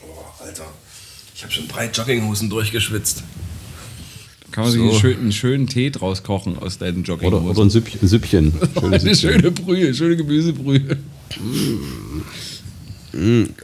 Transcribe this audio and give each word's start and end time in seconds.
Boah, 0.00 0.34
Alter. 0.44 0.66
Ich 1.34 1.42
habe 1.42 1.52
schon 1.52 1.68
drei 1.68 1.86
Jogginghosen 1.88 2.50
durchgeschwitzt. 2.50 3.22
Kann 4.50 4.64
man 4.64 4.72
So. 4.72 4.78
sich 4.78 4.90
einen 4.90 5.00
schönen, 5.00 5.20
einen 5.20 5.32
schönen 5.32 5.66
Tee 5.66 5.90
draus 5.90 6.22
kochen 6.22 6.58
aus 6.58 6.78
deinen 6.78 7.00
Oder, 7.00 7.08
Jogginghosen. 7.08 7.46
oder 7.48 7.62
ein 7.62 7.70
Süppchen. 7.70 8.00
Ein 8.02 8.08
Süppchen. 8.08 8.52
Schönes 8.80 9.02
Eine 9.04 9.14
Süppchen. 9.14 9.16
schöne 9.40 9.50
Brühe, 9.52 9.94
schöne 9.94 10.16
Gemüsebrühe. 10.16 10.96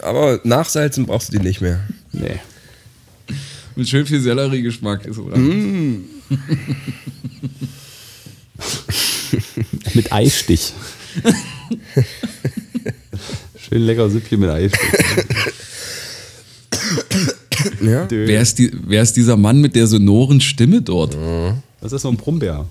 Aber 0.02 0.40
nachsalzen 0.44 1.06
brauchst 1.06 1.32
du 1.32 1.38
die 1.38 1.44
nicht 1.44 1.60
mehr. 1.60 1.80
Nee. 2.12 2.38
Mit 3.76 3.88
schön 3.88 4.06
viel 4.06 4.20
Selleriegeschmack 4.20 5.04
ist 5.06 5.16
dran. 5.16 6.04
Mit 9.94 10.12
Eistich. 10.12 10.72
Schön 13.74 13.86
lecker 13.86 14.08
Süppchen 14.08 14.38
mit 14.38 14.50
Eistich. 14.50 14.80
Ja? 17.80 18.06
Wer, 18.10 18.40
ist 18.40 18.58
die, 18.58 18.70
wer 18.86 19.02
ist 19.02 19.16
dieser 19.16 19.36
Mann 19.36 19.60
mit 19.60 19.74
der 19.74 19.86
sonoren 19.86 20.40
Stimme 20.40 20.82
dort? 20.82 21.16
Was 21.80 21.92
ist 21.92 22.02
so 22.02 22.08
ein 22.08 22.16
Brummbär? 22.16 22.66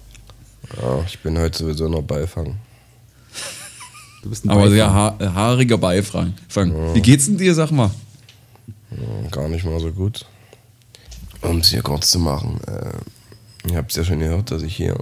Ah, 0.81 0.99
ich 1.07 1.19
bin 1.19 1.37
heute 1.37 1.57
sowieso 1.57 1.87
noch 1.89 2.03
Beifang. 2.03 2.55
Du 4.21 4.29
bist 4.29 4.45
ein 4.45 4.49
Aber 4.49 4.61
Beifang. 4.61 4.73
sehr 4.75 4.93
ha 4.93 5.17
haariger 5.19 5.77
Beifang. 5.77 6.33
Fang. 6.47 6.93
Wie 6.93 7.01
geht's 7.01 7.25
denn 7.25 7.37
dir, 7.37 7.53
sag 7.55 7.71
mal? 7.71 7.91
Gar 9.31 9.49
nicht 9.49 9.65
mal 9.65 9.79
so 9.79 9.91
gut. 9.91 10.25
Um 11.41 11.59
es 11.59 11.69
hier 11.69 11.81
kurz 11.81 12.11
zu 12.11 12.19
machen, 12.19 12.59
äh, 12.67 13.71
ihr 13.71 13.77
habt 13.77 13.91
es 13.91 13.97
ja 13.97 14.03
schon 14.03 14.19
gehört, 14.19 14.51
dass 14.51 14.61
ich 14.61 14.75
hier 14.75 14.95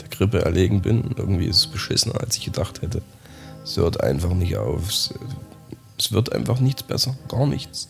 der 0.00 0.08
Grippe 0.08 0.42
erlegen 0.42 0.80
bin. 0.80 1.10
Irgendwie 1.16 1.46
ist 1.46 1.56
es 1.56 1.66
beschissener, 1.66 2.20
als 2.20 2.36
ich 2.36 2.44
gedacht 2.44 2.82
hätte. 2.82 3.02
Es 3.64 3.76
hört 3.78 4.02
einfach 4.02 4.34
nicht 4.34 4.56
auf. 4.56 4.88
Es, 5.98 6.12
wird 6.12 6.32
einfach 6.32 6.60
nichts 6.60 6.82
besser. 6.82 7.16
Gar 7.28 7.46
nichts. 7.46 7.88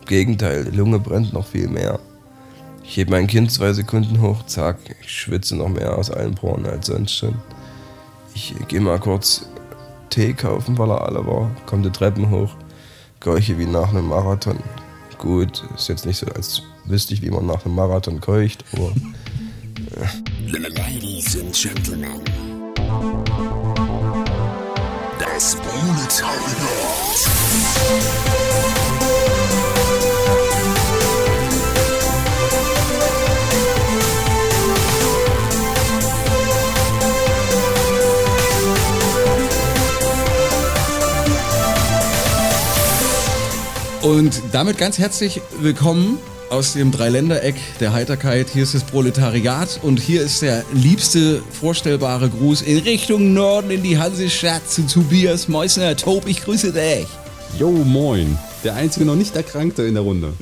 Im 0.00 0.06
Gegenteil, 0.06 0.64
die 0.64 0.76
Lunge 0.76 1.00
brennt 1.00 1.32
noch 1.32 1.46
viel 1.46 1.68
mehr. 1.68 1.98
Ich 2.84 2.96
hebe 2.96 3.10
mein 3.10 3.26
Kind 3.26 3.52
zwei 3.52 3.72
Sekunden 3.74 4.22
hoch, 4.22 4.46
zack, 4.46 4.78
ich 5.02 5.10
schwitze 5.10 5.56
noch 5.56 5.68
mehr 5.68 5.98
aus 5.98 6.10
allen 6.10 6.34
Poren 6.34 6.64
als 6.64 6.86
sonst 6.86 7.12
schon. 7.12 7.34
Ich 8.34 8.54
gehe 8.68 8.80
mal 8.80 8.98
kurz 8.98 9.46
Tee 10.08 10.32
kaufen, 10.32 10.78
weil 10.78 10.90
er 10.90 11.02
alle 11.02 11.26
war, 11.26 11.50
komme 11.66 11.82
die 11.82 11.90
Treppen 11.90 12.30
hoch, 12.30 12.54
keuche 13.20 13.58
wie 13.58 13.66
nach 13.66 13.90
einem 13.90 14.08
Marathon. 14.08 14.58
Gut, 15.18 15.64
ist 15.76 15.88
jetzt 15.88 16.06
nicht 16.06 16.16
so, 16.16 16.26
als 16.28 16.62
wüsste 16.86 17.12
ich, 17.12 17.20
wie 17.20 17.30
man 17.30 17.44
nach 17.44 17.66
einem 17.66 17.74
Marathon 17.74 18.20
keucht, 18.20 18.64
aber 18.72 18.92
Ladies 20.46 21.38
and 21.38 21.52
Gentlemen. 21.52 22.22
Das 25.38 25.54
Proletariat. 25.54 26.34
Und 44.02 44.42
damit 44.50 44.76
ganz 44.76 44.98
herzlich 44.98 45.40
willkommen 45.60 46.18
aus 46.50 46.74
dem 46.74 46.92
Dreiländereck 46.92 47.56
der 47.80 47.92
Heiterkeit. 47.92 48.48
Hier 48.50 48.62
ist 48.62 48.74
das 48.74 48.84
Proletariat 48.84 49.80
und 49.82 50.00
hier 50.00 50.22
ist 50.22 50.42
der 50.42 50.64
liebste 50.72 51.42
vorstellbare 51.52 52.28
Gruß 52.28 52.62
in 52.62 52.78
Richtung 52.78 53.34
Norden 53.34 53.70
in 53.70 53.82
die 53.82 53.98
Hansestadt 53.98 54.68
zu 54.68 54.82
Tobias 54.86 55.48
Meusner. 55.48 55.96
Tob, 55.96 56.26
ich 56.26 56.42
grüße 56.42 56.72
dich. 56.72 57.06
Yo, 57.58 57.70
moin. 57.70 58.38
Der 58.64 58.74
einzige 58.74 59.04
noch 59.04 59.16
nicht 59.16 59.36
Erkrankte 59.36 59.82
in 59.82 59.94
der 59.94 60.02
Runde. 60.02 60.32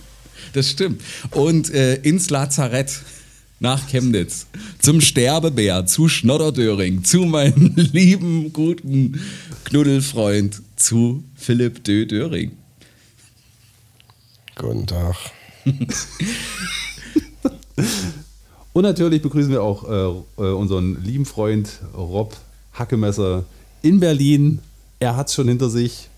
Das 0.53 0.71
stimmt. 0.71 1.03
Und 1.33 1.73
äh, 1.73 1.97
ins 1.97 2.31
Lazarett 2.31 2.91
nach 3.59 3.89
Chemnitz 3.89 4.47
zum 4.79 5.01
Sterbebär, 5.01 5.87
zu 5.87 6.09
Schnodderdöring, 6.09 7.05
zu 7.05 7.21
meinem 7.21 7.73
lieben, 7.93 8.53
guten 8.53 9.21
Knuddelfreund, 9.65 10.63
zu 10.77 11.25
Philipp 11.35 11.85
Dö 11.85 12.07
Döring. 12.07 12.53
guten 14.57 14.87
Tag. 14.87 15.17
Und 18.73 18.83
natürlich 18.83 19.23
begrüßen 19.23 19.51
wir 19.51 19.63
auch 19.63 19.89
äh, 20.39 20.43
äh, 20.43 20.53
unseren 20.53 21.03
lieben 21.03 21.25
Freund 21.25 21.81
Rob 21.97 22.37
Hackemesser 22.75 23.45
in 23.83 24.01
Berlin. 24.01 24.59
Er 24.99 25.17
hat 25.17 25.29
es 25.29 25.35
schon 25.35 25.49
hinter 25.49 25.71
sich. 25.71 26.09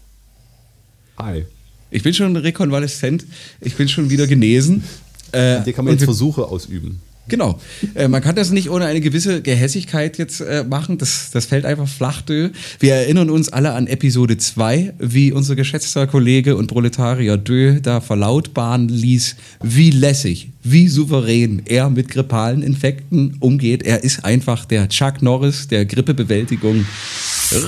Hi. 1.17 1.47
Ich 1.91 2.03
bin 2.03 2.13
schon 2.13 2.37
rekonvaleszent, 2.37 3.25
ich 3.61 3.77
bin 3.77 3.89
schon 3.89 4.11
wieder 4.11 4.27
genesen. 4.27 4.85
Äh, 5.33 5.63
Hier 5.65 5.73
kann 5.73 5.85
man 5.85 5.93
und 5.93 5.99
jetzt 6.01 6.05
Versuche 6.05 6.45
ausüben. 6.47 7.01
Genau. 7.29 7.61
Äh, 7.95 8.09
man 8.09 8.23
kann 8.23 8.35
das 8.35 8.51
nicht 8.51 8.71
ohne 8.71 8.87
eine 8.87 9.01
gewisse 9.01 9.43
Gehässigkeit 9.43 10.19
jetzt 10.19 10.41
äh, 10.41 10.65
machen. 10.65 10.99
Das, 10.99 11.31
das 11.31 11.47
fällt 11.47 11.65
einfach 11.65 11.89
flach. 11.89 12.23
Dö. 12.23 12.51
Wir 12.81 12.95
erinnern 12.95 13.31
uns 13.31 13.49
alle 13.51 13.73
an 13.73 13.87
Episode 13.87 14.37
2, 14.37 14.95
wie 14.99 15.33
unser 15.33 15.57
geschätzter 15.57 16.07
Kollege 16.07 16.57
und 16.57 16.67
Proletarier 16.67 17.37
Dö 17.37 17.81
da 17.81 18.01
verlautbaren 18.01 18.89
ließ, 18.89 19.37
wie 19.63 19.91
lässig, 19.91 20.51
wie 20.63 20.89
souverän 20.89 21.63
er 21.67 21.91
mit 21.91 22.09
grippalen 22.09 22.63
Infekten 22.63 23.37
umgeht. 23.41 23.83
Er 23.83 24.03
ist 24.05 24.25
einfach 24.25 24.65
der 24.65 24.89
Chuck 24.89 25.23
Norris 25.23 25.69
der 25.69 25.85
Grippebewältigung. 25.85 26.87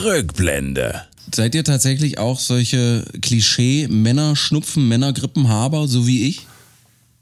Rückblende. 0.04 1.02
Seid 1.32 1.54
ihr 1.54 1.64
tatsächlich 1.64 2.18
auch 2.18 2.40
solche 2.40 3.04
Klischee-Männer-Schnupfen, 3.20 4.88
Männergrippenhaber, 4.88 5.86
so 5.86 6.06
wie 6.06 6.26
ich? 6.26 6.46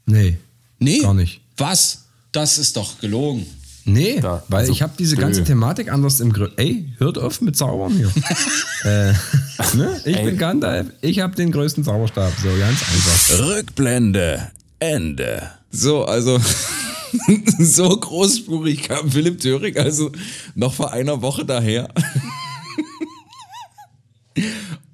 Nee. 0.05 0.37
Nee. 0.79 0.99
Gar 0.99 1.13
nicht. 1.13 1.41
Was? 1.57 2.05
Das 2.31 2.57
ist 2.57 2.77
doch 2.77 2.99
gelogen. 2.99 3.45
Nee, 3.85 4.19
Ja, 4.21 4.43
weil 4.49 4.59
also, 4.61 4.71
ich 4.71 4.81
habe 4.81 4.93
diese 4.99 5.15
dö. 5.15 5.21
ganze 5.21 5.43
Thematik 5.43 5.91
anders 5.91 6.19
im 6.19 6.31
Griff. 6.31 6.51
Ey, 6.57 6.93
hört 6.97 7.17
auf 7.17 7.41
mit 7.41 7.55
Zaubern 7.57 7.93
hier. 7.93 8.11
äh, 8.83 9.13
ne? 9.77 10.01
Ich 10.05 10.21
bin 10.21 10.37
Gandalf, 10.37 10.87
ich 11.01 11.19
habe 11.19 11.35
den 11.35 11.51
größten 11.51 11.83
Zauberstab. 11.83 12.31
So, 12.41 12.49
ganz 12.59 12.81
einfach. 12.83 13.39
Rückblende. 13.47 14.51
Ende. 14.79 15.49
So, 15.71 16.05
also 16.05 16.39
so 17.59 17.89
großspurig 17.99 18.83
kam 18.83 19.09
Philipp 19.11 19.39
Töring 19.39 19.77
also 19.77 20.11
noch 20.55 20.73
vor 20.73 20.93
einer 20.93 21.21
Woche 21.21 21.45
daher. 21.45 21.89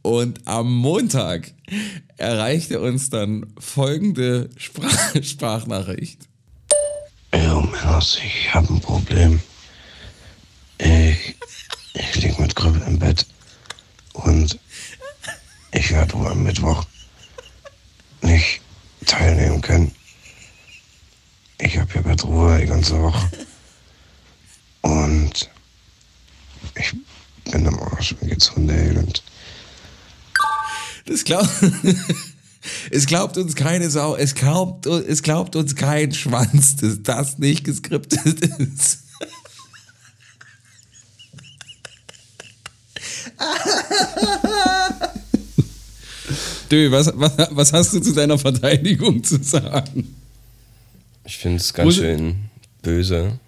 Und 0.01 0.47
am 0.47 0.73
Montag 0.73 1.53
erreichte 2.17 2.79
uns 2.79 3.09
dann 3.09 3.47
folgende 3.59 4.49
Sprach 4.57 5.15
Sprachnachricht. 5.21 6.29
Jo, 7.35 7.61
Männers, 7.61 8.17
ich 8.23 8.53
hab 8.53 8.69
ein 8.69 8.79
Problem. 8.79 9.41
Ich, 10.77 11.35
ich 11.93 12.15
lieg 12.15 12.39
mit 12.39 12.55
Grippe 12.55 12.81
im 12.85 12.97
Bett 12.97 13.25
und 14.13 14.57
ich 15.73 15.91
werde 15.91 16.13
wohl 16.13 16.27
am 16.27 16.43
Mittwoch 16.43 16.85
nicht 18.21 18.61
teilnehmen 19.05 19.61
können. 19.61 19.93
Ich 21.57 21.77
hab 21.77 21.91
hier 21.91 22.03
Bettruhe 22.03 22.57
die 22.59 22.67
ganze 22.67 23.01
Woche 23.01 23.29
und 24.81 25.49
ich 26.75 26.93
bin 27.51 27.65
im 27.65 27.79
Arsch, 27.79 28.15
mir 28.21 28.29
geht's 28.29 28.55
hundeelend. 28.55 29.23
Das 31.05 31.25
glaubt, 31.25 31.49
es 32.91 33.05
glaubt 33.05 33.37
uns 33.37 33.55
keine 33.55 33.89
Sau, 33.89 34.15
es 34.15 34.35
glaubt, 34.35 34.85
es 34.85 35.21
glaubt 35.23 35.55
uns 35.55 35.75
kein 35.75 36.13
Schwanz, 36.13 36.75
dass 36.77 37.01
das 37.03 37.37
nicht 37.37 37.63
geskriptet 37.63 38.41
ist. 38.59 38.99
Dö, 46.71 46.91
was, 46.91 47.11
was, 47.15 47.33
was 47.51 47.73
hast 47.73 47.93
du 47.93 47.99
zu 47.99 48.13
deiner 48.13 48.37
Verteidigung 48.39 49.23
zu 49.23 49.41
sagen? 49.43 50.15
Ich 51.25 51.37
finde 51.37 51.57
es 51.57 51.73
ganz 51.73 51.85
Muss- 51.85 51.95
schön 51.95 52.35
böse. 52.81 53.39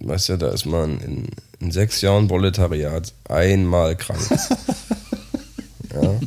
Weißt 0.00 0.28
du, 0.28 0.36
da 0.38 0.50
ist 0.50 0.66
man 0.66 1.00
in, 1.00 1.28
in 1.60 1.70
sechs 1.72 2.00
Jahren 2.00 2.28
Proletariat 2.28 3.12
einmal 3.28 3.96
krank. 3.96 4.20
ja. 5.92 6.20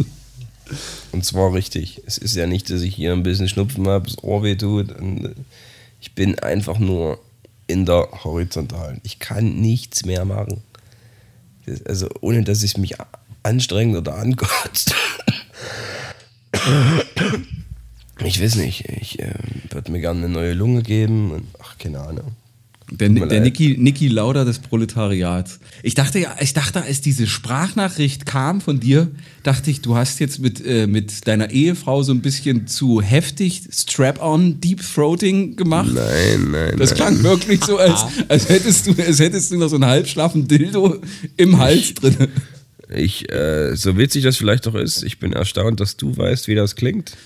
Und 1.12 1.26
zwar 1.26 1.54
richtig. 1.54 2.02
Es 2.06 2.18
ist 2.18 2.36
ja 2.36 2.48
nicht, 2.48 2.70
dass 2.70 2.82
ich 2.82 2.96
hier 2.96 3.14
ein 3.14 3.24
bisschen 3.24 3.48
Schnupfen 3.50 3.88
habe, 3.88 4.08
das 4.08 4.24
Ohr 4.24 4.44
weh 4.44 4.56
tut. 4.56 4.92
Äh, 4.92 5.34
ich 6.02 6.14
bin 6.14 6.38
einfach 6.40 6.78
nur 6.80 7.20
in 7.68 7.86
der 7.86 8.08
Horizontalen. 8.24 9.02
Ich 9.04 9.20
kann 9.20 9.60
nichts 9.60 10.06
mehr 10.06 10.26
machen. 10.26 10.62
Das, 11.66 11.86
also 11.86 12.08
ohne, 12.22 12.44
dass 12.44 12.64
es 12.64 12.78
mich 12.78 13.00
a- 13.00 13.08
anstrengt 13.44 13.98
oder 13.98 14.16
ankotzt. 14.16 14.94
Ich 18.24 18.42
weiß 18.42 18.56
nicht. 18.56 18.86
Ich 18.90 19.20
äh, 19.20 19.34
würde 19.70 19.92
mir 19.92 20.00
gerne 20.02 20.20
eine 20.26 20.30
neue 20.34 20.54
Lunge 20.54 20.82
geben. 20.84 21.32
Und, 21.32 21.48
ach, 21.62 21.78
keine 21.78 22.00
Ahnung. 22.02 22.32
Der, 22.90 23.10
der. 23.10 23.42
Niki, 23.42 23.76
Niki 23.78 24.08
Lauda 24.08 24.46
des 24.46 24.60
Proletariats. 24.60 25.60
Ich 25.84 25.94
dachte 25.94 26.20
ja, 26.20 26.34
ich 26.40 26.54
dachte, 26.54 26.84
als 26.84 27.02
diese 27.02 27.28
Sprachnachricht 27.28 28.26
kam 28.26 28.62
von 28.62 28.80
dir, 28.80 29.12
dachte 29.44 29.70
ich, 29.72 29.82
du 29.82 29.98
hast 29.98 30.20
jetzt 30.22 30.40
mit, 30.40 30.66
äh, 30.66 30.88
mit 30.88 31.28
deiner 31.28 31.50
Ehefrau 31.52 32.02
so 32.04 32.14
ein 32.14 32.22
bisschen 32.22 32.66
zu 32.66 33.02
heftig 33.02 33.64
Strap-on 33.74 34.62
Deep 34.62 34.82
Throating 34.82 35.58
gemacht. 35.58 35.92
Nein, 35.94 36.52
nein, 36.52 36.78
Das 36.78 36.92
nein. 36.92 36.98
klang 36.98 37.24
wirklich 37.24 37.62
so, 37.66 37.78
als, 37.78 38.06
als, 38.30 38.48
hättest 38.48 38.88
du, 38.88 38.96
als 39.04 39.20
hättest 39.20 39.52
du 39.52 39.58
noch 39.58 39.68
so 39.68 39.76
einen 39.76 39.86
halbschlaffen 39.86 40.48
Dildo 40.48 41.02
im 41.36 41.58
Hals 41.58 41.94
drin. 41.94 42.30
Ich, 42.96 43.30
äh, 43.30 43.76
so 43.76 43.98
witzig 43.98 44.24
das 44.24 44.38
vielleicht 44.38 44.66
auch 44.66 44.76
ist, 44.76 45.04
ich 45.04 45.20
bin 45.20 45.34
erstaunt, 45.34 45.82
dass 45.82 45.98
du 45.98 46.16
weißt, 46.16 46.48
wie 46.48 46.56
das 46.56 46.78
klingt. 46.78 47.18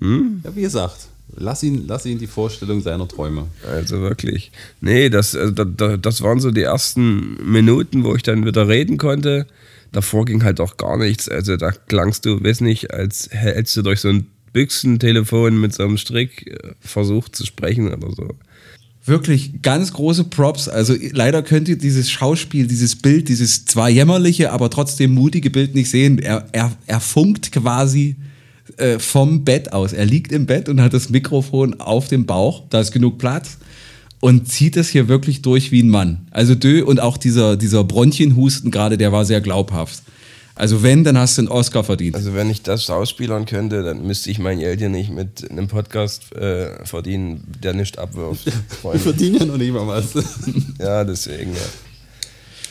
Ja, 0.00 0.56
wie 0.56 0.62
gesagt, 0.62 1.08
lass 1.36 1.62
ihn, 1.62 1.84
lass 1.86 2.06
ihn 2.06 2.18
die 2.18 2.26
Vorstellung 2.26 2.80
seiner 2.80 3.08
Träume. 3.08 3.46
Also 3.66 4.00
wirklich. 4.00 4.52
Nee, 4.80 5.10
das, 5.10 5.34
also 5.34 5.52
da, 5.52 5.64
da, 5.64 5.96
das 5.96 6.22
waren 6.22 6.40
so 6.40 6.50
die 6.50 6.62
ersten 6.62 7.38
Minuten, 7.50 8.04
wo 8.04 8.14
ich 8.14 8.22
dann 8.22 8.44
wieder 8.44 8.68
reden 8.68 8.98
konnte. 8.98 9.46
Davor 9.92 10.24
ging 10.24 10.44
halt 10.44 10.60
auch 10.60 10.76
gar 10.76 10.96
nichts. 10.96 11.28
Also 11.28 11.56
da 11.56 11.72
klangst 11.72 12.24
du, 12.26 12.42
weiß 12.42 12.60
nicht, 12.60 12.92
als 12.92 13.28
hättest 13.32 13.76
du 13.76 13.82
durch 13.82 14.00
so 14.00 14.08
ein 14.08 14.26
Büchsentelefon 14.52 15.60
mit 15.60 15.74
so 15.74 15.84
einem 15.84 15.96
Strick 15.96 16.46
äh, 16.46 16.72
versucht 16.80 17.36
zu 17.36 17.46
sprechen 17.46 17.92
oder 17.92 18.12
so. 18.14 18.28
Wirklich 19.06 19.62
ganz 19.62 19.92
große 19.92 20.24
Props. 20.24 20.68
Also 20.68 20.94
leider 21.12 21.42
könnt 21.42 21.68
ihr 21.68 21.78
dieses 21.78 22.10
Schauspiel, 22.10 22.66
dieses 22.66 22.96
Bild, 22.96 23.28
dieses 23.28 23.64
zwar 23.64 23.88
jämmerliche, 23.88 24.52
aber 24.52 24.68
trotzdem 24.68 25.12
mutige 25.12 25.50
Bild 25.50 25.74
nicht 25.74 25.90
sehen. 25.90 26.18
Er, 26.18 26.46
er, 26.52 26.76
er 26.86 27.00
funkt 27.00 27.50
quasi 27.50 28.16
äh, 28.80 28.98
vom 28.98 29.44
Bett 29.44 29.72
aus. 29.72 29.92
Er 29.92 30.06
liegt 30.06 30.32
im 30.32 30.46
Bett 30.46 30.68
und 30.68 30.80
hat 30.80 30.94
das 30.94 31.10
Mikrofon 31.10 31.80
auf 31.80 32.08
dem 32.08 32.26
Bauch. 32.26 32.64
Da 32.70 32.80
ist 32.80 32.92
genug 32.92 33.18
Platz. 33.18 33.58
Und 34.20 34.48
zieht 34.48 34.76
es 34.76 34.90
hier 34.90 35.08
wirklich 35.08 35.40
durch 35.40 35.72
wie 35.72 35.82
ein 35.82 35.88
Mann. 35.88 36.26
Also 36.30 36.54
Dö 36.54 36.84
und 36.84 37.00
auch 37.00 37.16
dieser, 37.16 37.56
dieser 37.56 37.84
Bronchienhusten 37.84 38.70
gerade, 38.70 38.98
der 38.98 39.12
war 39.12 39.24
sehr 39.24 39.40
glaubhaft. 39.40 40.02
Also 40.54 40.82
wenn, 40.82 41.04
dann 41.04 41.16
hast 41.16 41.38
du 41.38 41.42
einen 41.42 41.48
Oscar 41.48 41.84
verdient. 41.84 42.16
Also 42.16 42.34
wenn 42.34 42.50
ich 42.50 42.62
das 42.62 42.84
schauspielern 42.84 43.46
könnte, 43.46 43.82
dann 43.82 44.06
müsste 44.06 44.30
ich 44.30 44.38
mein 44.38 44.58
Geld 44.58 44.80
hier 44.80 44.90
nicht 44.90 45.10
mit 45.10 45.50
einem 45.50 45.68
Podcast 45.68 46.34
äh, 46.36 46.84
verdienen, 46.84 47.44
der 47.62 47.72
nicht 47.72 47.98
abwirft. 47.98 48.44
Wir 48.82 49.00
verdienen 49.00 49.36
ja 49.36 49.46
noch 49.46 49.56
nicht 49.56 49.72
mal 49.72 49.86
was. 49.86 50.12
Ja, 50.78 51.04
deswegen, 51.04 51.52
ja. 51.54 51.89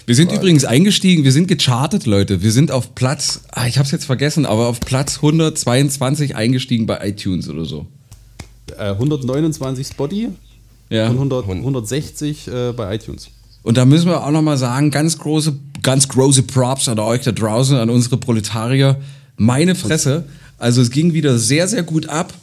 Wir 0.09 0.15
sind 0.15 0.31
übrigens 0.31 0.65
eingestiegen, 0.65 1.23
wir 1.23 1.31
sind 1.31 1.47
gechartet, 1.47 2.07
Leute. 2.07 2.41
Wir 2.41 2.51
sind 2.51 2.71
auf 2.71 2.95
Platz, 2.95 3.41
ah, 3.51 3.67
ich 3.67 3.77
hab's 3.77 3.91
jetzt 3.91 4.05
vergessen, 4.05 4.47
aber 4.47 4.65
auf 4.65 4.79
Platz 4.79 5.17
122 5.17 6.35
eingestiegen 6.35 6.87
bei 6.87 7.07
iTunes 7.07 7.47
oder 7.47 7.63
so. 7.63 7.85
Äh, 8.75 8.85
129 8.89 9.85
Spotty 9.85 10.29
Ja. 10.89 11.09
und 11.09 11.11
100, 11.11 11.47
160 11.47 12.47
äh, 12.47 12.71
bei 12.75 12.95
iTunes. 12.95 13.29
Und 13.61 13.77
da 13.77 13.85
müssen 13.85 14.07
wir 14.07 14.25
auch 14.25 14.31
nochmal 14.31 14.57
sagen, 14.57 14.89
ganz 14.89 15.19
große, 15.19 15.55
ganz 15.83 16.07
große 16.07 16.41
Props 16.41 16.89
an 16.89 16.97
euch 16.97 17.21
da 17.21 17.31
draußen, 17.31 17.77
an 17.77 17.91
unsere 17.91 18.17
Proletarier. 18.17 18.99
Meine 19.37 19.75
Fresse. 19.75 20.25
Also 20.57 20.81
es 20.81 20.89
ging 20.89 21.13
wieder 21.13 21.37
sehr, 21.37 21.67
sehr 21.67 21.83
gut 21.83 22.09
ab. 22.09 22.33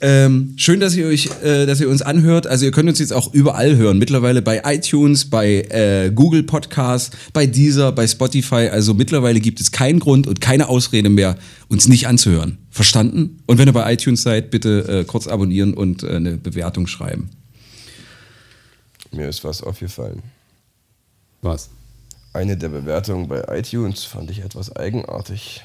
Ähm, 0.00 0.54
schön, 0.56 0.78
dass 0.78 0.94
ihr 0.94 1.06
euch, 1.06 1.28
äh, 1.42 1.66
dass 1.66 1.80
ihr 1.80 1.88
uns 1.88 2.02
anhört. 2.02 2.46
Also 2.46 2.64
ihr 2.64 2.70
könnt 2.70 2.88
uns 2.88 3.00
jetzt 3.00 3.12
auch 3.12 3.32
überall 3.34 3.76
hören. 3.76 3.98
Mittlerweile 3.98 4.42
bei 4.42 4.62
iTunes, 4.64 5.28
bei 5.28 5.62
äh, 5.70 6.12
Google 6.14 6.44
Podcasts, 6.44 7.16
bei 7.32 7.46
Deezer, 7.46 7.90
bei 7.90 8.06
Spotify. 8.06 8.68
Also 8.70 8.94
mittlerweile 8.94 9.40
gibt 9.40 9.60
es 9.60 9.72
keinen 9.72 9.98
Grund 9.98 10.28
und 10.28 10.40
keine 10.40 10.68
Ausrede 10.68 11.08
mehr, 11.08 11.36
uns 11.68 11.88
nicht 11.88 12.06
anzuhören. 12.06 12.58
Verstanden? 12.70 13.42
Und 13.46 13.58
wenn 13.58 13.68
ihr 13.68 13.72
bei 13.72 13.92
iTunes 13.92 14.22
seid, 14.22 14.52
bitte 14.52 15.00
äh, 15.00 15.04
kurz 15.04 15.26
abonnieren 15.26 15.74
und 15.74 16.04
äh, 16.04 16.14
eine 16.14 16.36
Bewertung 16.36 16.86
schreiben. 16.86 17.30
Mir 19.10 19.28
ist 19.28 19.42
was 19.42 19.62
aufgefallen. 19.64 20.22
Was? 21.42 21.70
Eine 22.32 22.56
der 22.56 22.68
Bewertungen 22.68 23.26
bei 23.26 23.42
iTunes 23.48 24.04
fand 24.04 24.30
ich 24.30 24.44
etwas 24.44 24.74
eigenartig. 24.76 25.62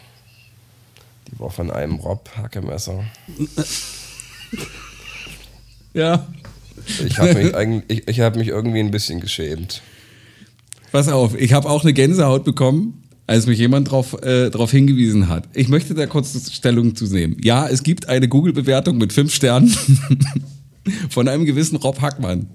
Die 1.27 1.39
war 1.39 1.51
von 1.51 1.69
einem 1.69 1.95
Rob 1.95 2.31
Hackemesser. 2.35 3.03
Ja. 5.93 6.27
Ich 7.05 7.17
habe 7.19 7.33
mich, 7.35 7.55
eigentlich- 7.55 7.83
ich, 7.87 8.07
ich 8.07 8.19
hab 8.19 8.35
mich 8.35 8.47
irgendwie 8.47 8.79
ein 8.79 8.91
bisschen 8.91 9.19
geschämt. 9.19 9.81
Pass 10.91 11.07
auf, 11.07 11.39
ich 11.39 11.53
habe 11.53 11.69
auch 11.69 11.83
eine 11.83 11.93
Gänsehaut 11.93 12.43
bekommen, 12.43 13.03
als 13.27 13.45
mich 13.47 13.59
jemand 13.59 13.87
darauf 13.87 14.21
äh, 14.23 14.49
drauf 14.49 14.71
hingewiesen 14.71 15.27
hat. 15.29 15.47
Ich 15.53 15.67
möchte 15.69 15.93
da 15.93 16.05
kurz 16.07 16.51
Stellung 16.51 16.95
zu 16.95 17.05
nehmen. 17.05 17.37
Ja, 17.43 17.67
es 17.67 17.83
gibt 17.83 18.09
eine 18.09 18.27
Google-Bewertung 18.27 18.97
mit 18.97 19.13
fünf 19.13 19.33
Sternen 19.33 19.73
von 21.09 21.27
einem 21.27 21.45
gewissen 21.45 21.75
Rob 21.77 22.01
Hackmann. 22.01 22.47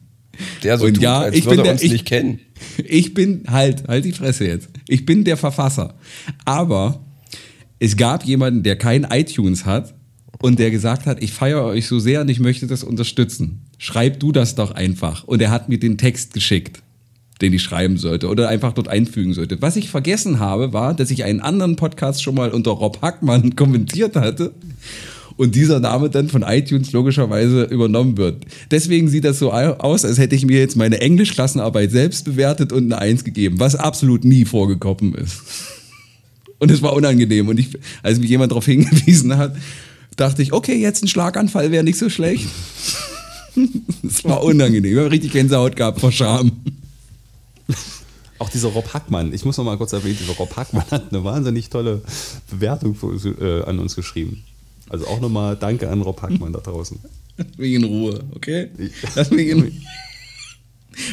Der 0.63 0.79
so 0.79 0.87
Und 0.87 0.95
tut, 0.95 1.03
ja, 1.03 1.21
als 1.21 1.35
ich 1.37 1.45
würde 1.47 1.57
bin 1.57 1.59
er 1.61 1.65
der- 1.65 1.73
uns 1.75 1.83
ich- 1.83 1.93
nicht 1.93 2.05
kennen. 2.07 2.41
Ich 2.85 3.15
bin 3.15 3.45
halt, 3.49 3.89
halt 3.89 4.05
die 4.05 4.13
Fresse 4.13 4.47
jetzt. 4.47 4.69
Ich 4.89 5.07
bin 5.07 5.25
der 5.25 5.37
Verfasser. 5.37 5.95
Aber 6.45 7.01
es 7.79 7.97
gab 7.97 8.25
jemanden, 8.25 8.63
der 8.63 8.77
kein 8.77 9.05
iTunes 9.05 9.65
hat 9.65 9.95
und 10.41 10.59
der 10.59 10.71
gesagt 10.71 11.07
hat, 11.07 11.23
ich 11.23 11.33
feiere 11.33 11.65
euch 11.65 11.87
so 11.87 11.99
sehr 11.99 12.21
und 12.21 12.29
ich 12.29 12.41
möchte 12.41 12.67
das 12.67 12.85
unterstützen. 12.85 13.63
Schreib 13.79 14.21
du 14.21 14.33
das 14.33 14.55
doch 14.55 14.73
einfach. 14.73 15.25
Und 15.25 15.43
er 15.43 15.51
hat 15.51 15.69
mir 15.69 15.79
den 15.79 15.99
Text 15.99 16.33
geschickt, 16.33 16.83
den 17.41 17.53
ich 17.53 17.63
schreiben 17.63 17.99
sollte 17.99 18.29
oder 18.29 18.49
einfach 18.49 18.73
dort 18.73 18.89
einfügen 18.89 19.35
sollte. 19.35 19.61
Was 19.63 19.77
ich 19.77 19.91
vergessen 19.91 20.39
habe, 20.39 20.73
war, 20.73 20.95
dass 20.95 21.11
ich 21.11 21.25
einen 21.25 21.41
anderen 21.41 21.77
Podcast 21.77 22.23
schon 22.23 22.35
mal 22.35 22.51
unter 22.51 22.73
Rob 22.73 23.03
Hackmann 23.03 23.57
kommentiert 23.57 24.17
hatte 24.17 24.53
und 25.37 25.55
dieser 25.55 25.81
Name 25.81 26.11
dann 26.11 26.29
von 26.29 26.43
iTunes 26.43 26.93
logischerweise 26.93 27.65
übernommen 27.65 28.17
wird. 28.17 28.45
Deswegen 28.71 29.09
sieht 29.09 29.25
das 29.25 29.39
so 29.39 29.53
aus, 29.53 30.05
als 30.05 30.19
hätte 30.19 30.35
ich 30.35 30.45
mir 30.45 30.59
jetzt 30.59 30.77
meine 30.77 31.01
Englischklassenarbeit 31.01 31.91
selbst 31.91 32.25
bewertet 32.25 32.73
und 32.73 32.85
eine 32.85 32.99
Eins 32.99 33.25
gegeben, 33.25 33.61
was 33.61 33.77
absolut 33.77 34.25
nie 34.25 34.45
vorgekommen 34.45 35.15
ist. 35.15 35.41
Und 36.61 36.73
es 36.73 36.83
war 36.83 36.93
unangenehm. 36.93 37.47
Und 37.47 37.61
ich, 37.61 37.69
als 38.03 38.19
mich 38.19 38.29
jemand 38.29 38.51
darauf 38.51 38.65
hingewiesen 38.65 39.37
hat, 39.37 39.55
dachte 40.19 40.43
ich, 40.43 40.53
okay, 40.53 40.75
jetzt 40.75 41.03
ein 41.03 41.09
Schlaganfall 41.09 41.71
wäre 41.71 41.85
nicht 41.85 41.99
so 41.99 42.11
schlecht. 42.11 42.49
Es 44.07 44.23
war 44.23 44.45
unangenehm. 44.45 44.93
Ich 44.93 44.99
habe 44.99 45.11
richtig 45.11 45.33
Gänsehaut 45.33 45.75
gehabt 45.75 45.99
vor 46.01 46.13
Scham. 46.13 46.53
Auch 48.39 48.51
dieser 48.51 48.69
Rob 48.69 48.95
Hackmann, 48.95 49.33
ich 49.33 49.45
muss 49.45 49.57
noch 49.57 49.65
mal 49.65 49.77
kurz 49.77 49.93
erwähnen, 49.93 50.17
dieser 50.21 50.35
Rob 50.35 50.55
Hackmann 50.57 50.89
hat 50.93 51.13
eine 51.13 51.25
wahnsinnig 51.25 51.69
tolle 51.69 52.03
Bewertung 52.49 52.97
uns, 53.01 53.25
äh, 53.25 53.63
an 53.63 53.81
uns 53.81 53.97
geschrieben. 53.97 54.45
Also 54.89 55.09
auch 55.09 55.21
nochmal 55.21 55.57
Danke 55.57 55.91
an 55.91 56.03
Rob 56.03 56.23
Hackmann 56.23 56.53
da 56.53 56.61
draußen. 56.61 57.01
Lass 57.37 57.59
mich 57.59 57.73
in 57.73 57.83
Ruhe, 57.83 58.21
okay? 58.37 58.69
Lass 59.17 59.31
mich 59.31 59.49
in 59.49 59.61
Ruhe. 59.61 59.73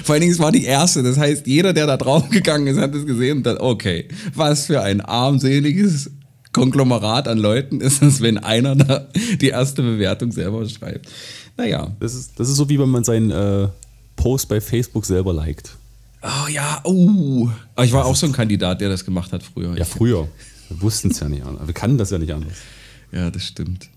Vor 0.04 0.14
allen 0.14 0.22
Dingen, 0.22 0.34
es 0.34 0.40
war 0.40 0.52
die 0.52 0.66
erste. 0.66 1.02
Das 1.02 1.18
heißt, 1.18 1.48
jeder, 1.48 1.74
der 1.74 1.88
da 1.88 1.98
draufgegangen 1.98 2.68
ist, 2.68 2.80
hat 2.80 2.94
es 2.94 3.08
gesehen 3.08 3.38
und 3.38 3.44
dann, 3.44 3.58
okay, 3.58 4.08
was 4.36 4.68
für 4.68 4.82
ein 4.82 5.02
armseliges 5.02 6.12
Konglomerat 6.56 7.28
an 7.28 7.38
Leuten 7.38 7.82
ist 7.82 8.02
es, 8.02 8.22
wenn 8.22 8.38
einer 8.38 8.78
da 8.78 9.10
die 9.42 9.50
erste 9.50 9.82
Bewertung 9.82 10.32
selber 10.32 10.66
schreibt. 10.70 11.10
Naja. 11.58 11.92
Das 12.00 12.16
ist, 12.16 12.40
das 12.40 12.48
ist 12.48 12.56
so, 12.56 12.70
wie 12.70 12.80
wenn 12.80 12.88
man 12.88 13.04
seinen 13.04 13.30
äh, 13.30 13.68
Post 14.16 14.48
bei 14.48 14.62
Facebook 14.62 15.06
selber 15.06 15.34
liked. 15.34 15.76
Oh 16.24 16.48
ja, 16.48 16.80
oh. 16.86 17.50
Aber 17.76 17.86
ich 17.86 17.92
war 17.92 18.06
auch 18.06 18.16
so 18.16 18.26
ein 18.26 18.32
Kandidat, 18.32 18.80
der 18.80 18.88
das 18.88 19.04
gemacht 19.04 19.34
hat 19.34 19.44
früher. 19.44 19.78
Ja, 19.78 19.84
früher. 19.84 20.30
Wir 20.70 20.82
wussten 20.82 21.12
es 21.12 21.20
ja 21.20 21.28
nicht 21.28 21.44
anders. 21.44 21.68
Wir 21.68 21.74
kannten 21.74 21.98
das 21.98 22.12
ja 22.12 22.20
nicht 22.20 22.32
anders. 22.32 22.54
Ja, 23.12 23.30
das 23.30 23.44
stimmt. 23.44 23.90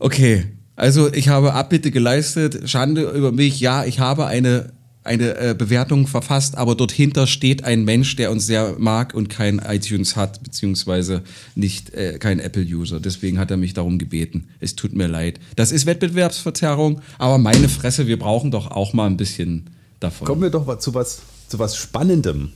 Okay, 0.00 0.46
also 0.74 1.12
ich 1.12 1.28
habe 1.28 1.54
Abbitte 1.54 1.92
geleistet, 1.92 2.68
Schande 2.68 3.02
über 3.10 3.30
mich. 3.30 3.60
Ja, 3.60 3.84
ich 3.84 4.00
habe 4.00 4.26
eine, 4.26 4.72
eine 5.04 5.36
äh, 5.36 5.54
Bewertung 5.56 6.06
verfasst, 6.06 6.56
aber 6.56 6.74
dort 6.74 6.90
hinter 6.90 7.26
steht 7.26 7.62
ein 7.62 7.84
Mensch, 7.84 8.16
der 8.16 8.30
uns 8.30 8.46
sehr 8.46 8.76
mag 8.78 9.14
und 9.14 9.28
kein 9.28 9.58
iTunes 9.58 10.16
hat, 10.16 10.42
beziehungsweise 10.42 11.22
nicht 11.54 11.92
äh, 11.94 12.18
kein 12.18 12.40
Apple-User. 12.40 13.00
Deswegen 13.00 13.38
hat 13.38 13.50
er 13.50 13.58
mich 13.58 13.74
darum 13.74 13.98
gebeten. 13.98 14.48
Es 14.60 14.74
tut 14.74 14.94
mir 14.94 15.06
leid. 15.06 15.38
Das 15.56 15.72
ist 15.72 15.84
Wettbewerbsverzerrung, 15.86 17.02
aber 17.18 17.38
meine 17.38 17.68
Fresse, 17.68 18.06
wir 18.06 18.18
brauchen 18.18 18.50
doch 18.50 18.70
auch 18.70 18.94
mal 18.94 19.06
ein 19.06 19.18
bisschen 19.18 19.70
davon. 20.00 20.26
Kommen 20.26 20.42
wir 20.42 20.50
doch 20.50 20.66
mal 20.66 20.78
zu 20.78 20.94
was, 20.94 21.20
zu 21.48 21.58
was 21.58 21.76
Spannendem. 21.76 22.52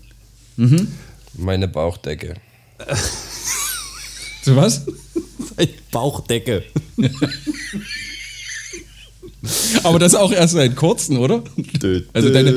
Meine 1.34 1.68
Bauchdecke. 1.68 2.34
Zu 4.42 4.56
was? 4.56 4.86
Bauchdecke. 5.90 6.64
Aber 9.82 9.98
das 9.98 10.14
auch 10.14 10.32
erst 10.32 10.54
seit 10.54 10.76
kurzem, 10.76 11.18
oder? 11.18 11.42
Also 12.12 12.32
deine, 12.32 12.54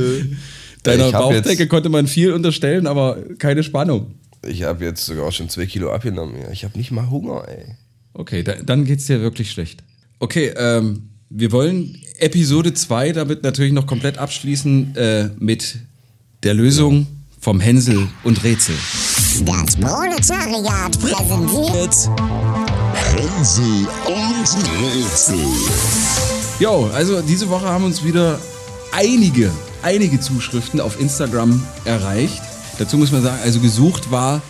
deiner 0.83 1.11
Bauchdecke 1.11 1.67
konnte 1.67 1.89
man 1.89 2.07
viel 2.07 2.33
unterstellen, 2.33 2.87
aber 2.87 3.17
keine 3.37 3.63
Spannung. 3.63 4.15
Ich 4.47 4.63
habe 4.63 4.85
jetzt 4.85 5.05
sogar 5.05 5.31
schon 5.31 5.49
zwei 5.49 5.65
Kilo 5.65 5.91
abgenommen. 5.91 6.35
Ja. 6.41 6.51
Ich 6.51 6.63
habe 6.63 6.77
nicht 6.77 6.91
mal 6.91 7.09
Hunger, 7.09 7.47
ey. 7.47 7.75
Okay, 8.13 8.43
da, 8.43 8.53
dann 8.55 8.85
geht's 8.85 9.05
dir 9.05 9.21
wirklich 9.21 9.51
schlecht. 9.51 9.83
Okay, 10.19 10.51
ähm, 10.57 11.09
wir 11.29 11.51
wollen 11.51 11.97
Episode 12.19 12.73
2 12.73 13.13
damit 13.13 13.43
natürlich 13.43 13.71
noch 13.71 13.87
komplett 13.87 14.17
abschließen 14.17 14.95
äh, 14.95 15.29
mit 15.39 15.77
der 16.43 16.53
Lösung 16.53 17.07
vom 17.39 17.59
Hänsel 17.59 18.07
und 18.23 18.43
Rätsel. 18.43 18.75
Das 19.45 19.75
Proletariat 19.75 20.99
präsentiert 20.99 22.09
Hänsel 22.93 23.87
und 24.05 24.47
Rätsel. 24.81 26.40
Jo, 26.61 26.87
also 26.93 27.23
diese 27.23 27.49
Woche 27.49 27.65
haben 27.65 27.85
uns 27.85 28.03
wieder 28.03 28.39
einige, 28.91 29.49
einige 29.81 30.19
Zuschriften 30.19 30.79
auf 30.79 31.01
Instagram 31.01 31.59
erreicht. 31.85 32.39
Dazu 32.77 32.97
muss 32.97 33.11
man 33.11 33.23
sagen, 33.23 33.39
also 33.43 33.59
gesucht 33.59 34.11
war 34.11 34.43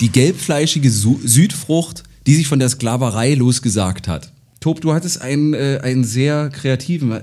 die 0.00 0.10
gelbfleischige 0.10 0.90
Su 0.90 1.20
Südfrucht, 1.22 2.04
die 2.26 2.36
sich 2.36 2.48
von 2.48 2.58
der 2.58 2.70
Sklaverei 2.70 3.34
losgesagt 3.34 4.08
hat. 4.08 4.32
Tob, 4.60 4.80
du 4.80 4.94
hattest 4.94 5.20
einen, 5.20 5.52
äh, 5.52 5.80
einen 5.82 6.04
sehr 6.04 6.48
kreativen. 6.48 7.14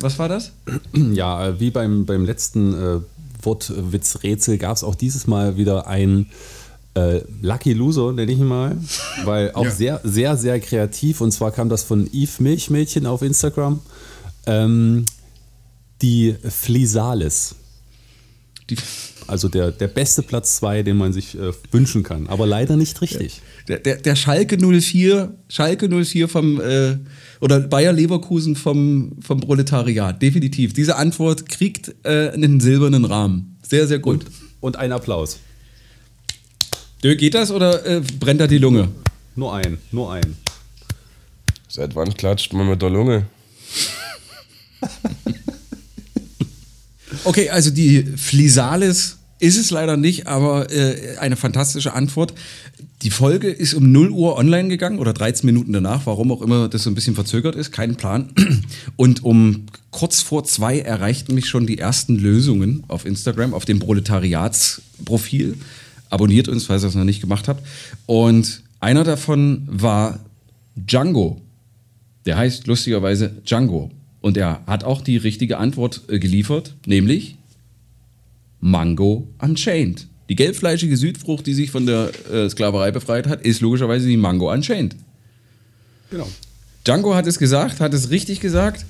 Was 0.00 0.18
war 0.18 0.28
das? 0.28 0.50
Ja, 1.12 1.50
äh, 1.50 1.60
wie 1.60 1.70
beim, 1.70 2.04
beim 2.04 2.24
letzten 2.24 2.74
äh, 2.74 2.98
Wortwitzrätsel 3.42 4.58
gab 4.58 4.74
es 4.74 4.82
auch 4.82 4.96
dieses 4.96 5.28
Mal 5.28 5.56
wieder 5.56 5.86
ein 5.86 6.26
äh, 6.94 7.20
Lucky 7.40 7.72
Loser, 7.72 8.12
nenne 8.12 8.32
ich 8.32 8.38
ihn 8.38 8.46
mal, 8.46 8.76
weil 9.24 9.52
auch 9.52 9.68
sehr, 9.68 10.00
sehr, 10.02 10.36
sehr 10.36 10.58
kreativ. 10.58 11.20
Und 11.20 11.30
zwar 11.30 11.52
kam 11.52 11.68
das 11.68 11.84
von 11.84 12.08
Eve 12.12 12.42
Milchmädchen 12.42 13.06
auf 13.06 13.22
Instagram. 13.22 13.80
Ähm, 14.46 15.06
die 16.00 16.34
Flisalis. 16.48 17.54
Die, 18.68 18.76
Also 19.26 19.48
der, 19.48 19.70
der 19.70 19.88
beste 19.88 20.22
Platz 20.22 20.56
2, 20.56 20.82
den 20.82 20.96
man 20.96 21.12
sich 21.12 21.38
äh, 21.38 21.52
wünschen 21.70 22.02
kann. 22.02 22.26
Aber 22.26 22.46
leider 22.46 22.76
nicht 22.76 23.00
richtig. 23.00 23.40
der, 23.68 23.78
der, 23.78 23.96
der 23.96 24.16
Schalke 24.16 24.58
04, 24.58 25.34
Schalke 25.48 25.88
04 25.88 26.28
vom, 26.28 26.60
äh, 26.60 26.98
oder 27.40 27.60
Bayer 27.60 27.92
Leverkusen 27.92 28.56
vom, 28.56 29.12
vom 29.20 29.40
Proletariat, 29.40 30.20
definitiv. 30.20 30.72
Diese 30.72 30.96
Antwort 30.96 31.48
kriegt 31.48 31.94
äh, 32.04 32.30
einen 32.30 32.60
silbernen 32.60 33.04
Rahmen. 33.04 33.56
Sehr, 33.62 33.86
sehr 33.86 34.00
gut. 34.00 34.26
Und 34.60 34.76
ein 34.76 34.92
Applaus. 34.92 35.38
Dö, 37.02 37.16
geht 37.16 37.34
das 37.34 37.50
oder 37.50 37.84
äh, 37.86 38.02
brennt 38.20 38.40
da 38.40 38.46
die 38.46 38.58
Lunge? 38.58 38.88
Nur 39.34 39.54
ein, 39.54 39.78
nur 39.92 40.12
ein. 40.12 40.36
Seit 41.68 41.94
wann 41.94 42.12
klatscht 42.14 42.52
man 42.52 42.68
mit 42.68 42.82
der 42.82 42.90
Lunge? 42.90 43.26
Okay, 47.24 47.50
also 47.50 47.70
die 47.70 48.04
Flisalis 48.16 49.18
ist 49.38 49.56
es 49.56 49.70
leider 49.70 49.96
nicht, 49.96 50.26
aber 50.26 50.70
äh, 50.70 51.16
eine 51.18 51.36
fantastische 51.36 51.92
Antwort. 51.92 52.34
Die 53.02 53.10
Folge 53.10 53.48
ist 53.48 53.74
um 53.74 53.90
0 53.90 54.10
Uhr 54.10 54.36
online 54.36 54.68
gegangen 54.68 54.98
oder 54.98 55.12
13 55.12 55.46
Minuten 55.46 55.72
danach, 55.72 56.06
warum 56.06 56.30
auch 56.30 56.42
immer 56.42 56.68
das 56.68 56.84
so 56.84 56.90
ein 56.90 56.94
bisschen 56.94 57.14
verzögert 57.14 57.56
ist, 57.56 57.72
kein 57.72 57.96
Plan. 57.96 58.30
Und 58.96 59.24
um 59.24 59.66
kurz 59.90 60.20
vor 60.20 60.44
zwei 60.44 60.78
erreichten 60.78 61.34
mich 61.34 61.48
schon 61.48 61.66
die 61.66 61.78
ersten 61.78 62.16
Lösungen 62.16 62.84
auf 62.88 63.04
Instagram, 63.04 63.54
auf 63.54 63.64
dem 63.64 63.80
Proletariatsprofil. 63.80 65.56
Abonniert 66.10 66.48
uns, 66.48 66.66
falls 66.66 66.84
ihr 66.84 66.88
es 66.88 66.94
noch 66.94 67.04
nicht 67.04 67.20
gemacht 67.20 67.48
habt. 67.48 67.66
Und 68.06 68.62
einer 68.80 69.02
davon 69.02 69.62
war 69.66 70.20
Django. 70.76 71.40
Der 72.26 72.36
heißt 72.36 72.66
lustigerweise 72.68 73.30
Django. 73.44 73.90
Und 74.22 74.36
er 74.36 74.62
hat 74.66 74.84
auch 74.84 75.02
die 75.02 75.18
richtige 75.18 75.58
Antwort 75.58 76.02
äh, 76.08 76.18
geliefert, 76.18 76.76
nämlich 76.86 77.36
Mango 78.60 79.28
Unchained. 79.38 80.06
Die 80.28 80.36
gelbfleischige 80.36 80.96
Südfrucht, 80.96 81.46
die 81.46 81.52
sich 81.52 81.70
von 81.70 81.84
der 81.84 82.10
äh, 82.32 82.48
Sklaverei 82.48 82.92
befreit 82.92 83.26
hat, 83.26 83.42
ist 83.42 83.60
logischerweise 83.60 84.06
die 84.06 84.16
Mango 84.16 84.50
Unchained. 84.50 84.96
Genau. 86.10 86.28
Django 86.84 87.14
hat 87.14 87.26
es 87.26 87.38
gesagt, 87.38 87.80
hat 87.80 87.92
es 87.92 88.10
richtig 88.10 88.40
gesagt. 88.40 88.86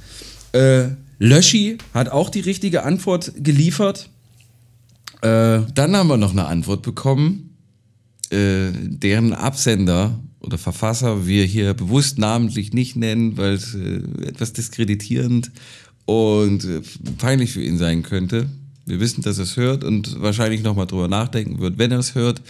Äh, 0.53 0.89
Löschi 1.19 1.79
hat 1.95 2.11
auch 2.11 2.31
die 2.31 2.41
richtige 2.41 2.83
Antwort 2.83 3.33
geliefert. 3.37 4.11
Äh, 5.23 5.61
dann 5.75 5.97
haben 5.97 6.09
wir 6.09 6.17
noch 6.17 6.33
eine 6.33 6.47
Antwort 6.47 6.83
bekommen, 6.83 7.57
äh, 8.31 8.71
deren 8.73 9.33
Absender 9.33 10.19
oder 10.43 10.59
Verfasser 10.59 11.27
wir 11.27 11.45
hier 11.45 11.75
bewusst 11.75 12.19
namentlich 12.19 12.73
nicht 12.73 12.97
nennen, 12.97 13.37
weil 13.37 13.55
es 13.55 13.75
äh, 13.75 14.03
etwas 14.27 14.53
diskreditierend 14.53 15.51
und 16.05 16.65
äh, 16.65 16.81
peinlich 17.19 17.53
für 17.53 17.63
ihn 17.63 17.79
sein 17.79 18.03
könnte. 18.03 18.49
Wir 18.85 19.01
wissen, 19.01 19.23
dass 19.23 19.39
er 19.39 19.45
es 19.45 19.57
hört 19.57 19.85
und 19.85 20.21
wahrscheinlich 20.21 20.63
nochmal 20.63 20.87
drüber 20.87 21.09
nachdenken 21.09 21.61
wird, 21.61 21.79
wenn 21.79 21.93
er 21.93 22.01
es 22.01 22.15
hört. 22.15 22.43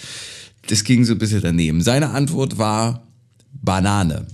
Das 0.69 0.85
ging 0.85 1.05
so 1.05 1.13
ein 1.13 1.19
bisschen 1.19 1.43
daneben. 1.43 1.83
Seine 1.83 2.11
Antwort 2.11 2.57
war 2.57 3.07
Banane. 3.53 4.27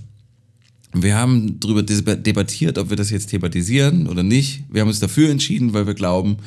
Wir 0.93 1.15
haben 1.15 1.59
darüber 1.59 1.83
debattiert, 1.83 2.77
ob 2.77 2.89
wir 2.89 2.97
das 2.97 3.09
jetzt 3.09 3.27
thematisieren 3.27 4.07
oder 4.07 4.23
nicht. 4.23 4.63
Wir 4.71 4.81
haben 4.81 4.87
uns 4.87 4.99
dafür 4.99 5.29
entschieden, 5.29 5.73
weil 5.73 5.85
wir 5.85 5.93
glauben, 5.93 6.37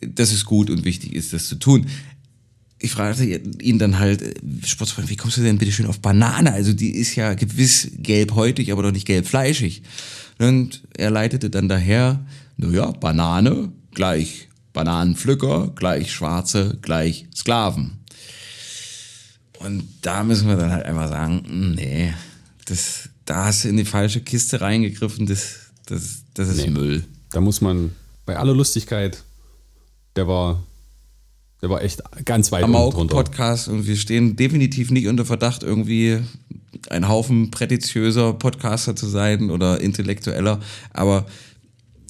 dass 0.00 0.32
es 0.32 0.44
gut 0.44 0.70
und 0.70 0.84
wichtig 0.84 1.14
ist, 1.14 1.32
das 1.32 1.46
zu 1.46 1.56
tun. 1.56 1.86
Ich 2.82 2.92
fragte 2.92 3.24
ihn 3.24 3.78
dann 3.78 3.98
halt, 3.98 4.22
äh, 4.22 4.34
Sportsfreund, 4.64 5.10
wie 5.10 5.16
kommst 5.16 5.36
du 5.36 5.42
denn 5.42 5.58
bitte 5.58 5.72
schön 5.72 5.86
auf 5.86 6.00
Banane? 6.00 6.52
Also 6.52 6.72
die 6.72 6.90
ist 6.96 7.14
ja 7.14 7.34
gewiss 7.34 7.90
gelbhäutig, 7.98 8.72
aber 8.72 8.82
doch 8.82 8.92
nicht 8.92 9.06
gelbfleischig. 9.06 9.82
Und 10.38 10.82
er 10.96 11.10
leitete 11.10 11.50
dann 11.50 11.68
daher, 11.68 12.24
naja, 12.56 12.90
Banane 12.92 13.70
gleich 13.92 14.48
Bananenpflücker, 14.72 15.72
gleich 15.74 16.12
Schwarze, 16.12 16.78
gleich 16.80 17.26
Sklaven. 17.34 17.98
Und 19.58 19.86
da 20.02 20.24
müssen 20.24 20.48
wir 20.48 20.56
dann 20.56 20.70
halt 20.70 20.86
einfach 20.86 21.08
sagen, 21.08 21.74
nee, 21.74 22.14
das, 22.64 23.10
da 23.26 23.46
hast 23.46 23.64
du 23.64 23.68
in 23.68 23.76
die 23.76 23.84
falsche 23.84 24.20
Kiste 24.20 24.60
reingegriffen, 24.60 25.26
das, 25.26 25.56
das, 25.86 26.22
das 26.34 26.48
ist 26.48 26.64
Nee. 26.64 26.70
Müll. 26.70 27.04
Da 27.30 27.40
muss 27.40 27.60
man 27.60 27.92
bei 28.24 28.36
aller 28.36 28.54
Lustigkeit, 28.54 29.22
der 30.16 30.26
war, 30.26 30.62
der 31.62 31.70
war 31.70 31.82
echt 31.82 32.02
ganz 32.24 32.52
weit 32.52 32.64
am 32.64 32.74
unten 32.74 32.96
drunter. 32.96 33.16
Podcast 33.16 33.68
und 33.68 33.86
wir 33.86 33.96
stehen 33.96 34.36
definitiv 34.36 34.90
nicht 34.90 35.08
unter 35.08 35.24
Verdacht, 35.24 35.62
irgendwie 35.62 36.18
ein 36.88 37.08
Haufen 37.08 37.50
prätentiöser 37.50 38.32
Podcaster 38.32 38.96
zu 38.96 39.06
sein 39.06 39.50
oder 39.50 39.80
intellektueller, 39.80 40.60
aber 40.92 41.26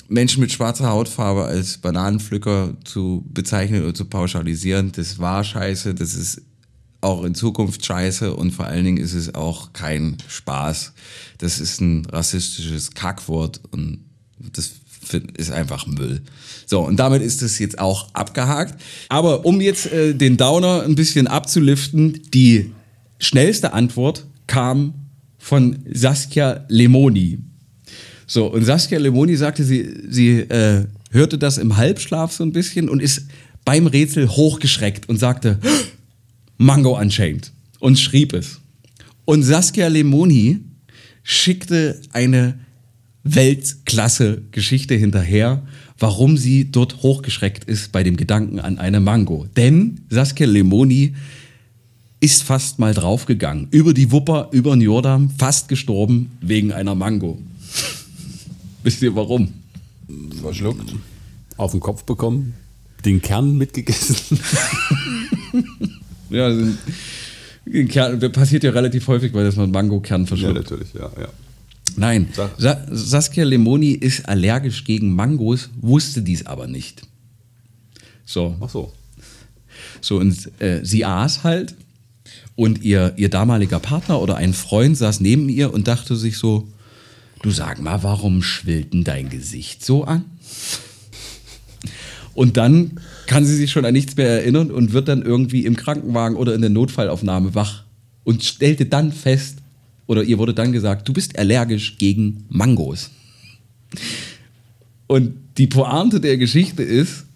Menschen 0.08 0.40
mit 0.40 0.52
schwarzer 0.52 0.90
Hautfarbe 0.90 1.44
als 1.44 1.78
Bananenpflücker 1.78 2.74
zu 2.84 3.24
bezeichnen 3.28 3.82
oder 3.82 3.94
zu 3.94 4.04
pauschalisieren, 4.04 4.92
das 4.92 5.18
war 5.18 5.44
scheiße, 5.44 5.94
das 5.94 6.14
ist 6.14 6.42
auch 7.00 7.24
in 7.24 7.34
Zukunft 7.34 7.84
scheiße 7.84 8.34
und 8.34 8.50
vor 8.50 8.66
allen 8.66 8.84
Dingen 8.84 8.98
ist 8.98 9.14
es 9.14 9.34
auch 9.34 9.72
kein 9.72 10.18
Spaß. 10.28 10.92
Das 11.38 11.58
ist 11.58 11.80
ein 11.80 12.04
rassistisches 12.06 12.90
Kackwort 12.90 13.60
und 13.70 14.04
das 14.52 14.72
ist 15.14 15.50
einfach 15.50 15.86
Müll. 15.86 16.22
So, 16.66 16.80
und 16.80 16.96
damit 16.96 17.22
ist 17.22 17.42
es 17.42 17.58
jetzt 17.58 17.78
auch 17.78 18.08
abgehakt. 18.14 18.80
Aber 19.08 19.44
um 19.44 19.60
jetzt 19.60 19.92
äh, 19.92 20.14
den 20.14 20.36
Downer 20.36 20.82
ein 20.82 20.94
bisschen 20.94 21.26
abzuliften, 21.26 22.20
die 22.32 22.72
schnellste 23.18 23.72
Antwort 23.72 24.26
kam 24.46 24.94
von 25.38 25.78
Saskia 25.92 26.64
Lemoni. 26.68 27.38
So, 28.26 28.46
und 28.46 28.64
Saskia 28.64 28.98
Lemoni 28.98 29.36
sagte, 29.36 29.64
sie, 29.64 29.92
sie 30.08 30.40
äh, 30.40 30.86
hörte 31.10 31.38
das 31.38 31.58
im 31.58 31.76
Halbschlaf 31.76 32.32
so 32.32 32.44
ein 32.44 32.52
bisschen 32.52 32.88
und 32.88 33.00
ist 33.00 33.26
beim 33.64 33.86
Rätsel 33.86 34.28
hochgeschreckt 34.28 35.08
und 35.08 35.18
sagte, 35.18 35.58
Mango 36.56 36.98
Unchained 36.98 37.52
und 37.80 37.98
schrieb 37.98 38.32
es. 38.32 38.60
Und 39.24 39.42
Saskia 39.42 39.88
Lemoni 39.88 40.60
schickte 41.22 42.00
eine 42.12 42.58
Weltklasse-Geschichte 43.24 44.94
hinterher, 44.94 45.62
warum 45.98 46.36
sie 46.36 46.70
dort 46.70 47.02
hochgeschreckt 47.02 47.64
ist 47.64 47.92
bei 47.92 48.02
dem 48.02 48.16
Gedanken 48.16 48.60
an 48.60 48.78
eine 48.78 49.00
Mango. 49.00 49.46
Denn 49.56 50.00
Saskia 50.08 50.46
Lemoni 50.46 51.14
ist 52.20 52.42
fast 52.42 52.78
mal 52.78 52.94
draufgegangen. 52.94 53.68
Über 53.70 53.94
die 53.94 54.10
Wupper, 54.12 54.48
über 54.52 54.74
den 54.74 54.82
Jordan, 54.82 55.30
fast 55.38 55.68
gestorben 55.68 56.30
wegen 56.40 56.72
einer 56.72 56.94
Mango. 56.94 57.38
Wisst 58.82 59.02
ihr 59.02 59.14
warum? 59.14 59.52
Verschluckt. 60.40 60.94
Auf 61.56 61.72
den 61.72 61.80
Kopf 61.80 62.04
bekommen, 62.04 62.54
den 63.04 63.20
Kern 63.20 63.56
mitgegessen. 63.56 64.38
Ja, 66.30 66.46
ein 66.46 67.88
Kern, 67.88 68.20
das 68.20 68.30
passiert 68.30 68.62
ja 68.62 68.70
relativ 68.70 69.08
häufig, 69.08 69.34
weil 69.34 69.44
das 69.44 69.56
man 69.56 69.72
Mango-Kern 69.72 70.20
ja, 70.20 70.26
verschluckt. 70.28 70.54
natürlich, 70.54 70.94
ja, 70.94 71.10
ja. 71.20 71.28
Nein, 71.98 72.28
Sa 72.58 72.86
Saskia 72.90 73.44
Lemoni 73.44 73.92
ist 73.92 74.28
allergisch 74.28 74.84
gegen 74.84 75.14
Mangos, 75.14 75.70
wusste 75.80 76.22
dies 76.22 76.46
aber 76.46 76.66
nicht. 76.66 77.02
So, 78.24 78.56
Ach 78.60 78.68
so. 78.68 78.92
so 80.00 80.16
und 80.18 80.50
äh, 80.60 80.84
sie 80.84 81.04
aß 81.04 81.44
halt 81.44 81.74
und 82.56 82.82
ihr, 82.82 83.14
ihr 83.16 83.28
damaliger 83.30 83.78
Partner 83.78 84.20
oder 84.20 84.36
ein 84.36 84.52
Freund 84.52 84.96
saß 84.96 85.20
neben 85.20 85.48
ihr 85.48 85.72
und 85.72 85.88
dachte 85.88 86.16
sich 86.16 86.36
so, 86.36 86.68
du 87.42 87.50
sag 87.50 87.80
mal, 87.80 88.02
warum 88.02 88.42
schwillt 88.42 88.92
denn 88.92 89.04
dein 89.04 89.30
Gesicht 89.30 89.84
so 89.84 90.04
an? 90.04 90.24
Und 92.34 92.56
dann 92.56 93.00
kann 93.26 93.44
sie 93.44 93.56
sich 93.56 93.70
schon 93.70 93.84
an 93.84 93.92
nichts 93.92 94.16
mehr 94.16 94.28
erinnern 94.28 94.70
und 94.70 94.92
wird 94.92 95.08
dann 95.08 95.22
irgendwie 95.22 95.64
im 95.66 95.76
Krankenwagen 95.76 96.36
oder 96.36 96.54
in 96.54 96.60
der 96.60 96.70
Notfallaufnahme 96.70 97.54
wach 97.54 97.84
und 98.24 98.44
stellte 98.44 98.86
dann 98.86 99.12
fest, 99.12 99.58
oder 100.10 100.24
ihr 100.24 100.38
wurde 100.38 100.54
dann 100.54 100.72
gesagt, 100.72 101.06
du 101.06 101.12
bist 101.12 101.38
allergisch 101.38 101.96
gegen 101.96 102.44
Mangos. 102.48 103.10
Und 105.06 105.36
die 105.56 105.68
Pointe 105.68 106.20
der 106.20 106.36
Geschichte 106.36 106.82
ist, 106.82 107.26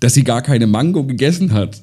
dass 0.00 0.14
sie 0.14 0.24
gar 0.24 0.40
keine 0.40 0.66
Mango 0.66 1.04
gegessen 1.04 1.52
hat, 1.52 1.82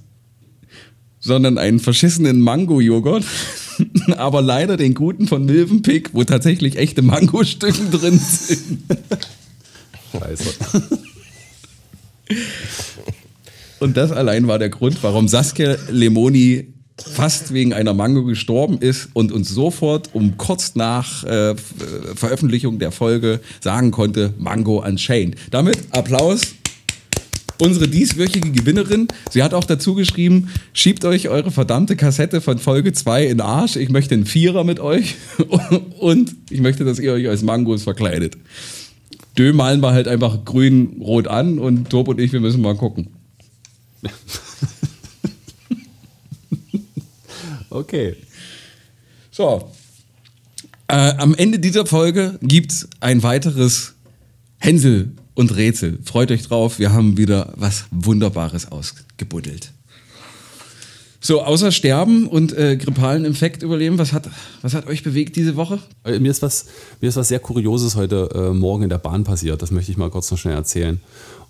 sondern 1.20 1.60
einen 1.60 1.80
verschissenen 1.80 2.42
Mango-Joghurt, 2.42 3.26
aber 4.18 4.42
leider 4.42 4.76
den 4.76 4.96
guten 4.96 5.28
von 5.28 5.46
Milvenpick, 5.46 6.16
wo 6.16 6.24
tatsächlich 6.24 6.78
echte 6.78 7.04
Mangostücken 7.04 7.92
drin 7.92 8.18
sind. 8.18 8.82
Scheiße. 10.14 10.54
Und 13.80 13.98
das 13.98 14.12
allein 14.12 14.48
war 14.48 14.58
der 14.58 14.70
Grund, 14.70 14.98
warum 15.04 15.28
Saskia 15.28 15.78
Lemoni 15.92 16.74
fast 16.98 17.54
wegen 17.54 17.74
einer 17.74 17.94
Mango 17.94 18.24
gestorben 18.24 18.78
ist 18.80 19.10
und 19.14 19.32
uns 19.32 19.50
sofort 19.50 20.10
um 20.14 20.38
kurz 20.38 20.76
nach 20.76 21.24
äh, 21.26 21.52
äh, 21.52 21.56
Veröffentlichung 22.16 22.80
der 22.80 22.92
Folge 22.92 23.42
sagen 23.62 23.92
konnte, 23.92 24.34
Mango 24.38 24.84
Unchained. 24.86 25.36
Damit 25.52 25.78
Applaus. 25.92 26.42
Unsere 27.58 27.88
dieswöchige 27.88 28.52
Gewinnerin, 28.52 29.08
sie 29.32 29.42
hat 29.42 29.54
auch 29.54 29.64
dazu 29.64 29.96
geschrieben, 29.96 30.50
schiebt 30.74 31.06
euch 31.06 31.30
eure 31.30 31.52
verdammte 31.52 31.96
Kassette 31.96 32.42
von 32.42 32.58
Folge 32.58 32.92
2 32.92 33.24
in 33.24 33.38
den 33.38 33.42
Arsch, 33.42 33.78
ich 33.78 33.88
möchte 33.88 34.14
einen 34.14 34.26
Vierer 34.26 34.66
mit 34.66 34.82
euch 34.82 35.16
und 36.00 36.36
ich 36.50 36.60
möchte, 36.60 36.84
dass 36.84 37.00
ihr 37.00 37.14
euch 37.14 37.30
als 37.30 37.44
Mangos 37.44 37.84
verkleidet. 37.84 38.36
Dö 39.38 39.54
malen 39.54 39.80
wir 39.82 39.94
halt 39.94 40.10
einfach 40.10 40.44
grün-rot 40.44 41.30
an 41.30 41.58
und 41.58 41.90
Tob 41.90 42.10
und 42.10 42.20
ich, 42.20 42.34
wir 42.34 42.42
müssen 42.42 42.62
mal 42.62 42.76
gucken. 42.76 43.08
Okay. 47.76 48.16
So. 49.32 49.70
Äh, 50.88 51.14
am 51.18 51.36
Ende 51.36 51.60
dieser 51.60 51.86
Folge 51.86 52.40
gibt's 52.42 52.88
ein 53.02 53.22
weiteres 53.22 53.96
Hänsel 54.60 55.12
und 55.34 55.56
Rätsel. 55.56 56.00
Freut 56.04 56.32
euch 56.32 56.44
drauf, 56.44 56.80
wir 56.80 56.94
haben 56.94 57.18
wieder 57.18 57.54
was 57.58 57.86
Wunderbares 57.92 58.72
ausgebuddelt. 58.72 59.72
So, 61.20 61.42
außer 61.42 61.72
Sterben 61.72 62.28
und 62.28 62.56
äh, 62.56 62.78
grippalen 62.78 63.26
Infekt 63.26 63.64
überleben, 63.64 63.98
was 63.98 64.14
hat, 64.14 64.30
was 64.62 64.76
hat 64.76 64.86
euch 64.86 65.02
bewegt 65.02 65.36
diese 65.36 65.56
Woche? 65.56 65.80
Äh, 66.04 66.20
Mir 66.20 66.30
ist 66.30 66.44
was, 66.44 66.68
mir 67.02 67.10
ist 67.10 67.16
was 67.16 67.30
sehr 67.30 67.40
Kurioses 67.40 67.96
heute 67.96 68.30
äh, 68.34 68.54
Morgen 68.54 68.84
in 68.84 68.90
der 68.90 69.00
Bahn 69.00 69.24
passiert. 69.24 69.62
Das 69.62 69.72
möchte 69.72 69.92
ich 69.92 69.98
mal 69.98 70.12
kurz 70.12 70.30
noch 70.30 70.38
schnell 70.38 70.54
erzählen. 70.54 71.02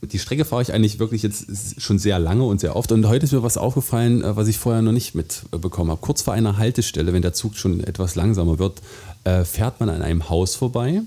Und 0.02 0.14
die 0.14 0.20
Strecke 0.20 0.46
fahre 0.46 0.62
ich 0.62 0.74
eigentlich 0.74 1.00
wirklich 1.00 1.24
jetzt 1.24 1.82
schon 1.82 2.00
sehr 2.00 2.20
lange 2.20 2.44
und 2.44 2.60
sehr 2.60 2.75
oft. 2.75 2.92
Und 2.92 3.08
heute 3.08 3.25
ist 3.25 3.32
mir 3.32 3.44
was 3.44 3.58
aufgefallen, 3.58 4.24
äh, 4.24 4.36
was 4.36 4.48
ich 4.48 4.58
vorher 4.58 4.82
noch 4.82 4.92
nicht 4.92 5.16
mitbekommen 5.16 5.92
habe. 5.92 6.02
Kurz 6.02 6.22
vor 6.22 6.34
einer 6.34 6.58
Haltestelle, 6.58 7.14
wenn 7.14 7.22
der 7.22 7.34
Zug 7.34 7.56
schon 7.56 7.84
etwas 7.84 8.16
langsamer 8.16 8.60
wird, 8.60 8.82
äh, 9.24 9.44
fährt 9.44 9.80
man 9.80 9.90
an 9.90 10.02
einem 10.02 10.30
Haus 10.30 10.56
vorbei. 10.56 11.02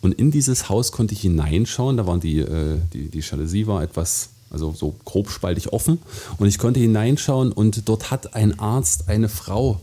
Und 0.00 0.14
in 0.14 0.30
dieses 0.30 0.68
Haus 0.68 0.92
konnte 0.92 1.14
ich 1.14 1.20
hineinschauen. 1.20 1.96
Da 1.96 2.06
waren 2.06 2.20
die, 2.20 2.38
äh, 2.38 2.78
die, 2.92 3.08
die 3.08 3.20
Jalousie 3.20 3.66
war 3.66 3.82
etwas, 3.82 4.30
also 4.50 4.72
so 4.72 4.94
grobspaltig 5.04 5.72
offen. 5.72 5.98
Und 6.38 6.48
ich 6.48 6.58
konnte 6.58 6.80
hineinschauen 6.80 7.52
und 7.52 7.88
dort 7.88 8.10
hat 8.10 8.34
ein 8.34 8.58
Arzt 8.58 9.08
eine 9.08 9.28
Frau 9.28 9.80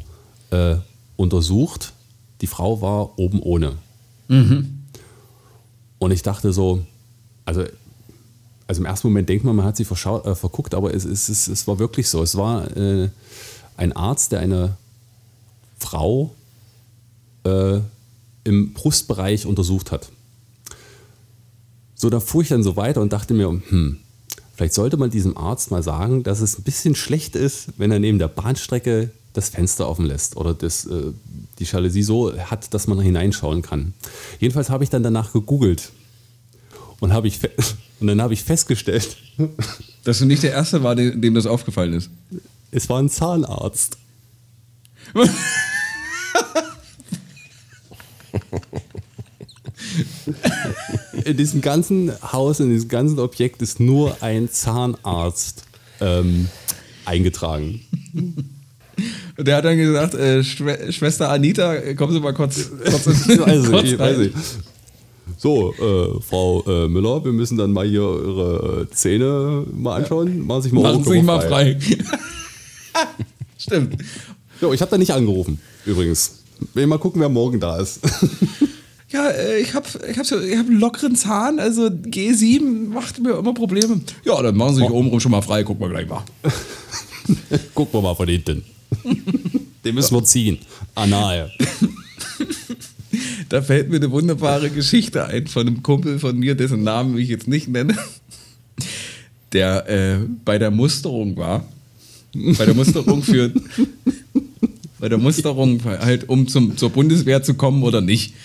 äh, 0.50 0.76
untersucht. 1.16 1.94
Die 2.42 2.48
Frau 2.48 2.82
war 2.82 3.20
oben 3.20 3.42
ohne. 3.42 3.74
Und 6.00 6.12
ich 6.12 6.24
dachte 6.24 6.52
so, 6.54 6.84
also, 7.46 7.64
also 8.72 8.80
im 8.80 8.86
ersten 8.86 9.08
Moment 9.08 9.28
denkt 9.28 9.44
man, 9.44 9.54
man 9.54 9.66
hat 9.66 9.76
sie 9.76 9.84
äh, 9.84 10.34
verguckt, 10.34 10.74
aber 10.74 10.94
es, 10.94 11.04
es, 11.04 11.28
es, 11.28 11.50
es 11.50 11.68
war 11.68 11.78
wirklich 11.78 12.08
so. 12.08 12.24
Es 12.24 12.38
war 12.38 12.78
äh, 12.78 13.10
ein 13.76 13.92
Arzt, 13.92 14.32
der 14.32 14.40
eine 14.40 14.78
Frau 15.78 16.34
äh, 17.44 17.82
im 18.46 18.72
Brustbereich 18.72 19.46
untersucht 19.46 19.92
hat. 19.92 20.10
So, 21.96 22.10
da 22.10 22.22
fuhr 22.22 22.44
ich 22.44 22.48
dann 22.48 22.64
so 22.64 22.78
weiter 22.78 23.02
und 23.02 23.12
dachte 23.12 23.34
mir, 23.34 23.50
hm, 23.50 23.98
vielleicht 24.56 24.74
sollte 24.74 24.96
man 24.96 25.10
diesem 25.10 25.36
Arzt 25.36 25.70
mal 25.70 25.84
sagen, 25.84 26.24
dass 26.24 26.40
es 26.40 26.58
ein 26.58 26.64
bisschen 26.64 26.96
schlecht 26.96 27.36
ist, 27.36 27.78
wenn 27.78 27.92
er 27.92 28.00
neben 28.00 28.20
der 28.20 28.30
Bahnstrecke 28.30 29.12
das 29.34 29.50
Fenster 29.50 29.90
offen 29.90 30.06
lässt 30.06 30.38
oder 30.38 30.54
das, 30.54 30.86
äh, 30.86 31.12
die 31.60 31.66
Jalousie 31.66 32.04
so 32.04 32.34
hat, 32.38 32.74
dass 32.74 32.88
man 32.88 33.02
hineinschauen 33.02 33.64
kann. 33.64 33.94
Jedenfalls 34.40 34.70
habe 34.70 34.86
ich 34.86 34.90
dann 34.90 35.04
danach 35.04 35.34
gegoogelt 35.34 35.92
und, 37.02 37.12
habe 37.12 37.28
ich 37.28 37.40
und 38.00 38.08
dann 38.08 38.22
habe 38.22 38.34
ich 38.34 38.44
festgestellt, 38.44 39.18
Dass 40.04 40.18
du 40.18 40.26
nicht 40.26 40.42
der 40.42 40.52
Erste 40.54 40.82
war, 40.82 40.96
dem, 40.96 41.22
dem 41.22 41.36
das 41.36 41.46
aufgefallen 41.46 41.94
ist. 41.94 42.10
es 42.72 42.90
war 42.90 43.00
ein 43.00 43.10
Zahnarzt. 43.10 43.98
in 51.26 51.38
diesem 51.38 51.62
ganzen 51.62 52.12
Haus, 52.32 52.60
in 52.60 52.70
diesem 52.70 52.90
ganzen 52.90 53.20
Objekt 53.20 53.62
ist 53.62 53.80
nur 53.80 54.18
ein 54.22 54.50
Zahnarzt 54.50 55.64
ähm, 56.00 56.48
eingetragen. 57.06 57.82
Und 59.38 59.48
der 59.48 59.58
hat 59.58 59.66
dann 59.66 59.78
gesagt, 59.78 60.14
äh, 60.14 60.44
Schwe 60.44 60.92
Schwester 60.92 61.30
Anita, 61.30 61.94
kommen 61.94 62.14
Sie 62.14 62.20
mal 62.20 62.34
kurz, 62.34 62.70
kurz, 62.84 63.06
in- 63.28 63.40
weiß 63.40 63.66
kurz 63.70 63.84
ich, 63.88 64.00
weiß 64.00 64.18
ich. 64.20 64.32
So, 65.38 65.74
äh, 65.74 66.22
Frau 66.22 66.64
äh, 66.68 66.88
Müller, 66.88 67.24
wir 67.24 67.32
müssen 67.32 67.58
dann 67.58 67.72
mal 67.72 67.88
hier 67.88 68.02
Ihre 68.02 68.88
Zähne 68.92 69.66
mal 69.74 70.02
anschauen. 70.02 70.46
Machen 70.46 70.62
Sie 70.62 70.70
sich 70.70 70.74
mal, 70.74 70.84
Machen 70.84 71.04
Sie 71.04 71.12
sich 71.12 71.24
mal 71.24 71.42
frei. 71.42 71.78
Stimmt. 73.58 73.98
Jo, 74.62 74.74
ich 74.74 74.82
habe 74.82 74.92
da 74.92 74.98
nicht 74.98 75.12
angerufen, 75.12 75.60
übrigens. 75.86 76.40
Will 76.74 76.86
mal 76.88 77.00
gucken, 77.00 77.22
wer 77.22 77.30
morgen 77.30 77.60
da 77.60 77.78
ist. 77.80 78.00
Ja, 79.12 79.28
äh, 79.28 79.60
ich 79.60 79.74
habe 79.74 79.86
ich 80.10 80.18
hab 80.18 80.26
ich 80.26 80.58
hab 80.58 80.68
einen 80.68 80.80
lockeren 80.80 81.18
Zahn, 81.18 81.60
also 81.60 81.88
G7 81.88 82.88
macht 82.94 83.20
mir 83.20 83.38
immer 83.38 83.54
Probleme. 83.54 84.00
Ja, 84.24 84.42
dann 84.42 84.56
machen 84.56 84.76
Sie 84.76 84.82
sich 84.82 84.90
obenrum 84.90 85.20
schon 85.20 85.32
mal 85.32 85.42
frei, 85.42 85.64
gucken 85.64 85.82
wir 85.82 85.90
gleich 85.90 86.08
mal. 86.08 86.24
Gucken 87.76 87.94
wir 87.94 88.02
mal 88.02 88.16
von 88.16 88.28
hinten. 88.28 88.64
Den 89.84 89.96
müssen 89.96 90.16
wir 90.16 90.24
ziehen. 90.24 90.60
Anal. 90.96 91.52
Da 93.52 93.62
fällt 93.62 93.90
mir 93.90 93.98
eine 93.98 94.12
wunderbare 94.12 94.70
Geschichte 94.70 95.26
ein 95.26 95.46
von 95.46 95.68
einem 95.68 95.84
Kumpel 95.84 96.20
von 96.20 96.40
mir, 96.40 96.56
dessen 96.56 96.84
Namen 96.84 97.18
ich 97.18 97.28
jetzt 97.28 97.50
nicht 97.50 97.68
nenne, 97.68 97.98
der 99.52 99.90
äh, 99.90 100.20
bei 100.46 100.58
der 100.58 100.72
Musterung 100.72 101.36
war. 101.36 101.66
Bei 102.34 102.66
der 102.66 102.74
Musterung 102.74 103.22
für. 103.24 103.52
bei 105.00 105.10
der 105.10 105.18
Musterung 105.18 105.84
halt, 105.84 106.30
um 106.30 106.48
zum, 106.48 106.78
zur 106.78 106.92
Bundeswehr 106.92 107.44
zu 107.44 107.56
kommen 107.56 107.84
oder 107.84 108.00
nicht. 108.00 108.36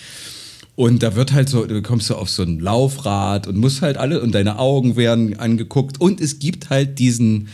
Und 0.75 1.03
da 1.03 1.15
wird 1.15 1.31
halt 1.31 1.47
so, 1.47 1.65
du 1.65 1.81
kommst 1.81 2.07
so 2.07 2.15
auf 2.15 2.29
so 2.29 2.43
ein 2.43 2.59
Laufrad 2.59 3.47
und 3.47 3.55
musst 3.55 3.81
halt 3.81 3.95
alle, 3.95 4.21
und 4.21 4.35
deine 4.35 4.59
Augen 4.59 4.97
werden 4.97 5.39
angeguckt. 5.39 6.01
Und 6.01 6.19
es 6.19 6.39
gibt 6.39 6.69
halt 6.69 6.99
diesen 6.99 7.47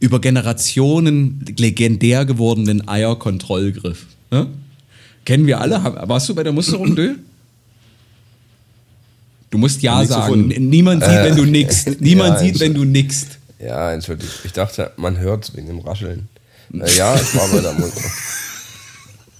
über 0.00 0.20
Generationen 0.20 1.44
legendär 1.56 2.24
gewordenen 2.24 2.88
Eierkontrollgriff. 2.88 4.06
Ne? 4.32 4.48
Kennen 5.26 5.46
wir 5.46 5.60
alle. 5.60 5.82
Warst 6.08 6.28
du 6.30 6.34
bei 6.34 6.42
der 6.42 6.52
Musterung, 6.52 6.96
Dö? 6.96 7.16
Du 9.50 9.58
musst 9.58 9.82
Ja 9.82 9.98
Nichts 9.98 10.14
sagen. 10.14 10.32
gefunden. 10.48 10.68
Niemand 10.68 11.04
sieht, 11.04 11.12
wenn 11.12 11.36
du 11.36 11.44
nickst. 11.44 12.00
Niemand 12.00 12.34
ja, 12.34 12.38
sieht, 12.38 12.60
wenn 12.60 12.72
du 12.74 12.84
nickst. 12.84 13.38
Ja, 13.58 13.92
entschuldigt. 13.92 14.30
Ich 14.44 14.52
dachte, 14.52 14.92
man 14.96 15.18
hört 15.18 15.54
wegen 15.56 15.66
dem 15.66 15.80
Rascheln. 15.80 16.28
Äh, 16.72 16.78
ja, 16.96 17.14
ich 17.14 17.34
war 17.36 17.48
bei 17.48 17.60
der 17.60 17.72
Musterung. 17.74 18.10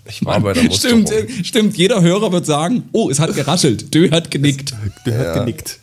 Ich 0.09 0.25
war 0.25 0.38
bei 0.40 0.53
der 0.53 0.62
Musterung. 0.62 1.05
Stimmt, 1.05 1.31
äh, 1.40 1.44
stimmt. 1.44 1.77
Jeder 1.77 2.01
Hörer 2.01 2.31
wird 2.31 2.46
sagen, 2.46 2.85
oh, 2.92 3.11
es 3.11 3.18
hat 3.18 3.35
geraschelt. 3.35 3.92
Dö 3.92 4.09
hat 4.12 4.31
genickt. 4.31 4.72
Der 5.05 5.14
Ja. 5.20 5.29
hat 5.35 5.35
genickt. 5.40 5.81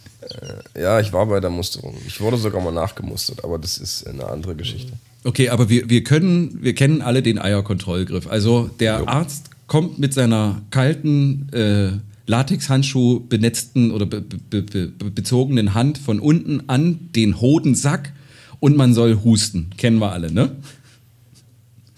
Ja, 0.80 1.02
ich 1.02 1.12
war 1.12 1.26
bei 1.26 1.42
der 1.42 1.50
Musterung. 1.50 1.98
Ich 2.08 2.22
wurde 2.22 2.38
sogar 2.38 2.62
mal 2.62 2.72
nachgemustert, 2.72 3.44
aber 3.44 3.60
das 3.60 3.78
ist 3.78 4.08
eine 4.08 4.26
andere 4.26 4.56
Geschichte. 4.56 4.94
Okay, 5.26 5.50
aber 5.50 5.68
wir, 5.68 5.90
wir 5.90 6.06
können, 6.06 6.58
wir 6.62 6.74
kennen 6.74 7.02
alle 7.02 7.22
den 7.22 7.38
Eierkontrollgriff. 7.38 8.26
Also 8.28 8.70
der 8.80 9.06
Arzt 9.10 9.50
kommt 9.68 10.00
mit 10.00 10.14
seiner 10.14 10.62
kalten 10.70 11.50
äh, 11.54 11.92
Latexhandschuh 12.26 13.22
benetzten 13.28 13.92
oder 13.92 14.06
be, 14.06 14.22
be, 14.22 14.38
be, 14.62 14.88
be, 14.88 15.12
bezogenen 15.12 15.74
Hand 15.74 15.98
von 15.98 16.20
unten 16.20 16.64
an 16.68 17.10
den 17.16 17.42
Hodensack 17.42 18.14
und 18.60 18.78
man 18.78 18.94
soll 18.94 19.20
husten. 19.24 19.72
Kennen 19.78 20.00
wir 20.00 20.12
alle, 20.12 20.32
ne? 20.32 20.56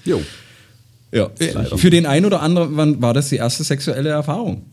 Jo. 0.04 0.22
Ja. 1.12 1.30
leider. 1.40 1.78
Für 1.78 1.90
den 1.90 2.06
einen 2.06 2.26
oder 2.26 2.42
anderen 2.42 3.02
war- 3.02 3.14
das 3.14 3.30
die 3.30 3.38
erste 3.38 3.64
sexuelle 3.64 4.10
Erfahrung. 4.10 4.64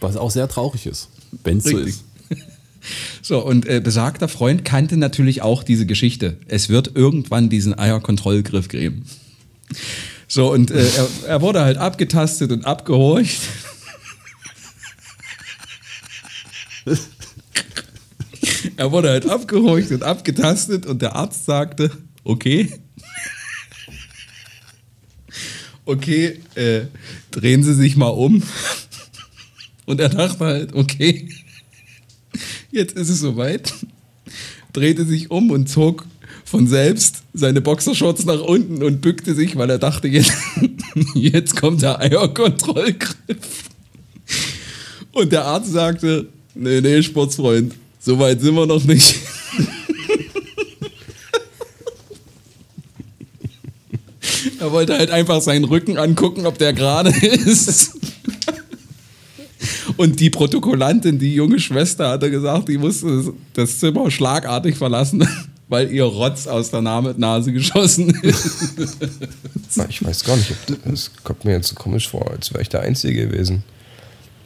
Was 0.00 0.16
auch 0.16 0.30
sehr 0.30 0.48
traurig 0.48 0.86
ist, 0.86 1.08
wenn 1.44 1.58
es 1.58 1.64
so 1.64 1.78
ist. 1.78 2.04
So, 3.20 3.44
und 3.44 3.66
äh, 3.66 3.80
besagter 3.80 4.28
Freund 4.28 4.64
kannte 4.64 4.96
natürlich 4.96 5.42
auch 5.42 5.62
diese 5.62 5.84
Geschichte. 5.84 6.38
Es 6.46 6.68
wird 6.70 6.92
irgendwann 6.94 7.50
diesen 7.50 7.78
Eierkontrollgriff 7.78 8.68
geben. 8.68 9.04
So, 10.28 10.52
und 10.52 10.70
äh, 10.70 10.86
er, 10.86 11.08
er 11.26 11.40
wurde 11.40 11.62
halt 11.62 11.78
abgetastet 11.78 12.52
und 12.52 12.66
abgehorcht. 12.66 13.40
er 18.76 18.92
wurde 18.92 19.08
halt 19.08 19.26
abgehorcht 19.26 19.90
und 19.90 20.02
abgetastet 20.02 20.84
und 20.84 21.00
der 21.00 21.16
Arzt 21.16 21.46
sagte, 21.46 21.90
okay. 22.24 22.78
Okay, 25.86 26.40
äh, 26.54 26.82
drehen 27.30 27.62
Sie 27.62 27.72
sich 27.72 27.96
mal 27.96 28.08
um. 28.08 28.42
Und 29.86 30.00
er 30.00 30.10
dachte 30.10 30.44
halt, 30.44 30.74
okay, 30.74 31.30
jetzt 32.70 32.94
ist 32.94 33.08
es 33.08 33.20
soweit. 33.20 33.72
Drehte 34.74 35.06
sich 35.06 35.30
um 35.30 35.50
und 35.50 35.70
zog 35.70 36.04
von 36.48 36.66
selbst 36.66 37.22
seine 37.34 37.60
Boxershorts 37.60 38.24
nach 38.24 38.40
unten 38.40 38.82
und 38.82 39.02
bückte 39.02 39.34
sich, 39.34 39.56
weil 39.56 39.68
er 39.68 39.78
dachte, 39.78 40.08
jetzt, 40.08 40.32
jetzt 41.14 41.56
kommt 41.56 41.82
der 41.82 42.00
Eierkontrollgriff. 42.00 43.64
Und 45.12 45.30
der 45.30 45.44
Arzt 45.44 45.72
sagte, 45.72 46.26
nee, 46.54 46.80
nee, 46.80 47.02
Sportsfreund, 47.02 47.74
so 48.00 48.18
weit 48.18 48.40
sind 48.40 48.54
wir 48.54 48.66
noch 48.66 48.84
nicht. 48.84 49.14
Er 54.60 54.72
wollte 54.72 54.98
halt 54.98 55.10
einfach 55.10 55.40
seinen 55.40 55.64
Rücken 55.64 55.98
angucken, 55.98 56.44
ob 56.44 56.58
der 56.58 56.72
gerade 56.72 57.10
ist. 57.10 57.92
Und 59.96 60.18
die 60.18 60.30
Protokollantin, 60.30 61.18
die 61.18 61.34
junge 61.34 61.60
Schwester, 61.60 62.08
hat 62.10 62.24
er 62.24 62.30
gesagt, 62.30 62.68
die 62.68 62.78
musste 62.78 63.34
das 63.54 63.78
Zimmer 63.78 64.10
schlagartig 64.10 64.76
verlassen, 64.76 65.26
weil 65.68 65.90
ihr 65.90 66.04
Rotz 66.04 66.46
aus 66.46 66.70
der 66.70 66.80
Na- 66.80 67.14
Nase 67.16 67.52
geschossen 67.52 68.10
ist. 68.22 68.74
Ich 69.88 70.04
weiß 70.04 70.24
gar 70.24 70.36
nicht, 70.36 70.50
ob 70.50 70.66
das, 70.66 70.78
das 70.84 71.10
kommt 71.24 71.44
mir 71.44 71.52
jetzt 71.52 71.68
so 71.68 71.74
komisch 71.74 72.08
vor, 72.08 72.30
als 72.30 72.52
wäre 72.52 72.62
ich 72.62 72.68
der 72.68 72.80
Einzige 72.80 73.28
gewesen. 73.28 73.62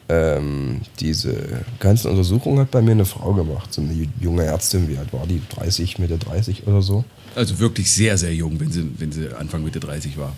Ähm, 0.08 0.80
diese 1.00 1.34
ganzen 1.78 2.10
Untersuchungen 2.10 2.58
hat 2.58 2.70
bei 2.70 2.82
mir 2.82 2.90
eine 2.90 3.04
Frau 3.04 3.32
gemacht, 3.32 3.72
so 3.72 3.80
eine 3.80 4.08
junge 4.20 4.44
Ärztin, 4.44 4.88
wie 4.88 4.98
alt 4.98 5.12
war 5.12 5.26
die? 5.26 5.40
30, 5.54 5.98
Mitte 5.98 6.18
30 6.18 6.66
oder 6.66 6.82
so. 6.82 7.04
Also 7.34 7.58
wirklich 7.60 7.90
sehr, 7.90 8.18
sehr 8.18 8.34
jung, 8.34 8.58
wenn 8.60 8.70
sie, 8.70 8.84
wenn 8.98 9.12
sie 9.12 9.28
Anfang 9.34 9.62
Mitte 9.64 9.80
30 9.80 10.18
war. 10.18 10.32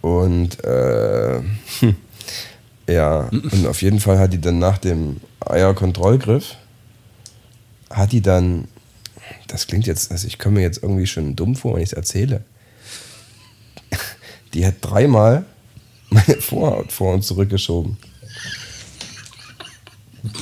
Und 0.00 0.62
äh, 0.64 1.42
hm, 1.80 1.96
ja, 2.88 3.28
und 3.30 3.66
auf 3.66 3.82
jeden 3.82 4.00
Fall 4.00 4.18
hat 4.18 4.32
die 4.32 4.40
dann 4.40 4.58
nach 4.60 4.78
dem 4.78 5.16
Eierkontrollgriff, 5.40 6.54
hat 7.90 8.12
die 8.12 8.20
dann, 8.22 8.68
das 9.54 9.68
klingt 9.68 9.86
jetzt, 9.86 10.10
also 10.10 10.26
ich 10.26 10.40
komme 10.40 10.56
mir 10.56 10.62
jetzt 10.62 10.82
irgendwie 10.82 11.06
schon 11.06 11.36
dumm 11.36 11.54
vor, 11.54 11.76
wenn 11.76 11.82
ich 11.82 11.90
es 11.90 11.92
erzähle. 11.92 12.42
Die 14.52 14.66
hat 14.66 14.74
dreimal 14.80 15.44
meine 16.10 16.40
Vorhaut 16.40 16.90
vor 16.90 17.14
und 17.14 17.22
zurückgeschoben. 17.22 17.96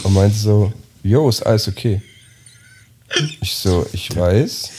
Und 0.03 0.15
meinte 0.15 0.35
so, 0.39 0.73
jo, 1.03 1.29
ist 1.29 1.43
alles 1.43 1.69
okay. 1.69 2.01
Ich 3.43 3.55
so, 3.55 3.87
ich 3.93 4.17
weiß. 4.17 4.71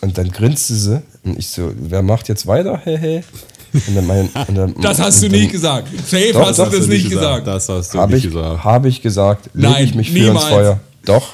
Und 0.00 0.16
dann 0.16 0.30
grinste 0.30 0.74
sie 0.74 1.02
und 1.24 1.36
ich 1.36 1.48
so, 1.48 1.72
wer 1.74 2.02
macht 2.02 2.28
jetzt 2.28 2.46
weiter? 2.46 2.80
Hey, 2.84 2.98
hey. 2.98 3.24
Und 3.72 3.96
dann 3.96 4.06
mein, 4.06 4.28
und 4.46 4.54
dann, 4.54 4.74
Das 4.80 5.00
hast 5.00 5.20
du 5.24 5.28
dann 5.28 5.40
nicht 5.40 5.50
gesagt. 5.50 5.88
Safe 6.06 6.30
Doch, 6.32 6.46
hast 6.46 6.60
doch, 6.60 6.70
du 6.70 6.78
das 6.78 6.86
nicht 6.86 7.10
gesagt. 7.10 7.48
Das 7.48 7.68
hast 7.68 7.94
du 7.94 7.98
Habe 7.98 8.14
nicht 8.14 8.26
ich, 8.26 8.32
gesagt. 8.32 8.62
hab 8.62 8.84
ich 8.84 9.02
gesagt, 9.02 9.50
lege 9.54 9.72
Nein, 9.72 9.84
ich 9.86 9.94
mich 9.96 10.12
für 10.12 10.18
niemals. 10.20 10.44
ins 10.44 10.52
Feuer. 10.52 10.80
Doch, 11.04 11.32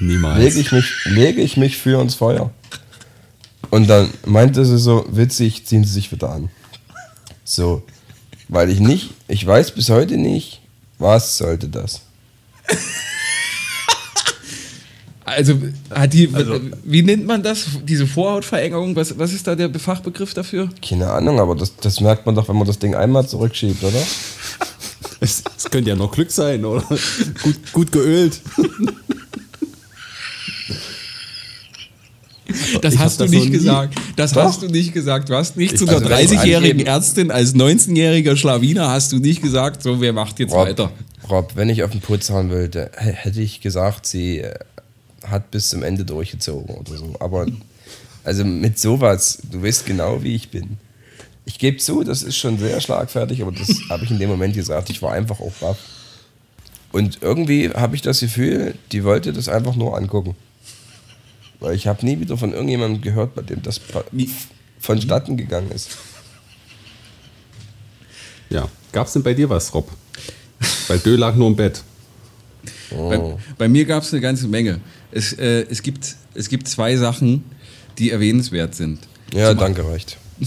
Niemals. 0.00 0.38
lege 0.38 0.60
ich, 0.60 0.72
mich, 0.72 1.04
lege 1.04 1.40
ich 1.40 1.56
mich 1.56 1.76
für 1.76 2.00
ins 2.00 2.14
Feuer. 2.14 2.50
Und 3.70 3.88
dann 3.88 4.10
meinte 4.24 4.64
sie 4.64 4.78
so, 4.78 5.04
witzig, 5.08 5.66
ziehen 5.66 5.84
sie 5.84 5.92
sich 5.92 6.12
wieder 6.12 6.30
an. 6.30 6.50
So, 7.44 7.82
weil 8.48 8.70
ich 8.70 8.80
nicht, 8.80 9.10
ich 9.28 9.46
weiß 9.46 9.72
bis 9.72 9.90
heute 9.90 10.16
nicht, 10.16 10.60
was 10.98 11.38
sollte 11.38 11.68
das? 11.68 12.02
Also, 15.26 15.58
hat 15.90 16.12
die, 16.12 16.30
wie 16.84 17.02
nennt 17.02 17.26
man 17.26 17.42
das? 17.42 17.64
Diese 17.82 18.06
Vorhautverengung? 18.06 18.94
Was, 18.94 19.18
was 19.18 19.32
ist 19.32 19.46
da 19.46 19.54
der 19.54 19.72
Fachbegriff 19.72 20.34
dafür? 20.34 20.68
Keine 20.86 21.10
Ahnung, 21.10 21.40
aber 21.40 21.54
das, 21.54 21.74
das 21.76 22.00
merkt 22.00 22.26
man 22.26 22.34
doch, 22.34 22.48
wenn 22.48 22.56
man 22.56 22.66
das 22.66 22.78
Ding 22.78 22.94
einmal 22.94 23.26
zurückschiebt, 23.26 23.82
oder? 23.82 24.02
Es, 25.20 25.42
es 25.56 25.70
könnte 25.70 25.90
ja 25.90 25.96
noch 25.96 26.12
Glück 26.12 26.30
sein, 26.30 26.64
oder? 26.64 26.84
gut, 27.42 27.72
gut 27.72 27.92
geölt. 27.92 28.40
Das 32.82 32.94
Ich 32.94 33.00
hast 33.00 33.20
du 33.20 33.24
das 33.24 33.30
nicht 33.30 33.46
nie- 33.46 33.50
gesagt. 33.50 33.94
Das 34.16 34.32
Doch. 34.32 34.42
hast 34.44 34.62
du 34.62 34.66
nicht 34.68 34.92
gesagt. 34.92 35.28
Du 35.30 35.34
hast 35.34 35.56
nicht 35.56 35.78
zu 35.78 35.86
einer 35.88 36.00
wenn 36.00 36.12
es 36.12 36.30
30-jährigen 36.30 36.72
angeben- 36.72 36.86
Ärztin 36.86 37.30
als 37.30 37.54
19-jähriger 37.54 38.36
Schlawiner 38.36 38.88
hast 38.90 39.12
du 39.12 39.18
nicht 39.18 39.40
gesagt, 39.42 39.82
so, 39.82 40.00
wer 40.00 40.12
macht 40.12 40.38
jetzt 40.40 40.52
Rob, 40.52 40.66
weiter? 40.68 40.92
Rob, 41.30 41.52
wenn 41.54 41.70
ich 41.70 41.82
auf 41.82 41.90
den 41.90 42.00
Putz 42.00 42.28
hauen 42.30 42.50
wollte, 42.50 42.90
hätte 42.96 43.40
ich 43.40 43.60
gesagt, 43.62 44.06
sie 44.06 44.40
äh, 44.40 44.54
hat 45.26 45.50
bis 45.50 45.70
zum 45.70 45.82
Ende 45.82 46.04
durchgezogen 46.04 46.74
oder 46.76 46.96
so. 46.98 47.14
Aber 47.18 47.46
also 48.24 48.44
mit 48.44 48.78
sowas, 48.78 49.38
du 49.50 49.62
weißt 49.62 49.86
genau, 49.86 50.22
wie 50.22 50.34
ich 50.34 50.50
bin. 50.50 50.76
Ich 51.46 51.58
gebe 51.58 51.78
zu, 51.78 52.04
das 52.04 52.22
ist 52.22 52.36
schon 52.36 52.58
sehr 52.58 52.80
schlagfertig, 52.80 53.40
aber 53.42 53.52
das 53.52 53.68
habe 53.88 54.04
ich 54.04 54.10
in 54.10 54.18
dem 54.18 54.28
Moment 54.28 54.54
gesagt. 54.54 54.90
Ich 54.90 55.00
war 55.00 55.12
einfach 55.12 55.40
auch 55.40 55.52
baff. 55.60 55.78
Und 56.92 57.18
irgendwie 57.22 57.70
habe 57.70 57.96
ich 57.96 58.02
das 58.02 58.20
Gefühl, 58.20 58.74
die 58.92 59.02
wollte 59.02 59.32
das 59.32 59.48
einfach 59.48 59.74
nur 59.76 59.96
angucken. 59.96 60.36
Weil 61.64 61.76
ich 61.76 61.86
habe 61.86 62.04
nie 62.04 62.20
wieder 62.20 62.36
von 62.36 62.52
irgendjemandem 62.52 63.00
gehört, 63.00 63.34
bei 63.34 63.40
dem 63.40 63.62
das 63.62 63.80
vonstatten 64.78 65.38
gegangen 65.38 65.70
ist. 65.70 65.96
Ja. 68.50 68.68
Gab 68.92 69.06
es 69.06 69.14
denn 69.14 69.22
bei 69.22 69.32
dir 69.32 69.48
was, 69.48 69.72
Rob? 69.72 69.90
Weil 70.88 70.98
Dö 70.98 71.16
lag 71.16 71.34
nur 71.36 71.48
im 71.48 71.56
Bett. 71.56 71.82
Bei, 72.90 73.38
bei 73.56 73.68
mir 73.68 73.86
gab 73.86 74.02
es 74.02 74.12
eine 74.12 74.20
ganze 74.20 74.46
Menge. 74.46 74.80
Es, 75.10 75.32
äh, 75.32 75.64
es, 75.70 75.80
gibt, 75.80 76.16
es 76.34 76.50
gibt 76.50 76.68
zwei 76.68 76.96
Sachen, 76.96 77.44
die 77.96 78.10
erwähnenswert 78.10 78.74
sind. 78.74 78.98
Ja, 79.32 79.48
Zum 79.48 79.60
danke, 79.60 79.88
reicht. 79.88 80.18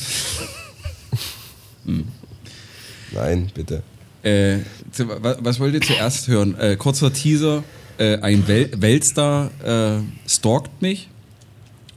Nein, 3.12 3.52
bitte. 3.56 3.82
Äh, 4.22 4.60
was 5.40 5.60
wollt 5.60 5.74
ihr 5.74 5.82
zuerst 5.82 6.28
hören? 6.28 6.56
Äh, 6.60 6.76
kurzer 6.76 7.12
Teaser. 7.12 7.64
Äh, 7.98 8.20
ein 8.20 8.48
Wel 8.48 8.70
Weltstar 8.78 9.52
äh, 9.64 10.30
stalkt 10.30 10.82
mich 10.82 11.10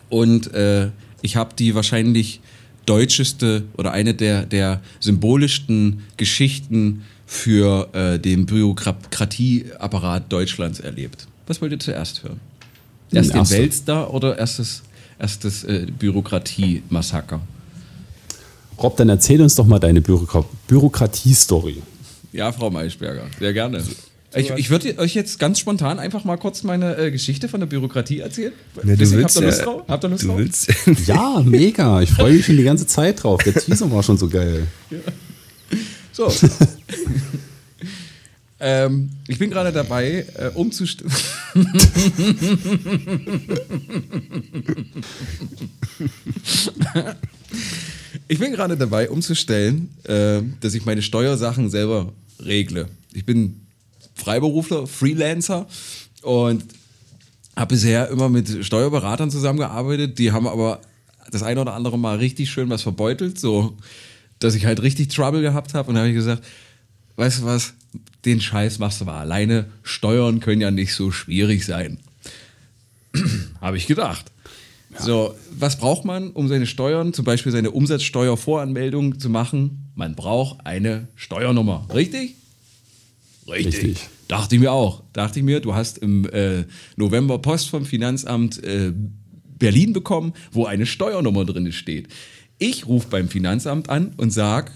und 0.08 0.52
äh, 0.54 0.90
ich 1.22 1.36
habe 1.36 1.54
die 1.58 1.74
wahrscheinlich 1.74 2.40
deutscheste 2.86 3.64
oder 3.76 3.92
eine 3.92 4.14
der, 4.14 4.46
der 4.46 4.80
symbolischsten 4.98 6.02
Geschichten 6.16 7.02
für 7.26 7.88
äh, 7.94 8.18
den 8.18 8.46
Bürokratieapparat 8.46 10.32
Deutschlands 10.32 10.80
erlebt. 10.80 11.28
Was 11.46 11.60
wollt 11.60 11.72
ihr 11.72 11.78
zuerst 11.78 12.24
hören? 12.24 12.40
Erst 13.12 13.34
den. 13.34 13.50
Weltstar 13.50 14.12
oder 14.12 14.38
erstes, 14.38 14.82
erstes 15.18 15.64
äh, 15.64 15.86
Bürokratie-Massaker? 15.98 17.40
Rob, 18.78 18.96
dann 18.96 19.08
erzähl 19.10 19.40
uns 19.42 19.54
doch 19.54 19.66
mal 19.66 19.78
deine 19.78 20.00
Bürokra 20.00 20.44
Bürokratie-Story. 20.66 21.82
Ja, 22.32 22.50
Frau 22.50 22.70
Maischberger, 22.70 23.26
sehr 23.38 23.52
gerne. 23.52 23.82
Ich, 24.34 24.50
ich 24.50 24.70
würde 24.70 24.96
euch 24.98 25.14
jetzt 25.14 25.40
ganz 25.40 25.58
spontan 25.58 25.98
einfach 25.98 26.22
mal 26.24 26.36
kurz 26.36 26.62
meine 26.62 26.96
äh, 26.96 27.10
Geschichte 27.10 27.48
von 27.48 27.58
der 27.58 27.66
Bürokratie 27.66 28.20
erzählen. 28.20 28.52
Wisst 28.74 29.12
ihr, 29.12 29.22
habt 29.24 29.34
ihr 29.34 29.42
Lust 29.42 29.64
drauf? 29.64 29.82
Habt 29.88 30.04
ihr 30.04 30.08
Lust 30.08 30.22
du 30.22 30.28
drauf? 30.28 30.38
willst 30.38 30.72
Ja, 31.06 31.42
mega. 31.44 32.00
Ich 32.00 32.10
freue 32.10 32.34
mich 32.34 32.46
schon 32.46 32.56
die 32.56 32.62
ganze 32.62 32.86
Zeit 32.86 33.24
drauf. 33.24 33.42
Der 33.42 33.54
Teaser 33.54 33.90
war 33.90 34.04
schon 34.04 34.18
so 34.18 34.28
geil. 34.28 34.68
So. 36.12 36.32
ähm, 38.60 39.10
ich 39.26 39.38
bin 39.38 39.50
gerade 39.50 39.72
dabei, 39.72 40.26
äh, 40.36 40.50
umzustellen. 40.54 41.10
ich 48.28 48.38
bin 48.38 48.52
gerade 48.52 48.76
dabei, 48.76 49.10
umzustellen, 49.10 49.90
äh, 50.04 50.40
dass 50.60 50.74
ich 50.74 50.84
meine 50.84 51.02
Steuersachen 51.02 51.68
selber 51.68 52.12
regle. 52.38 52.86
Ich 53.12 53.24
bin 53.24 53.56
Freiberufler, 54.20 54.86
Freelancer 54.86 55.66
und 56.22 56.64
habe 57.56 57.74
bisher 57.74 58.08
immer 58.08 58.28
mit 58.28 58.64
Steuerberatern 58.64 59.30
zusammengearbeitet, 59.30 60.18
die 60.18 60.32
haben 60.32 60.46
aber 60.46 60.80
das 61.30 61.42
eine 61.42 61.60
oder 61.60 61.74
andere 61.74 61.98
Mal 61.98 62.16
richtig 62.18 62.50
schön 62.50 62.70
was 62.70 62.82
verbeutelt, 62.82 63.38
so 63.38 63.76
dass 64.38 64.54
ich 64.54 64.66
halt 64.66 64.82
richtig 64.82 65.08
Trouble 65.08 65.42
gehabt 65.42 65.74
habe 65.74 65.88
und 65.88 65.94
da 65.94 66.00
habe 66.00 66.10
ich 66.10 66.14
gesagt, 66.14 66.44
weißt 67.16 67.40
du 67.40 67.44
was, 67.44 67.74
den 68.24 68.40
Scheiß 68.40 68.78
machst 68.78 69.00
du 69.00 69.04
mal 69.04 69.20
alleine, 69.20 69.66
Steuern 69.82 70.40
können 70.40 70.60
ja 70.60 70.70
nicht 70.70 70.94
so 70.94 71.10
schwierig 71.10 71.64
sein. 71.64 71.98
habe 73.60 73.76
ich 73.76 73.86
gedacht. 73.86 74.30
So, 74.98 75.34
was 75.52 75.78
braucht 75.78 76.04
man, 76.04 76.30
um 76.30 76.48
seine 76.48 76.66
Steuern, 76.66 77.12
zum 77.12 77.24
Beispiel 77.24 77.52
seine 77.52 77.70
Umsatzsteuervoranmeldung 77.70 79.20
zu 79.20 79.30
machen? 79.30 79.92
Man 79.94 80.16
braucht 80.16 80.66
eine 80.66 81.08
Steuernummer, 81.14 81.86
richtig? 81.94 82.34
Richtig. 83.50 84.08
Dachte 84.28 84.54
ich 84.54 84.60
mir 84.60 84.72
auch. 84.72 85.02
Dachte 85.12 85.40
ich 85.40 85.44
mir, 85.44 85.60
du 85.60 85.74
hast 85.74 85.98
im 85.98 86.28
äh, 86.30 86.64
November 86.96 87.38
Post 87.38 87.68
vom 87.68 87.84
Finanzamt 87.84 88.62
äh, 88.62 88.92
Berlin 89.58 89.92
bekommen, 89.92 90.32
wo 90.52 90.66
eine 90.66 90.86
Steuernummer 90.86 91.44
drin 91.44 91.72
steht. 91.72 92.08
Ich 92.58 92.86
rufe 92.86 93.08
beim 93.08 93.28
Finanzamt 93.28 93.88
an 93.88 94.12
und 94.16 94.30
sag: 94.30 94.72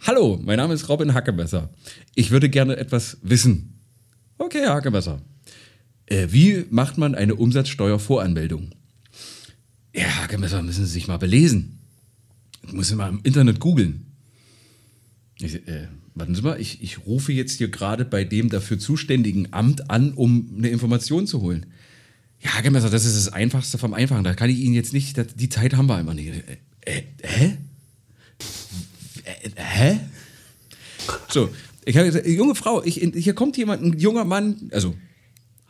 Hallo, 0.00 0.38
mein 0.42 0.56
Name 0.56 0.74
ist 0.74 0.88
Robin 0.88 1.14
Hackemesser. 1.14 1.70
Ich 2.14 2.30
würde 2.30 2.48
gerne 2.48 2.76
etwas 2.76 3.18
wissen. 3.22 3.80
Okay, 4.38 4.60
Herr 4.60 4.74
Hackemesser. 4.74 5.20
Äh, 6.06 6.28
wie 6.30 6.64
macht 6.70 6.98
man 6.98 7.14
eine 7.14 7.34
Umsatzsteuervoranmeldung? 7.34 8.70
Ja, 9.94 10.02
Herr 10.02 10.22
Hackemesser, 10.22 10.62
müssen 10.62 10.86
Sie 10.86 10.92
sich 10.92 11.08
mal 11.08 11.18
belesen. 11.18 11.78
Ich 12.66 12.72
muss 12.72 12.92
mal 12.94 13.08
im 13.08 13.20
Internet 13.22 13.60
googeln. 13.60 14.06
Ich, 15.38 15.54
äh, 15.54 15.88
warten 16.14 16.34
Sie 16.34 16.42
mal, 16.42 16.60
ich, 16.60 16.82
ich 16.82 17.06
rufe 17.06 17.32
jetzt 17.32 17.58
hier 17.58 17.68
gerade 17.68 18.04
bei 18.04 18.24
dem 18.24 18.48
dafür 18.48 18.78
zuständigen 18.78 19.52
Amt 19.52 19.90
an, 19.90 20.12
um 20.12 20.50
eine 20.56 20.68
Information 20.68 21.26
zu 21.26 21.40
holen. 21.40 21.66
Ja, 22.42 22.54
Hackemesser, 22.54 22.90
das 22.90 23.04
ist 23.04 23.16
das 23.16 23.32
Einfachste 23.32 23.78
vom 23.78 23.94
Einfachen. 23.94 24.24
Da 24.24 24.34
kann 24.34 24.50
ich 24.50 24.58
Ihnen 24.58 24.74
jetzt 24.74 24.92
nicht, 24.92 25.16
die 25.38 25.48
Zeit 25.48 25.74
haben 25.74 25.86
wir 25.86 26.00
immer 26.00 26.14
nicht. 26.14 26.28
Äh, 26.28 26.92
äh, 26.92 27.02
hä? 27.22 27.56
Äh, 29.24 29.50
hä? 29.56 30.00
So, 31.28 31.50
ich 31.84 31.96
habe 31.96 32.06
gesagt, 32.06 32.26
junge 32.26 32.54
Frau, 32.54 32.82
ich, 32.84 32.94
hier 32.94 33.34
kommt 33.34 33.56
jemand, 33.56 33.82
ein 33.82 33.98
junger 33.98 34.24
Mann, 34.24 34.70
also 34.72 34.94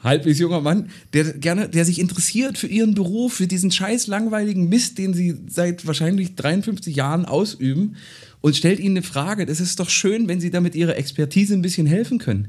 halbwegs 0.02 0.38
junger 0.38 0.60
Mann, 0.60 0.90
der 1.12 1.32
gerne, 1.34 1.68
der 1.68 1.84
sich 1.84 1.98
interessiert 1.98 2.58
für 2.58 2.66
ihren 2.66 2.94
Beruf, 2.94 3.34
für 3.34 3.46
diesen 3.46 3.70
scheiß 3.70 4.06
langweiligen 4.06 4.68
Mist, 4.68 4.98
den 4.98 5.14
sie 5.14 5.38
seit 5.48 5.86
wahrscheinlich 5.86 6.36
53 6.36 6.94
Jahren 6.94 7.26
ausüben 7.26 7.96
und 8.40 8.56
stellt 8.56 8.80
ihnen 8.80 8.96
eine 8.96 9.02
Frage. 9.02 9.46
Das 9.46 9.60
ist 9.60 9.80
doch 9.80 9.90
schön, 9.90 10.28
wenn 10.28 10.40
sie 10.40 10.50
damit 10.50 10.74
ihrer 10.74 10.96
Expertise 10.96 11.54
ein 11.54 11.62
bisschen 11.62 11.86
helfen 11.86 12.18
können. 12.18 12.48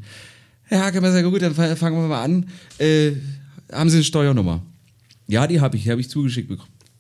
Herr 0.64 0.86
Hakemer, 0.86 1.22
gut, 1.24 1.42
dann 1.42 1.54
fangen 1.54 1.98
wir 1.98 2.08
mal 2.08 2.24
an. 2.24 2.46
Äh, 2.78 3.12
haben 3.72 3.90
Sie 3.90 3.98
eine 3.98 4.04
Steuernummer? 4.04 4.62
Ja, 5.28 5.48
die 5.48 5.60
habe 5.60 5.76
ich, 5.78 5.84
die 5.84 5.92
habe 5.92 6.02
ich 6.02 6.10
zugeschickt 6.10 6.48
bek 6.48 6.60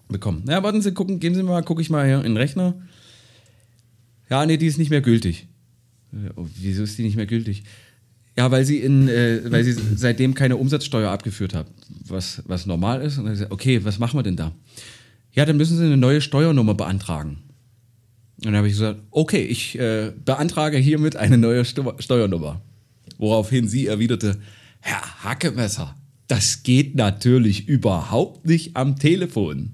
bekommen. 0.09 0.43
Na, 0.45 0.61
warten 0.61 0.81
Sie, 0.81 0.91
gucken, 0.91 1.19
geben 1.19 1.35
Sie 1.35 1.43
mal, 1.43 1.63
gucke 1.63 1.81
ich 1.81 1.89
mal 1.89 2.05
hier 2.05 2.17
in 2.17 2.23
den 2.23 2.37
Rechner. 2.37 2.75
Ja, 4.29 4.45
nee, 4.45 4.57
die 4.57 4.67
ist 4.67 4.77
nicht 4.77 4.89
mehr 4.89 5.01
gültig. 5.01 5.47
Oh, 6.35 6.45
wieso 6.59 6.83
ist 6.83 6.97
die 6.97 7.03
nicht 7.03 7.15
mehr 7.15 7.25
gültig? 7.25 7.63
Ja, 8.37 8.49
weil 8.51 8.65
sie 8.65 8.77
in, 8.79 9.07
äh, 9.07 9.41
weil 9.49 9.63
sie 9.63 9.75
seitdem 9.95 10.33
keine 10.33 10.57
Umsatzsteuer 10.57 11.11
abgeführt 11.11 11.53
hat, 11.53 11.67
was, 12.07 12.41
was 12.45 12.65
normal 12.65 13.01
ist. 13.01 13.17
Und 13.17 13.25
dann 13.25 13.33
gesagt, 13.33 13.51
okay, 13.51 13.83
was 13.83 13.99
machen 13.99 14.17
wir 14.17 14.23
denn 14.23 14.37
da? 14.37 14.53
Ja, 15.33 15.45
dann 15.45 15.57
müssen 15.57 15.77
Sie 15.77 15.85
eine 15.85 15.97
neue 15.97 16.21
Steuernummer 16.21 16.73
beantragen. 16.73 17.37
Und 18.41 18.47
dann 18.47 18.55
habe 18.55 18.67
ich 18.67 18.73
gesagt, 18.73 19.01
okay, 19.11 19.43
ich 19.43 19.77
äh, 19.77 20.11
beantrage 20.25 20.77
hiermit 20.77 21.15
eine 21.15 21.37
neue 21.37 21.63
Stu 21.63 21.91
Steuernummer. 21.99 22.61
Woraufhin 23.17 23.67
sie 23.67 23.85
erwiderte, 23.85 24.39
Herr 24.79 25.23
Hackemesser, 25.23 25.95
das 26.27 26.63
geht 26.63 26.95
natürlich 26.95 27.67
überhaupt 27.67 28.47
nicht 28.47 28.75
am 28.75 28.97
Telefon. 28.97 29.73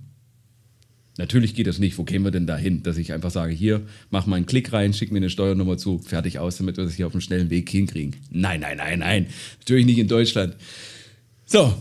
Natürlich 1.17 1.56
geht 1.56 1.67
das 1.67 1.80
nicht. 1.80 1.97
Wo 1.97 2.03
kämen 2.03 2.25
wir 2.25 2.32
denn 2.32 2.45
da 2.45 2.58
hin? 2.58 2.84
Dass 2.84 2.97
ich 2.97 3.13
einfach 3.13 3.32
sage, 3.32 3.53
hier, 3.53 3.82
mach 4.12 4.27
mal 4.27 4.36
einen 4.36 4.45
Klick 4.45 4.73
rein, 4.73 4.93
schick 4.93 5.12
mir 5.12 5.17
eine 5.17 5.30
Steuernummer 5.30 5.77
zu, 5.77 5.99
fertig 5.99 6.39
aus, 6.39 6.58
damit 6.58 6.77
wir 6.77 6.84
das 6.84 6.93
hier 6.93 7.08
auf 7.08 7.13
dem 7.13 7.21
schnellen 7.21 7.49
Weg 7.49 7.69
hinkriegen. 7.69 8.17
Nein, 8.30 8.60
nein, 8.60 8.77
nein, 8.77 8.99
nein. 8.99 9.27
Natürlich 9.60 9.86
nicht 9.86 9.97
in 9.97 10.08
Deutschland. 10.08 10.56
So, 11.45 11.73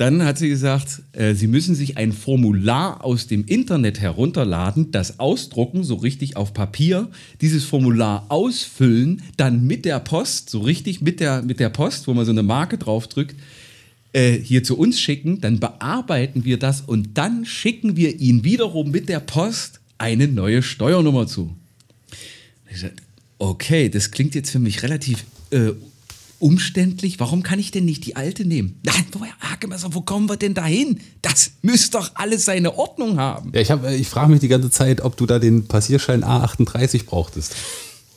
dann 0.00 0.24
hat 0.24 0.38
sie 0.38 0.48
gesagt, 0.48 1.02
äh, 1.12 1.34
Sie 1.34 1.46
müssen 1.46 1.74
sich 1.74 1.98
ein 1.98 2.12
Formular 2.12 3.04
aus 3.04 3.26
dem 3.26 3.44
Internet 3.44 4.00
herunterladen, 4.00 4.92
das 4.92 5.18
ausdrucken, 5.18 5.84
so 5.84 5.96
richtig 5.96 6.38
auf 6.38 6.54
Papier, 6.54 7.10
dieses 7.42 7.64
Formular 7.64 8.24
ausfüllen, 8.30 9.20
dann 9.36 9.66
mit 9.66 9.84
der 9.84 10.00
Post, 10.00 10.48
so 10.48 10.60
richtig 10.60 11.02
mit 11.02 11.20
der, 11.20 11.42
mit 11.42 11.60
der 11.60 11.68
Post, 11.68 12.08
wo 12.08 12.14
man 12.14 12.24
so 12.24 12.30
eine 12.30 12.42
Marke 12.42 12.78
draufdrückt, 12.78 13.36
äh, 14.14 14.38
hier 14.38 14.64
zu 14.64 14.78
uns 14.78 14.98
schicken, 14.98 15.42
dann 15.42 15.60
bearbeiten 15.60 16.46
wir 16.46 16.58
das 16.58 16.80
und 16.80 17.18
dann 17.18 17.44
schicken 17.44 17.94
wir 17.94 18.18
Ihnen 18.20 18.42
wiederum 18.42 18.90
mit 18.90 19.10
der 19.10 19.20
Post 19.20 19.80
eine 19.98 20.28
neue 20.28 20.62
Steuernummer 20.62 21.26
zu. 21.26 21.54
Ich 22.72 22.80
sag, 22.80 22.92
okay, 23.38 23.90
das 23.90 24.10
klingt 24.10 24.34
jetzt 24.34 24.50
für 24.50 24.60
mich 24.60 24.82
relativ 24.82 25.24
äh, 25.50 25.72
umständlich. 26.40 27.20
Warum 27.20 27.42
kann 27.42 27.58
ich 27.58 27.70
denn 27.70 27.84
nicht 27.84 28.04
die 28.06 28.16
alte 28.16 28.44
nehmen? 28.44 28.80
Nein, 28.82 29.04
woher, 29.12 29.32
Hagemesser, 29.40 29.94
wo 29.94 30.00
kommen 30.00 30.28
wir 30.28 30.36
denn 30.36 30.54
dahin? 30.54 31.00
Das 31.22 31.52
müsste 31.62 31.98
doch 31.98 32.10
alles 32.14 32.44
seine 32.44 32.76
Ordnung 32.76 33.18
haben. 33.18 33.52
Ja, 33.54 33.60
ich, 33.60 33.70
hab, 33.70 33.84
äh, 33.84 33.94
ich 33.94 34.08
frage 34.08 34.30
mich 34.30 34.40
die 34.40 34.48
ganze 34.48 34.70
Zeit, 34.70 35.02
ob 35.02 35.16
du 35.16 35.26
da 35.26 35.38
den 35.38 35.66
Passierschein 35.66 36.24
A38 36.24 37.04
brauchtest. 37.04 37.54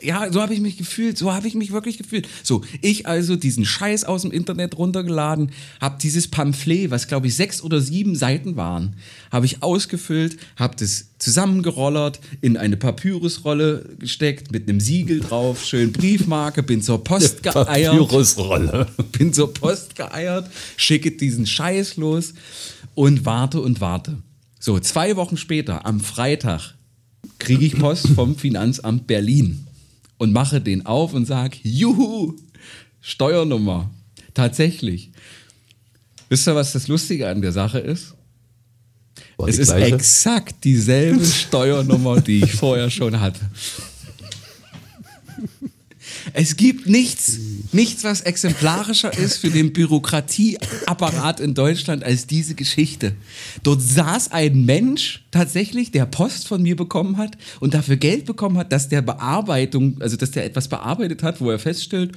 Ja, 0.04 0.32
so 0.32 0.42
habe 0.42 0.54
ich 0.54 0.60
mich 0.60 0.78
gefühlt, 0.78 1.18
so 1.18 1.34
habe 1.34 1.48
ich 1.48 1.56
mich 1.56 1.72
wirklich 1.72 1.98
gefühlt. 1.98 2.28
So, 2.44 2.62
ich 2.82 3.08
also 3.08 3.36
diesen 3.36 3.64
Scheiß 3.64 4.04
aus 4.04 4.24
dem 4.24 4.32
Internet 4.32 4.78
runtergeladen, 4.78 5.52
habe 5.80 5.98
dieses 6.02 6.28
Pamphlet, 6.28 6.92
was 6.92 7.08
glaube 7.08 7.28
ich 7.28 7.36
sechs 7.36 7.62
oder 7.62 7.80
sieben 7.80 8.16
Seiten 8.16 8.58
waren, 8.58 8.98
habe 9.32 9.46
ich 9.46 9.64
ausgefüllt, 9.64 10.38
habe 10.58 10.76
das 10.78 11.06
zusammengerollert, 11.20 12.20
in 12.42 12.58
eine 12.58 12.76
Papyrusrolle 12.76 13.96
gesteckt, 13.98 14.52
mit 14.52 14.68
einem 14.68 14.82
Siegel 14.82 15.22
drauf, 15.22 15.64
schön 15.64 15.94
Briefmarke, 15.94 16.64
bin 16.64 16.82
zur 16.82 17.02
Post 17.04 17.42
geeiert. 17.44 17.98
Papyrusrolle. 17.98 18.88
Bin 19.14 19.32
zur 19.32 19.54
Post 19.54 19.96
geeiert, 19.96 20.50
schicke 20.76 21.12
diesen 21.12 21.46
Scheiß 21.46 21.96
los 21.98 22.34
und 22.96 23.26
warte 23.26 23.62
und 23.62 23.80
warte. 23.80 24.18
So, 24.60 24.80
zwei 24.80 25.16
Wochen 25.16 25.38
später, 25.38 25.86
am 25.86 26.00
Freitag, 26.00 26.76
kriege 27.40 27.66
ich 27.66 27.78
Post 27.78 28.10
vom 28.10 28.36
Finanzamt 28.36 29.08
Berlin 29.08 29.66
und 30.24 30.32
mache 30.32 30.62
den 30.62 30.86
auf 30.86 31.14
und 31.14 31.26
sage, 31.26 31.58
juhu, 31.64 32.34
Steuernummer. 33.02 33.92
Tatsächlich. 34.34 35.12
Wisst 36.30 36.48
ihr, 36.48 36.56
was 36.56 36.72
das 36.72 36.88
Lustige 36.88 37.28
an 37.28 37.42
der 37.42 37.52
Sache 37.52 37.80
ist? 37.80 38.16
War 39.36 39.50
es 39.50 39.58
ist 39.58 39.68
gleiche? 39.68 39.96
exakt 39.96 40.64
dieselbe 40.64 41.26
Steuernummer, 41.26 42.22
die 42.22 42.46
ich 42.46 42.54
vorher 42.54 42.90
schon 42.90 43.20
hatte. 43.20 43.42
Es 46.32 46.56
gibt 46.56 46.88
nichts, 46.88 47.38
nichts, 47.74 48.04
was 48.04 48.22
exemplarischer 48.22 49.16
ist 49.18 49.38
für 49.38 49.50
den 49.50 49.74
Bürokratieapparat 49.74 51.40
in 51.42 51.54
Deutschland 51.54 52.04
als 52.04 52.28
diese 52.28 52.56
Geschichte. 52.56 53.16
Dort 53.64 53.82
saß 53.82 54.32
ein 54.32 54.64
Mensch 54.66 55.26
tatsächlich, 55.32 55.92
der 55.92 56.06
Post 56.06 56.48
von 56.48 56.62
mir 56.62 56.76
bekommen 56.76 57.18
hat 57.18 57.38
und 57.60 57.74
dafür 57.74 57.98
Geld 57.98 58.26
bekommen 58.26 58.58
hat, 58.58 58.72
dass 58.72 58.90
der 58.90 59.02
Bearbeitung, 59.02 60.02
also 60.02 60.16
dass 60.16 60.32
der 60.32 60.46
etwas 60.46 60.68
bearbeitet 60.68 61.24
hat, 61.24 61.42
wo 61.42 61.52
er 61.52 61.60
feststellt, 61.60 62.12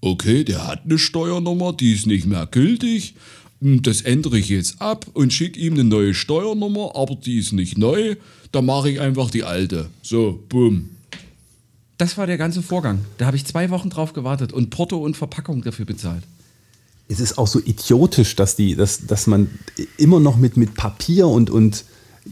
okay, 0.00 0.44
der 0.44 0.66
hat 0.66 0.82
eine 0.84 0.98
Steuernummer, 0.98 1.72
die 1.72 1.92
ist 1.94 2.06
nicht 2.06 2.26
mehr 2.26 2.46
gültig. 2.50 3.14
Hm, 3.60 3.82
Das 3.82 4.02
ändere 4.02 4.38
ich 4.38 4.48
jetzt 4.48 4.80
ab 4.80 5.06
und 5.14 5.32
schicke 5.32 5.60
ihm 5.60 5.74
eine 5.74 5.84
neue 5.84 6.14
Steuernummer, 6.14 6.92
aber 6.94 7.14
die 7.14 7.38
ist 7.38 7.52
nicht 7.52 7.78
neu. 7.78 8.16
Da 8.52 8.62
mache 8.62 8.90
ich 8.90 9.00
einfach 9.00 9.30
die 9.30 9.44
alte. 9.44 9.90
So, 10.02 10.44
bumm. 10.48 10.90
Das 12.04 12.18
war 12.18 12.26
der 12.26 12.36
ganze 12.36 12.60
Vorgang. 12.60 12.98
Da 13.16 13.24
habe 13.24 13.38
ich 13.38 13.46
zwei 13.46 13.70
Wochen 13.70 13.88
drauf 13.88 14.12
gewartet 14.12 14.52
und 14.52 14.68
Porto 14.68 14.98
und 14.98 15.16
Verpackung 15.16 15.62
dafür 15.62 15.86
bezahlt. 15.86 16.22
es 17.08 17.18
ist 17.18 17.38
auch 17.38 17.46
so 17.46 17.60
idiotisch, 17.60 18.36
dass 18.36 18.56
die, 18.56 18.76
dass, 18.76 19.06
dass 19.06 19.26
man 19.26 19.48
immer 19.96 20.20
noch 20.20 20.36
mit, 20.36 20.58
mit 20.58 20.74
Papier 20.74 21.28
und, 21.28 21.48
und 21.48 21.84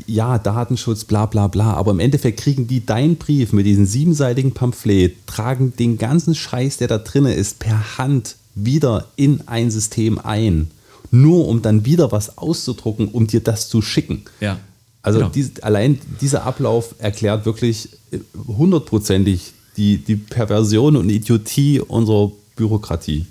ja, 0.07 0.37
Datenschutz, 0.39 1.05
bla 1.05 1.25
bla 1.25 1.47
bla, 1.47 1.73
aber 1.73 1.93
im 1.93 2.01
Endeffekt 2.01 2.41
kriegen 2.41 2.67
die 2.67 2.85
deinen 2.85 3.17
Brief 3.17 3.55
mit 3.55 3.65
diesem 3.65 3.87
siebenseitigen 3.87 4.53
Pamphlet, 4.53 5.27
tragen 5.27 5.75
den 5.75 5.97
ganzen 5.97 6.35
Scheiß, 6.35 6.77
der 6.77 6.89
da 6.89 6.99
drin 6.99 7.25
ist, 7.25 7.59
per 7.59 7.97
Hand 7.97 8.37
wieder 8.55 9.09
in 9.17 9.49
ein 9.49 9.71
System 9.71 10.19
ein. 10.19 10.71
Nur 11.11 11.49
um 11.49 11.63
dann 11.63 11.87
wieder 11.87 12.13
was 12.13 12.37
auszudrucken, 12.37 13.09
um 13.09 13.27
dir 13.27 13.41
das 13.41 13.71
zu 13.71 13.81
schicken. 13.81 14.25
Ja. 14.41 14.59
Also 15.01 15.19
Genau. 15.21 15.31
dies, 15.31 15.61
allein 15.61 15.99
dieser 16.21 16.45
Ablauf 16.45 16.95
erklärt 16.99 17.45
wirklich 17.47 17.89
äh, 18.13 18.19
hundertprozentig 18.47 19.55
die, 19.77 19.99
die 19.99 20.17
Perversion 20.17 20.97
und 20.97 21.09
Idiotie 21.09 21.81
unserer 21.81 22.33
Bürokratie. 22.57 23.27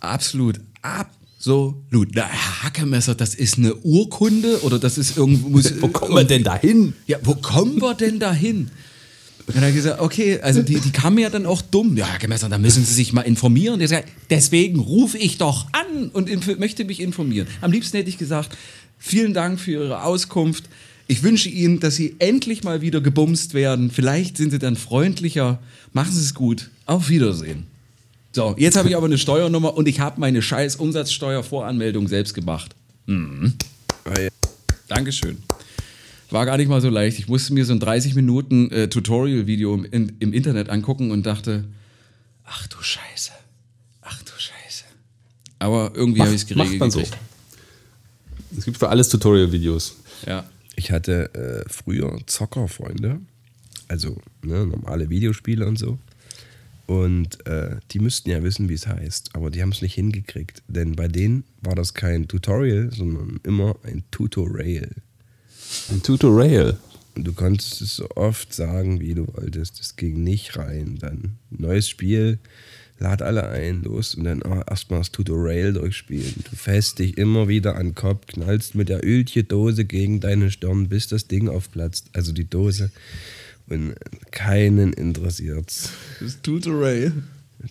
Absolut, 0.00 0.60
absolut. 0.82 2.10
Na, 2.14 2.24
Herr 2.24 2.64
Hackemesser, 2.64 3.14
das 3.14 3.34
ist 3.34 3.58
eine 3.58 3.74
Urkunde 3.76 4.62
oder 4.62 4.78
das 4.78 4.98
ist 4.98 5.16
irgendwo. 5.16 5.58
Wo 5.80 5.88
kommen 5.88 6.14
wir 6.14 6.24
denn 6.24 6.44
da 6.44 6.56
hin? 6.56 6.94
Ja, 7.06 7.18
wo 7.22 7.34
kommen 7.34 7.80
wir 7.80 7.94
denn 7.94 8.18
dahin? 8.18 8.70
Und 9.46 9.56
dann 9.56 9.64
hat 9.64 9.70
er 9.70 9.72
gesagt, 9.72 10.00
okay, 10.00 10.40
also 10.40 10.62
die, 10.62 10.78
die 10.78 10.92
kamen 10.92 11.18
ja 11.18 11.28
dann 11.28 11.46
auch 11.46 11.62
dumm. 11.62 11.96
Ja, 11.96 12.06
Herr 12.06 12.14
Hackemesser, 12.14 12.48
da 12.48 12.58
müssen 12.58 12.84
Sie 12.84 12.94
sich 12.94 13.12
mal 13.12 13.22
informieren. 13.22 13.80
Der 13.80 13.88
sagt, 13.88 14.08
deswegen 14.30 14.78
rufe 14.78 15.18
ich 15.18 15.38
doch 15.38 15.66
an 15.72 16.10
und 16.12 16.58
möchte 16.60 16.84
mich 16.84 17.00
informieren. 17.00 17.48
Am 17.60 17.72
liebsten 17.72 17.96
hätte 17.96 18.08
ich 18.08 18.18
gesagt, 18.18 18.56
vielen 18.98 19.34
Dank 19.34 19.58
für 19.58 19.72
Ihre 19.72 20.04
Auskunft. 20.04 20.64
Ich 21.06 21.22
wünsche 21.22 21.48
Ihnen, 21.48 21.80
dass 21.80 21.96
Sie 21.96 22.16
endlich 22.18 22.64
mal 22.64 22.80
wieder 22.80 23.00
gebumst 23.00 23.54
werden. 23.54 23.90
Vielleicht 23.90 24.36
sind 24.36 24.50
Sie 24.50 24.58
dann 24.58 24.76
freundlicher. 24.76 25.60
Machen 25.92 26.12
Sie 26.12 26.20
es 26.20 26.34
gut. 26.34 26.70
Auf 26.86 27.08
Wiedersehen. 27.08 27.66
So, 28.32 28.54
jetzt 28.56 28.76
habe 28.76 28.88
ich 28.88 28.96
aber 28.96 29.06
eine 29.06 29.18
Steuernummer 29.18 29.74
und 29.74 29.88
ich 29.88 30.00
habe 30.00 30.18
meine 30.18 30.40
scheiß 30.40 30.76
Umsatzsteuervoranmeldung 30.76 32.08
selbst 32.08 32.32
gemacht. 32.32 32.74
Mhm. 33.06 33.52
Dankeschön. 34.88 35.38
War 36.30 36.46
gar 36.46 36.56
nicht 36.56 36.68
mal 36.68 36.80
so 36.80 36.88
leicht. 36.88 37.18
Ich 37.18 37.28
musste 37.28 37.52
mir 37.52 37.66
so 37.66 37.74
ein 37.74 37.80
30 37.80 38.14
Minuten 38.14 38.70
äh, 38.70 38.88
Tutorial-Video 38.88 39.74
im, 39.74 39.84
in, 39.84 40.16
im 40.18 40.32
Internet 40.32 40.70
angucken 40.70 41.10
und 41.10 41.26
dachte, 41.26 41.64
ach 42.44 42.66
du 42.68 42.78
Scheiße, 42.80 43.32
ach 44.00 44.22
du 44.22 44.32
Scheiße. 44.38 44.84
Aber 45.58 45.92
irgendwie 45.94 46.22
habe 46.22 46.30
ich 46.30 46.36
es 46.36 46.46
geregelt. 46.46 46.70
macht 46.70 46.80
man 46.80 46.90
so. 46.90 47.02
Es 48.56 48.64
gibt 48.64 48.78
für 48.78 48.88
alles 48.88 49.10
Tutorial-Videos. 49.10 49.96
Ja. 50.26 50.44
Ich 50.76 50.90
hatte 50.90 51.34
äh, 51.34 51.68
früher 51.68 52.18
Zockerfreunde, 52.26 53.20
also 53.88 54.16
ne, 54.42 54.66
normale 54.66 55.10
Videospiele 55.10 55.66
und 55.66 55.78
so. 55.78 55.98
Und 56.86 57.46
äh, 57.46 57.76
die 57.90 58.00
müssten 58.00 58.30
ja 58.30 58.42
wissen, 58.42 58.68
wie 58.68 58.74
es 58.74 58.86
heißt, 58.86 59.30
aber 59.34 59.50
die 59.50 59.62
haben 59.62 59.72
es 59.72 59.82
nicht 59.82 59.94
hingekriegt. 59.94 60.62
Denn 60.68 60.92
bei 60.96 61.08
denen 61.08 61.44
war 61.60 61.74
das 61.74 61.94
kein 61.94 62.28
Tutorial, 62.28 62.90
sondern 62.92 63.40
immer 63.44 63.76
ein 63.84 64.02
Tutorial. 64.10 64.90
Ein 65.90 66.02
Tutorial. 66.02 66.78
Und 67.14 67.24
du 67.24 67.32
konntest 67.32 67.82
es 67.82 67.96
so 67.96 68.08
oft 68.10 68.52
sagen, 68.52 69.00
wie 69.00 69.14
du 69.14 69.26
wolltest. 69.34 69.80
Es 69.80 69.96
ging 69.96 70.22
nicht 70.22 70.56
rein. 70.56 70.98
Dann 70.98 71.36
neues 71.50 71.88
Spiel, 71.88 72.38
lad 72.98 73.22
alle 73.22 73.48
ein, 73.48 73.82
los 73.82 74.14
und 74.14 74.24
dann 74.24 74.42
oh, 74.42 74.62
erstmal 74.68 75.00
das 75.00 75.12
Tutorial 75.12 75.72
durchspielen. 75.72 76.34
Du 76.50 76.56
fährst 76.56 76.98
dich 76.98 77.18
immer 77.18 77.48
wieder 77.48 77.76
an 77.76 77.88
den 77.88 77.94
Kopf, 77.94 78.26
knallst 78.26 78.74
mit 78.74 78.88
der 78.88 79.04
Öltje-Dose 79.04 79.84
gegen 79.84 80.20
deine 80.20 80.50
Stirn, 80.50 80.88
bis 80.88 81.08
das 81.08 81.26
Ding 81.26 81.48
aufplatzt. 81.48 82.06
Also 82.12 82.32
die 82.32 82.48
Dose. 82.48 82.90
Und 83.68 83.94
keinen 84.30 84.92
interessiert's. 84.92 85.90
Das 86.20 86.40
Tutorial. 86.42 87.12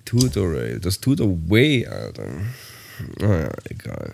Tutorial, 0.05 0.79
das 0.79 0.99
tut 0.99 1.19
away, 1.19 1.85
Alter. 1.85 2.27
Naja, 3.19 3.51
egal. 3.69 4.13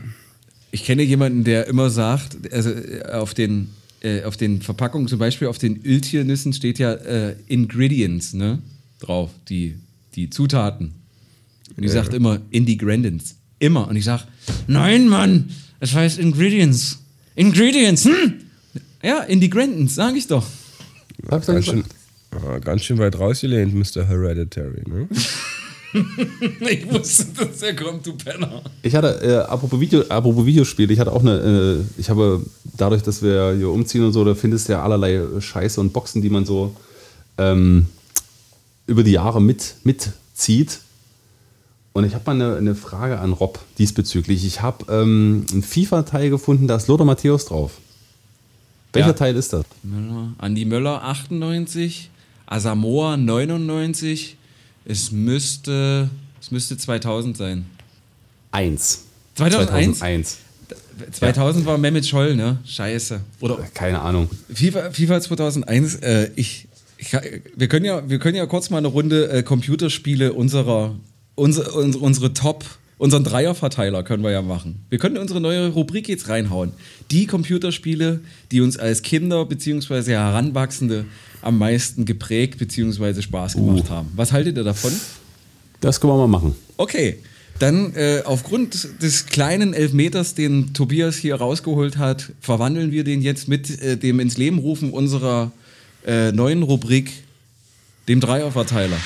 Ich 0.71 0.83
kenne 0.83 1.03
jemanden, 1.03 1.43
der 1.43 1.67
immer 1.67 1.89
sagt, 1.89 2.51
also 2.51 2.71
äh, 2.71 3.03
auf 3.11 3.33
den, 3.33 3.69
äh, 4.01 4.23
auf 4.23 4.37
den 4.37 4.61
Verpackungen, 4.61 5.07
zum 5.07 5.19
Beispiel 5.19 5.47
auf 5.47 5.57
den 5.57 5.83
Öltiernüssen 5.85 6.53
steht 6.53 6.79
ja 6.79 6.93
äh, 6.93 7.35
Ingredients 7.47 8.33
ne, 8.33 8.59
drauf, 8.99 9.31
die, 9.49 9.75
die 10.17 10.29
Zutaten. 10.29 10.93
Und 11.75 11.83
die 11.83 11.87
sagt 11.87 12.13
immer 12.13 12.39
Ingredients. 12.49 13.35
Immer. 13.59 13.87
Und 13.87 13.95
ich 13.95 14.05
sage, 14.05 14.23
nein, 14.67 15.07
Mann, 15.07 15.49
es 15.79 15.93
heißt 15.93 16.19
Ingredients. 16.19 16.99
Ingredients, 17.35 18.05
hm? 18.05 18.33
Ja, 19.03 19.21
Ingredients, 19.21 19.95
sage 19.95 20.17
ich 20.17 20.27
doch. 20.27 20.45
Ich 21.17 21.29
Ganz 21.29 21.65
schön, 21.65 21.83
ah, 22.31 22.57
ganz 22.59 22.83
schön 22.83 22.97
weit 22.97 23.17
rausgelehnt, 23.17 23.73
Mr. 23.73 24.05
Hereditary. 24.05 24.83
Ne? 24.87 25.07
Ich 26.69 26.91
wusste, 26.91 27.25
dass 27.33 27.61
er 27.61 27.73
kommt, 27.73 28.05
du 28.05 28.13
Penner. 28.13 28.61
Ich 28.83 28.93
hatte, 28.93 29.19
äh, 29.23 29.49
apropos, 29.49 29.79
Video, 29.79 30.01
apropos 30.09 30.45
Videospiele, 30.45 30.91
ich 30.93 30.99
hatte 30.99 31.13
auch 31.13 31.21
eine, 31.21 31.39
äh, 31.39 31.99
ich 31.99 32.09
habe 32.09 32.45
dadurch, 32.75 33.01
dass 33.01 33.23
wir 33.23 33.55
hier 33.57 33.69
umziehen 33.69 34.03
und 34.03 34.11
so, 34.11 34.23
da 34.23 34.35
findest 34.35 34.67
du 34.67 34.73
ja 34.73 34.83
allerlei 34.83 35.21
Scheiße 35.39 35.79
und 35.79 35.93
Boxen, 35.93 36.21
die 36.21 36.29
man 36.29 36.45
so 36.45 36.75
ähm, 37.37 37.87
über 38.87 39.03
die 39.03 39.11
Jahre 39.11 39.41
mit, 39.41 39.75
mitzieht. 39.83 40.79
Und 41.93 42.03
ich 42.05 42.13
habe 42.13 42.23
mal 42.25 42.33
eine, 42.45 42.57
eine 42.57 42.75
Frage 42.75 43.19
an 43.19 43.33
Rob 43.33 43.59
diesbezüglich. 43.77 44.45
Ich 44.45 44.61
habe 44.61 44.85
ähm, 44.91 45.45
einen 45.51 45.63
FIFA-Teil 45.63 46.29
gefunden, 46.29 46.67
da 46.67 46.75
ist 46.75 46.87
Lothar 46.87 47.05
Matthäus 47.05 47.45
drauf. 47.45 47.73
Welcher 48.93 49.09
Ja. 49.09 49.13
Teil 49.13 49.35
ist 49.35 49.53
das? 49.53 49.65
Möller, 49.83 50.33
Andi 50.37 50.65
Möller 50.65 51.03
98, 51.03 52.09
Asamoah 52.45 53.17
99. 53.17 54.37
Es 54.85 55.11
müsste, 55.11 56.09
es 56.39 56.51
müsste 56.51 56.77
2000 56.77 57.35
sein. 57.35 57.65
Eins. 58.51 59.03
2001? 59.35 59.97
2001. 59.99 60.37
2000 61.11 61.65
war 61.65 61.77
Mehmet 61.77 62.05
Scholl, 62.07 62.35
ne? 62.35 62.57
Scheiße. 62.65 63.21
Oder 63.39 63.57
Keine 63.73 64.01
Ahnung. 64.01 64.29
FIFA, 64.53 64.91
FIFA 64.91 65.21
2001. 65.21 65.95
Äh, 65.95 66.31
ich, 66.35 66.66
ich, 66.97 67.15
wir 67.55 67.67
können 67.67 67.85
ja, 67.85 68.09
wir 68.09 68.19
können 68.19 68.35
ja 68.35 68.45
kurz 68.45 68.69
mal 68.69 68.79
eine 68.79 68.87
Runde 68.87 69.29
äh, 69.29 69.43
Computerspiele 69.43 70.33
unserer, 70.33 70.95
unser, 71.35 71.75
unsere, 71.75 72.03
unsere 72.03 72.33
Top, 72.33 72.65
unseren 72.97 73.23
Dreierverteiler 73.23 74.03
können 74.03 74.23
wir 74.23 74.31
ja 74.31 74.41
machen. 74.41 74.83
Wir 74.89 74.97
können 74.97 75.17
unsere 75.17 75.39
neue 75.39 75.69
Rubrik 75.69 76.09
jetzt 76.09 76.29
reinhauen. 76.29 76.71
Die 77.11 77.27
Computerspiele, 77.27 78.21
die 78.51 78.61
uns 78.61 78.77
als 78.77 79.03
Kinder 79.03 79.45
bzw. 79.45 80.11
Heranwachsende 80.11 81.05
am 81.41 81.59
meisten 81.59 82.05
geprägt 82.05 82.57
bzw. 82.57 83.21
Spaß 83.21 83.53
gemacht 83.53 83.89
haben. 83.89 84.09
Was 84.15 84.31
haltet 84.31 84.57
ihr 84.57 84.63
davon? 84.63 84.91
Das 85.81 86.01
können 86.01 86.13
wir 86.13 86.17
mal 86.17 86.27
machen. 86.27 86.55
Okay, 86.77 87.17
dann 87.59 87.93
äh, 87.95 88.21
aufgrund 88.25 89.01
des 89.01 89.27
kleinen 89.27 89.73
Elfmeters, 89.73 90.33
den 90.33 90.73
Tobias 90.73 91.15
hier 91.15 91.35
rausgeholt 91.35 91.97
hat, 91.97 92.31
verwandeln 92.41 92.91
wir 92.91 93.03
den 93.03 93.21
jetzt 93.21 93.47
mit 93.47 93.81
äh, 93.81 93.97
dem 93.97 94.19
ins 94.19 94.37
Leben 94.37 94.57
rufen 94.57 94.91
unserer 94.91 95.51
äh, 95.51 95.66
neuen 96.07 96.63
Rubrik, 96.63 97.11
dem 98.07 98.21
Dreierverteiler. 98.21 98.97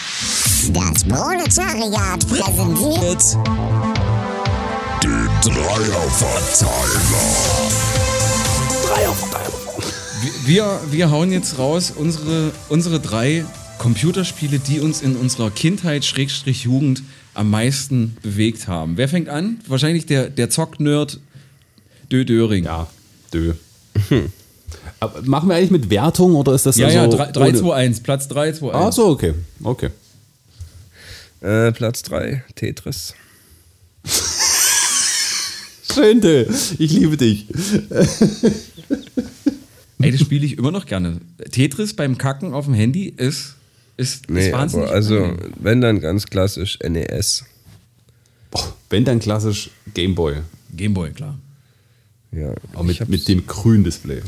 Das 0.74 1.04
Proletariat 1.04 2.28
präsentiert 2.28 3.38
Wir, 10.46 10.80
wir 10.92 11.10
hauen 11.10 11.32
jetzt 11.32 11.58
raus 11.58 11.92
unsere, 11.96 12.52
unsere 12.70 13.00
drei 13.00 13.46
Computerspiele, 13.80 14.60
die 14.60 14.80
uns 14.80 15.02
in 15.02 15.16
unserer 15.16 15.50
Kindheit, 15.50 16.06
Schrägstrich 16.06 16.64
Jugend, 16.66 17.02
am 17.34 17.50
meisten 17.50 18.16
bewegt 18.22 18.68
haben. 18.68 18.98
Wer 18.98 19.10
fängt 19.10 19.30
an? 19.30 19.60
Wahrscheinlich 19.68 20.06
der, 20.06 20.30
der 20.30 20.52
Zock-Nerd 20.52 21.20
Dö 22.12 22.26
Döring. 22.26 22.66
Ja, 22.66 22.88
dö. 23.34 23.54
Aber 25.02 25.22
machen 25.24 25.50
wir 25.50 25.56
eigentlich 25.56 25.72
mit 25.72 25.90
Wertung 25.90 26.36
oder 26.36 26.54
ist 26.54 26.66
das 26.66 26.78
ja, 26.78 26.86
also 26.88 26.98
ja 27.00 27.08
3, 27.08 27.32
3 27.32 27.50
ohne- 27.50 27.60
2, 27.60 27.74
1, 27.76 28.00
Platz 28.04 28.28
3, 28.30 28.52
2, 28.54 28.68
1. 28.68 28.76
Ach 28.76 28.94
so, 28.94 29.08
okay. 29.08 29.34
Okay. 29.64 29.90
Äh, 31.42 31.72
Platz 31.72 32.04
3, 32.04 32.44
Tetris. 32.56 33.16
Schön, 35.94 36.22
Dö. 36.22 36.46
Ich 36.78 36.92
liebe 36.94 37.18
dich. 37.18 37.48
Ey, 40.00 40.12
das 40.12 40.22
spiele 40.22 40.46
ich 40.46 40.58
immer 40.58 40.72
noch 40.72 40.86
gerne. 40.86 41.20
Tetris 41.52 41.96
beim 41.96 42.18
Kacken 42.18 42.54
auf 42.54 42.66
dem 42.66 42.74
Handy 42.76 43.08
ist, 43.18 43.56
ist, 43.98 44.30
Nee, 44.30 44.48
ist 44.48 44.54
wahnsinnig. 44.54 44.86
aber 44.88 44.96
also, 44.96 45.18
angenehm. 45.24 45.54
wenn 45.60 45.82
dann 45.82 46.00
ganz 46.00 46.28
klassisch 46.28 46.80
NES. 46.88 47.44
Boah, 48.52 48.74
wenn 48.90 49.04
dann 49.06 49.20
klassisch 49.20 49.70
Gameboy. 49.94 50.38
Gameboy, 50.76 51.12
klar. 51.12 51.38
Ja, 52.32 52.54
Aber 52.74 52.84
mit, 52.84 53.10
mit 53.10 53.28
dem 53.28 53.46
grünen 53.46 53.84
Display. 53.84 54.22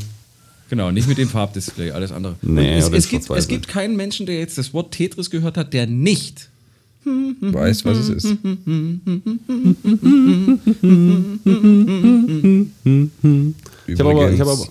Genau, 0.70 0.90
nicht 0.90 1.08
mit 1.08 1.18
dem 1.18 1.28
Farbdisplay, 1.28 1.90
alles 1.90 2.10
andere. 2.10 2.36
Nee, 2.42 2.78
es, 2.78 2.88
es, 2.88 3.08
gibt, 3.08 3.28
es 3.30 3.48
gibt 3.48 3.68
keinen 3.68 3.96
Menschen, 3.96 4.26
der 4.26 4.38
jetzt 4.38 4.56
das 4.58 4.72
Wort 4.72 4.92
Tetris 4.92 5.30
gehört 5.30 5.56
hat, 5.56 5.72
der 5.74 5.86
nicht 5.86 6.50
weiß, 7.04 7.84
was 7.84 7.98
es 7.98 8.08
ist. 8.08 8.24
Ich 13.86 14.00
habe 14.00 14.10
aber, 14.10 14.32
ich 14.32 14.40
Übrigens, 14.40 14.40
aber. 14.40 14.68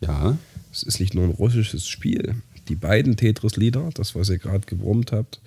Ja. 0.00 0.38
Es 0.72 0.82
ist 0.82 1.00
nicht 1.00 1.14
nur 1.14 1.24
ein 1.24 1.30
russisches 1.30 1.88
Spiel. 1.88 2.34
Die 2.68 2.74
beiden 2.74 3.16
Tetris-Lieder, 3.16 3.88
das, 3.94 4.14
was 4.14 4.28
ihr 4.28 4.38
gerade 4.38 4.66
gebrummt 4.66 5.12
habt, 5.12 5.40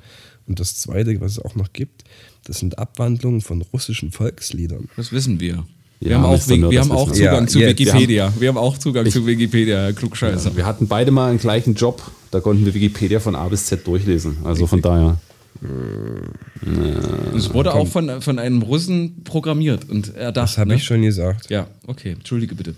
und 0.47 0.59
das 0.59 0.75
zweite, 0.75 1.21
was 1.21 1.33
es 1.33 1.39
auch 1.39 1.53
noch 1.53 1.71
gibt, 1.71 2.03
das 2.45 2.57
sind 2.57 2.79
Abwandlungen 2.79 3.41
von 3.41 3.61
russischen 3.61 4.11
Volksliedern. 4.11 4.89
Das 4.95 5.11
wissen 5.11 5.39
wir. 5.39 5.67
Wir 5.99 6.12
Ja, 6.12 6.17
haben 6.17 6.25
auch, 6.25 6.47
wir 6.47 6.69
das 6.69 6.79
haben 6.79 6.91
auch 6.91 7.07
wir. 7.07 7.13
Zugang 7.13 7.43
Ja, 7.43 7.47
zu 7.47 7.59
jetzt. 7.59 7.79
Wikipedia. 7.79 8.33
Wir 8.39 8.47
haben 8.47 8.57
auch 8.57 8.77
Zugang 8.77 9.09
zu 9.09 9.25
Wikipedia, 9.27 9.77
Herr 9.77 9.93
Klugscheißer. 9.93 10.55
Wir 10.55 10.65
hatten 10.65 10.88
beide 10.88 11.12
mal 11.12 11.29
einen 11.29 11.39
gleichen 11.39 11.73
Job. 11.75 12.01
Da 12.31 12.39
konnten 12.39 12.65
wir 12.65 12.73
Wikipedia 12.73 13.19
von 13.19 13.35
A 13.35 13.47
bis 13.49 13.65
Z 13.65 13.85
durchlesen. 13.85 14.38
Also 14.43 14.65
von 14.65 14.81
daher. 14.81 15.17
Es 17.35 17.53
wurde 17.53 17.73
auch 17.73 17.88
von, 17.88 18.21
von 18.21 18.39
einem 18.39 18.62
Russen 18.62 19.23
programmiert 19.23 19.89
und 19.89 20.15
erdacht. 20.15 20.49
Das 20.49 20.57
habe 20.57 20.69
ne? 20.69 20.75
ich 20.75 20.85
schon 20.85 21.01
gesagt. 21.01 21.49
Ja, 21.49 21.67
okay, 21.85 22.12
entschuldige 22.12 22.55
bitte. 22.55 22.75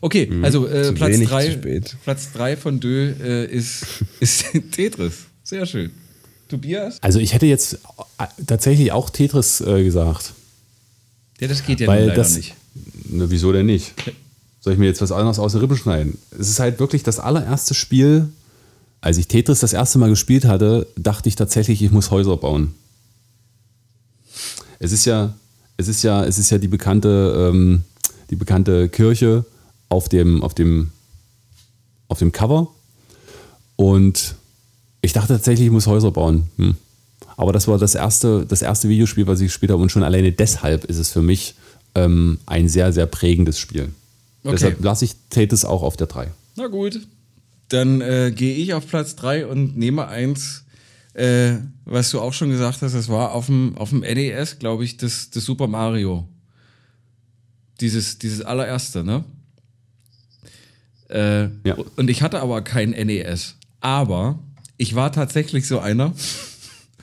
Okay, 0.00 0.28
also 0.42 0.66
äh, 0.66 0.82
Zu 0.82 0.94
Platz 0.94 1.12
wenig, 1.12 1.28
zu 1.28 1.34
3 1.34 1.50
spät. 1.52 1.96
Platz 2.02 2.32
drei 2.32 2.56
von 2.56 2.80
Dö 2.80 3.12
äh, 3.22 3.46
ist, 3.46 3.86
ist 4.20 4.46
Tetris. 4.72 5.26
Sehr 5.44 5.64
schön. 5.64 5.92
Tobias? 6.48 7.02
Also 7.02 7.20
ich 7.20 7.34
hätte 7.34 7.46
jetzt 7.46 7.74
äh, 8.18 8.26
tatsächlich 8.46 8.92
auch 8.92 9.10
Tetris 9.10 9.60
äh, 9.60 9.84
gesagt. 9.84 10.32
Ja, 11.40 11.48
das 11.48 11.64
geht 11.64 11.80
ja 11.80 11.86
weil 11.86 12.10
das. 12.10 12.36
nicht. 12.36 12.54
Ne, 12.74 13.30
wieso 13.30 13.52
denn 13.52 13.66
nicht? 13.66 13.94
Soll 14.60 14.72
ich 14.72 14.78
mir 14.78 14.86
jetzt 14.86 15.02
was 15.02 15.12
anderes 15.12 15.38
aus 15.38 15.52
der 15.52 15.62
Rippe 15.62 15.76
schneiden? 15.76 16.18
Es 16.38 16.48
ist 16.48 16.58
halt 16.58 16.80
wirklich 16.80 17.02
das 17.02 17.20
allererste 17.20 17.74
Spiel. 17.74 18.28
Als 19.00 19.18
ich 19.18 19.28
Tetris 19.28 19.60
das 19.60 19.74
erste 19.74 19.98
Mal 19.98 20.08
gespielt 20.08 20.46
hatte, 20.46 20.86
dachte 20.96 21.28
ich 21.28 21.36
tatsächlich, 21.36 21.82
ich 21.82 21.90
muss 21.90 22.10
Häuser 22.10 22.38
bauen. 22.38 22.74
Es 24.78 24.92
ist 24.92 25.04
ja, 25.04 25.34
es 25.76 25.88
ist 25.88 26.02
ja, 26.02 26.24
es 26.24 26.38
ist 26.38 26.50
ja 26.50 26.58
die 26.58 26.68
bekannte, 26.68 27.50
ähm, 27.52 27.84
die 28.30 28.36
bekannte 28.36 28.88
Kirche 28.88 29.44
auf 29.90 30.08
dem, 30.08 30.42
auf 30.42 30.54
dem, 30.54 30.90
auf 32.08 32.18
dem 32.18 32.32
Cover. 32.32 32.68
Und 33.76 34.36
ich 35.02 35.12
dachte 35.12 35.34
tatsächlich, 35.34 35.66
ich 35.66 35.72
muss 35.72 35.86
Häuser 35.86 36.10
bauen. 36.10 36.48
Hm. 36.56 36.76
Aber 37.36 37.52
das 37.52 37.68
war 37.68 37.78
das 37.78 37.94
erste, 37.94 38.46
das 38.46 38.62
erste 38.62 38.88
Videospiel, 38.88 39.26
was 39.26 39.40
ich 39.40 39.48
gespielt 39.48 39.72
habe. 39.72 39.82
Und 39.82 39.92
schon 39.92 40.04
alleine 40.04 40.32
deshalb 40.32 40.84
ist 40.84 40.98
es 40.98 41.10
für 41.10 41.22
mich 41.22 41.54
ähm, 41.94 42.38
ein 42.46 42.68
sehr, 42.68 42.92
sehr 42.92 43.06
prägendes 43.06 43.58
Spiel. 43.58 43.92
Okay. 44.42 44.52
Deshalb 44.52 44.82
lasse 44.84 45.04
ich 45.06 45.14
Tetris 45.30 45.64
auch 45.64 45.82
auf 45.82 45.96
der 45.96 46.06
3. 46.06 46.30
Na 46.56 46.66
gut, 46.66 47.00
dann 47.68 48.00
äh, 48.00 48.32
gehe 48.34 48.54
ich 48.56 48.74
auf 48.74 48.86
Platz 48.86 49.16
3 49.16 49.46
und 49.46 49.76
nehme 49.76 50.06
eins, 50.08 50.64
äh, 51.14 51.54
was 51.84 52.10
du 52.10 52.20
auch 52.20 52.32
schon 52.32 52.50
gesagt 52.50 52.82
hast, 52.82 52.94
das 52.94 53.08
war 53.08 53.32
auf 53.32 53.46
dem, 53.46 53.76
auf 53.78 53.90
dem 53.90 54.00
NES, 54.00 54.58
glaube 54.58 54.84
ich, 54.84 54.96
das, 54.96 55.30
das 55.30 55.44
Super 55.44 55.66
Mario. 55.66 56.28
Dieses, 57.80 58.18
dieses 58.18 58.42
allererste, 58.42 59.02
ne? 59.02 59.24
Äh, 61.08 61.48
Ja. 61.66 61.76
Und 61.96 62.08
ich 62.10 62.22
hatte 62.22 62.40
aber 62.40 62.62
kein 62.62 62.90
NES. 62.90 63.56
Aber 63.80 64.38
ich 64.76 64.94
war 64.94 65.12
tatsächlich 65.12 65.66
so 65.66 65.78
einer 65.80 66.14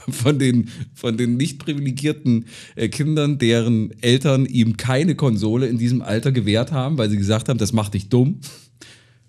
von 0.09 0.39
den, 0.39 0.69
von 0.93 1.17
den 1.17 1.37
nicht 1.37 1.59
privilegierten 1.59 2.45
äh, 2.75 2.89
Kindern, 2.89 3.37
deren 3.37 3.91
Eltern 4.01 4.45
ihm 4.45 4.77
keine 4.77 5.15
Konsole 5.15 5.67
in 5.67 5.77
diesem 5.77 6.01
Alter 6.01 6.31
gewährt 6.31 6.71
haben, 6.71 6.97
weil 6.97 7.09
sie 7.09 7.17
gesagt 7.17 7.49
haben, 7.49 7.57
das 7.57 7.73
macht 7.73 7.93
dich 7.93 8.09
dumm. 8.09 8.39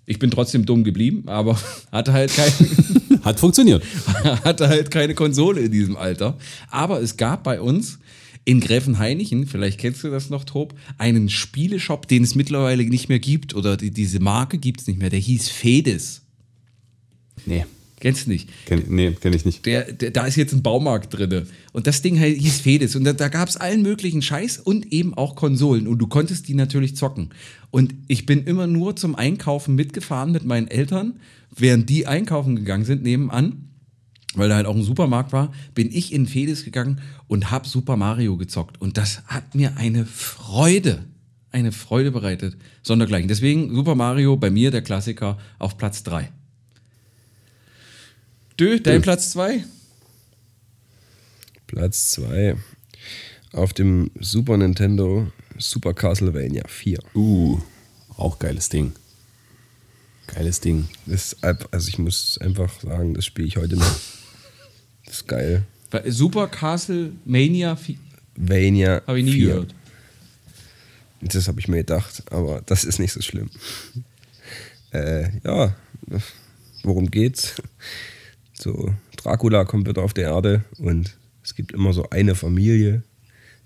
Ich 0.05 0.19
bin 0.19 0.31
trotzdem 0.31 0.65
dumm 0.65 0.83
geblieben, 0.83 1.23
aber 1.27 1.59
hatte 1.91 2.13
halt 2.13 2.35
kein, 2.35 2.51
Hat 3.23 3.39
funktioniert. 3.39 3.83
hatte 4.43 4.67
halt 4.67 4.91
keine 4.91 5.15
Konsole 5.15 5.61
in 5.61 5.71
diesem 5.71 5.95
Alter. 5.95 6.37
Aber 6.69 7.01
es 7.01 7.17
gab 7.17 7.43
bei 7.43 7.61
uns 7.61 7.99
in 8.45 8.59
Gräfenhainichen, 8.59 9.47
vielleicht 9.47 9.79
kennst 9.79 10.03
du 10.03 10.09
das 10.09 10.29
noch, 10.29 10.43
Tob, 10.43 10.75
einen 10.97 11.29
Spieleshop, 11.29 12.09
den 12.09 12.23
es 12.23 12.35
mittlerweile 12.35 12.83
nicht 12.83 13.07
mehr 13.07 13.19
gibt 13.19 13.55
oder 13.55 13.77
die, 13.77 13.91
diese 13.91 14.19
Marke 14.19 14.57
gibt 14.57 14.81
es 14.81 14.87
nicht 14.87 14.99
mehr. 14.99 15.09
Der 15.09 15.19
hieß 15.19 15.47
Fedes. 15.47 16.23
Nee. 17.45 17.65
Kennst 18.03 18.25
du 18.25 18.31
nicht? 18.31 18.49
Kenn, 18.65 18.83
nee, 18.89 19.11
kenne 19.11 19.37
ich 19.37 19.45
nicht. 19.45 19.65
Der, 19.65 19.89
der, 19.93 20.11
da 20.11 20.25
ist 20.25 20.35
jetzt 20.35 20.51
ein 20.51 20.61
Baumarkt 20.61 21.17
drinne. 21.17 21.47
Und 21.71 21.87
das 21.87 22.01
Ding 22.01 22.17
hieß 22.17 22.59
Fedes. 22.59 22.97
Und 22.97 23.05
da, 23.05 23.13
da 23.13 23.29
gab 23.29 23.47
es 23.47 23.55
allen 23.55 23.81
möglichen 23.81 24.21
Scheiß 24.21 24.57
und 24.57 24.91
eben 24.91 25.13
auch 25.13 25.37
Konsolen. 25.37 25.87
Und 25.87 25.99
du 25.99 26.07
konntest 26.07 26.49
die 26.49 26.53
natürlich 26.53 26.97
zocken. 26.97 27.29
Und 27.71 27.95
ich 28.09 28.25
bin 28.25 28.43
immer 28.43 28.67
nur 28.67 28.97
zum 28.97 29.15
Einkaufen 29.15 29.75
mitgefahren 29.75 30.33
mit 30.33 30.43
meinen 30.43 30.67
Eltern, 30.67 31.13
während 31.55 31.89
die 31.89 32.05
einkaufen 32.05 32.57
gegangen 32.57 32.83
sind, 32.83 33.03
nebenan. 33.03 33.69
Weil 34.35 34.49
da 34.49 34.57
halt 34.57 34.65
auch 34.65 34.75
ein 34.75 34.83
Supermarkt 34.83 35.31
war, 35.31 35.53
bin 35.73 35.89
ich 35.89 36.11
in 36.11 36.27
Fedes 36.27 36.65
gegangen 36.65 36.99
und 37.27 37.51
hab 37.51 37.65
Super 37.65 37.95
Mario 37.95 38.35
gezockt. 38.35 38.81
Und 38.81 38.97
das 38.97 39.23
hat 39.27 39.55
mir 39.55 39.77
eine 39.77 40.05
Freude, 40.05 41.05
eine 41.51 41.71
Freude 41.71 42.11
bereitet. 42.11 42.57
Sondergleichen. 42.81 43.29
Deswegen 43.29 43.73
Super 43.73 43.95
Mario 43.95 44.35
bei 44.35 44.49
mir 44.49 44.71
der 44.71 44.81
Klassiker 44.81 45.37
auf 45.57 45.77
Platz 45.77 46.03
3. 46.03 46.29
Dö, 48.59 48.79
dein 48.79 49.01
Platz 49.01 49.31
2? 49.31 49.63
Platz 51.67 52.11
2. 52.11 52.55
Auf 53.51 53.73
dem 53.73 54.11
Super 54.19 54.57
Nintendo 54.57 55.31
Super 55.57 55.93
Castlevania 55.93 56.63
4. 56.67 56.99
Uh, 57.15 57.59
auch 58.17 58.39
geiles 58.39 58.69
Ding. 58.69 58.93
Geiles 60.27 60.59
Ding. 60.59 60.87
Das 61.05 61.35
also 61.41 61.89
ich 61.89 61.97
muss 61.99 62.37
einfach 62.39 62.79
sagen, 62.81 63.13
das 63.13 63.25
spiele 63.25 63.47
ich 63.47 63.57
heute 63.57 63.75
noch. 63.75 63.95
Das 65.05 65.15
ist 65.17 65.27
geil. 65.27 65.63
Super 66.07 66.47
Castle 66.47 67.11
Mania 67.25 67.73
vi- 67.75 67.97
Vania 68.35 69.01
habe 69.05 69.19
ich 69.19 69.25
nie 69.25 69.33
4. 69.33 69.47
gehört. 69.47 69.75
Das 71.21 71.47
habe 71.49 71.59
ich 71.59 71.67
mir 71.67 71.77
gedacht, 71.77 72.23
aber 72.31 72.61
das 72.65 72.85
ist 72.85 72.99
nicht 72.99 73.11
so 73.11 73.21
schlimm. 73.21 73.49
Äh, 74.91 75.29
ja, 75.43 75.75
worum 76.83 77.11
geht's? 77.11 77.55
So, 78.63 78.93
Dracula 79.17 79.65
kommt 79.65 79.87
wieder 79.89 80.03
auf 80.03 80.13
die 80.13 80.21
Erde 80.21 80.63
und 80.77 81.17
es 81.43 81.53
gibt 81.53 81.73
immer 81.73 81.91
so 81.91 82.09
eine 82.11 82.33
Familie, 82.33 83.03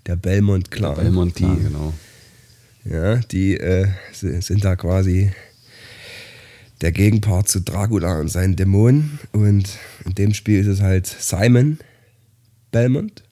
der 0.06 0.16
Belmont-Clan. 0.16 0.96
Belmont, 0.96 1.38
die, 1.38 1.42
genau. 1.44 1.94
Ja, 2.84 3.16
die 3.16 3.56
äh, 3.56 3.86
si- 4.12 4.40
sind 4.40 4.64
da 4.64 4.74
quasi 4.74 5.30
der 6.80 6.90
Gegenpart 6.90 7.48
zu 7.48 7.60
Dracula 7.60 8.18
und 8.18 8.28
seinen 8.28 8.56
Dämonen. 8.56 9.20
Und 9.32 9.68
in 10.04 10.14
dem 10.14 10.34
Spiel 10.34 10.58
ist 10.60 10.66
es 10.66 10.80
halt 10.80 11.06
Simon 11.06 11.78
Belmont. 12.72 13.22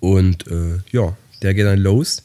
Und 0.00 0.46
äh, 0.46 0.78
ja, 0.92 1.16
der 1.42 1.54
geht 1.54 1.66
dann 1.66 1.80
los 1.80 2.22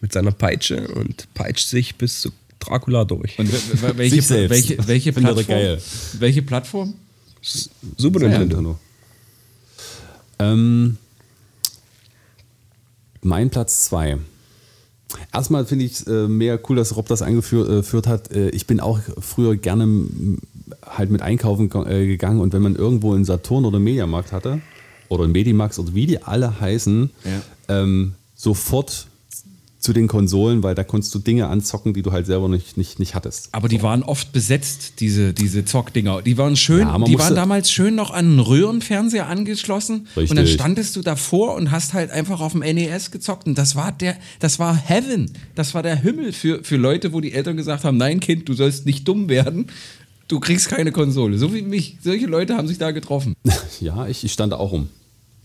mit 0.00 0.12
seiner 0.12 0.32
Peitsche 0.32 0.88
und 0.88 1.28
peitscht 1.34 1.68
sich 1.68 1.96
bis 1.96 2.20
zu 2.22 2.30
Dracula 2.58 3.04
durch. 3.04 3.38
Und 3.38 3.52
we- 3.52 3.82
we- 3.82 3.98
welche, 3.98 4.16
Sich 4.16 4.26
selbst. 4.28 4.50
welche, 4.50 4.86
welche 4.88 5.10
ich 5.10 5.16
Plattform? 5.16 5.46
geil. 5.46 5.82
Welche 6.20 6.42
Plattform? 6.42 6.94
Super 7.96 8.20
Ja, 8.22 8.28
Nintendo. 8.28 8.56
Nintendo. 8.56 8.78
Ähm, 10.38 10.96
mein 13.22 13.50
Platz 13.50 13.84
2. 13.84 14.18
Erstmal 15.32 15.64
finde 15.66 15.84
ich 15.84 15.92
es 15.92 16.06
äh, 16.06 16.28
mehr 16.28 16.60
cool, 16.68 16.76
dass 16.76 16.96
Rob 16.96 17.06
das 17.06 17.22
eingeführt 17.22 17.68
äh, 17.68 17.82
führt 17.82 18.06
hat. 18.06 18.32
Äh, 18.32 18.50
ich 18.50 18.66
bin 18.66 18.80
auch 18.80 18.98
früher 19.20 19.56
gerne 19.56 20.08
halt 20.84 21.10
mit 21.10 21.22
einkaufen 21.22 21.70
äh, 21.86 22.06
gegangen 22.06 22.40
und 22.40 22.52
wenn 22.52 22.62
man 22.62 22.74
irgendwo 22.74 23.14
einen 23.14 23.24
Saturn 23.24 23.64
oder 23.64 23.78
Mediamarkt 23.78 24.32
hatte 24.32 24.60
oder 25.08 25.24
einen 25.24 25.32
Medimax 25.32 25.78
oder 25.78 25.94
wie 25.94 26.06
die 26.06 26.22
alle 26.22 26.60
heißen, 26.60 27.10
ähm, 27.68 28.14
sofort 28.34 29.06
zu 29.86 29.92
den 29.92 30.08
Konsolen, 30.08 30.62
weil 30.64 30.74
da 30.74 30.82
konntest 30.82 31.14
du 31.14 31.20
Dinge 31.20 31.46
anzocken, 31.46 31.94
die 31.94 32.02
du 32.02 32.10
halt 32.10 32.26
selber 32.26 32.48
nicht, 32.48 32.76
nicht, 32.76 32.98
nicht 32.98 33.14
hattest. 33.14 33.48
Aber 33.52 33.68
die 33.68 33.82
waren 33.82 34.02
oft 34.02 34.32
besetzt, 34.32 34.94
diese, 34.98 35.32
diese 35.32 35.64
Zockdinger. 35.64 36.22
Die 36.22 36.36
waren 36.36 36.56
schön, 36.56 36.80
Ja, 36.88 36.98
die 36.98 37.16
waren 37.18 37.36
damals 37.36 37.70
schön 37.70 37.94
noch 37.94 38.10
an 38.10 38.26
einen 38.26 38.40
Röhrenfernseher 38.40 39.28
angeschlossen. 39.28 40.08
Und 40.16 40.28
dann 40.30 40.38
Richtig. 40.38 40.54
standest 40.54 40.96
du 40.96 41.02
davor 41.02 41.54
und 41.54 41.70
hast 41.70 41.94
halt 41.94 42.10
einfach 42.10 42.40
auf 42.40 42.50
dem 42.52 42.62
NES 42.62 43.12
gezockt. 43.12 43.46
Und 43.46 43.56
das 43.56 43.76
war 43.76 43.92
der, 43.92 44.16
das 44.40 44.58
war 44.58 44.74
Heaven. 44.76 45.30
Das 45.54 45.72
war 45.72 45.84
der 45.84 45.94
Himmel 45.96 46.32
für, 46.32 46.64
für 46.64 46.76
Leute, 46.76 47.12
wo 47.12 47.20
die 47.20 47.32
Eltern 47.32 47.56
gesagt 47.56 47.84
haben, 47.84 47.96
nein, 47.96 48.18
Kind, 48.18 48.48
du 48.48 48.54
sollst 48.54 48.86
nicht 48.86 49.06
dumm 49.06 49.28
werden. 49.28 49.68
Du 50.26 50.40
kriegst 50.40 50.68
keine 50.68 50.90
Konsole. 50.90 51.38
So 51.38 51.54
wie 51.54 51.62
mich. 51.62 51.98
Solche 52.02 52.26
Leute 52.26 52.56
haben 52.56 52.66
sich 52.66 52.78
da 52.78 52.90
getroffen. 52.90 53.34
Ja, 53.80 54.06
ich, 54.08 54.24
ich 54.24 54.32
stand 54.32 54.52
da 54.52 54.56
auch 54.56 54.72
rum. 54.72 54.88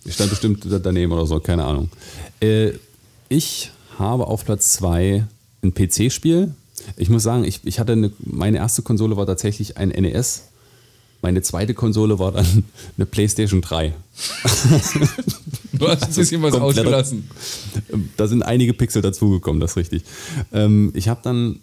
Ich 0.06 0.14
stand 0.16 0.32
bestimmt 0.32 0.66
da- 0.68 0.80
daneben 0.80 1.12
oder 1.12 1.28
so, 1.28 1.40
keine 1.40 1.64
Ahnung. 1.66 1.90
Äh, 2.42 2.72
ich 3.30 3.70
habe 4.02 4.28
auf 4.28 4.44
Platz 4.44 4.74
2 4.74 5.26
ein 5.64 5.74
PC-Spiel. 5.74 6.54
Ich 6.98 7.10
muss 7.10 7.24
sagen, 7.24 7.44
ich, 7.44 7.62
ich 7.64 7.80
hatte 7.80 7.94
eine, 7.94 8.12
meine 8.20 8.58
erste 8.58 8.82
Konsole 8.82 9.16
war 9.16 9.26
tatsächlich 9.26 9.78
ein 9.78 9.90
NES. 9.90 10.50
Meine 11.22 11.42
zweite 11.44 11.74
Konsole 11.74 12.18
war 12.20 12.32
dann 12.32 12.64
eine 12.98 13.06
PlayStation 13.06 13.62
3. 13.62 13.94
Du 15.74 15.88
hast 15.88 16.04
ein 16.04 16.14
bisschen 16.14 16.44
was 16.44 16.54
ausgelassen. 16.54 17.28
Da 18.16 18.28
sind 18.28 18.44
einige 18.44 18.72
Pixel 18.76 19.02
dazugekommen, 19.02 19.60
das 19.60 19.72
ist 19.72 19.78
richtig. 19.78 20.04
Ähm, 20.54 20.92
ich 20.94 21.08
habe 21.08 21.22
dann 21.24 21.60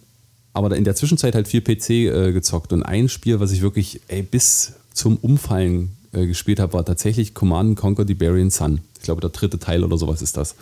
aber 0.51 0.75
in 0.75 0.83
der 0.83 0.95
Zwischenzeit 0.95 1.35
halt 1.35 1.47
viel 1.47 1.61
PC 1.61 1.89
äh, 1.89 2.33
gezockt 2.33 2.73
und 2.73 2.83
ein 2.83 3.07
Spiel, 3.07 3.39
was 3.39 3.51
ich 3.51 3.61
wirklich 3.61 4.01
ey, 4.09 4.21
bis 4.21 4.73
zum 4.93 5.15
Umfallen 5.15 5.95
äh, 6.11 6.25
gespielt 6.25 6.59
habe, 6.59 6.73
war 6.73 6.83
tatsächlich 6.83 7.33
Command 7.33 7.77
Conquer 7.77 8.05
the 8.05 8.13
Barbarian 8.13 8.49
Sun. 8.49 8.81
Ich 8.97 9.03
glaube, 9.03 9.21
der 9.21 9.29
dritte 9.29 9.57
Teil 9.57 9.85
oder 9.85 9.97
sowas 9.97 10.21
ist 10.21 10.35
das. 10.35 10.55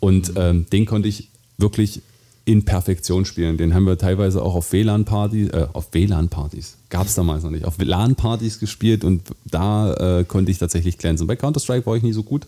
Und 0.00 0.32
ähm, 0.36 0.66
den 0.70 0.86
konnte 0.86 1.08
ich 1.08 1.28
wirklich 1.56 2.02
in 2.44 2.64
Perfektion 2.64 3.24
spielen. 3.24 3.56
Den 3.56 3.74
haben 3.74 3.84
wir 3.84 3.98
teilweise 3.98 4.42
auch 4.42 4.54
auf 4.54 4.72
WLAN-Partys, 4.72 5.50
äh, 5.50 5.66
auf 5.72 5.88
WLAN-Partys, 5.92 6.76
gab 6.88 7.06
es 7.06 7.14
damals 7.14 7.42
noch 7.44 7.50
nicht, 7.50 7.64
auf 7.64 7.74
LAN-Partys 7.78 8.58
gespielt 8.58 9.04
und 9.04 9.22
da 9.44 10.20
äh, 10.20 10.24
konnte 10.24 10.50
ich 10.50 10.58
tatsächlich 10.58 10.96
glänzen. 10.96 11.26
Bei 11.26 11.36
Counter-Strike 11.36 11.84
war 11.84 11.96
ich 11.96 12.02
nie 12.02 12.12
so 12.12 12.22
gut 12.22 12.46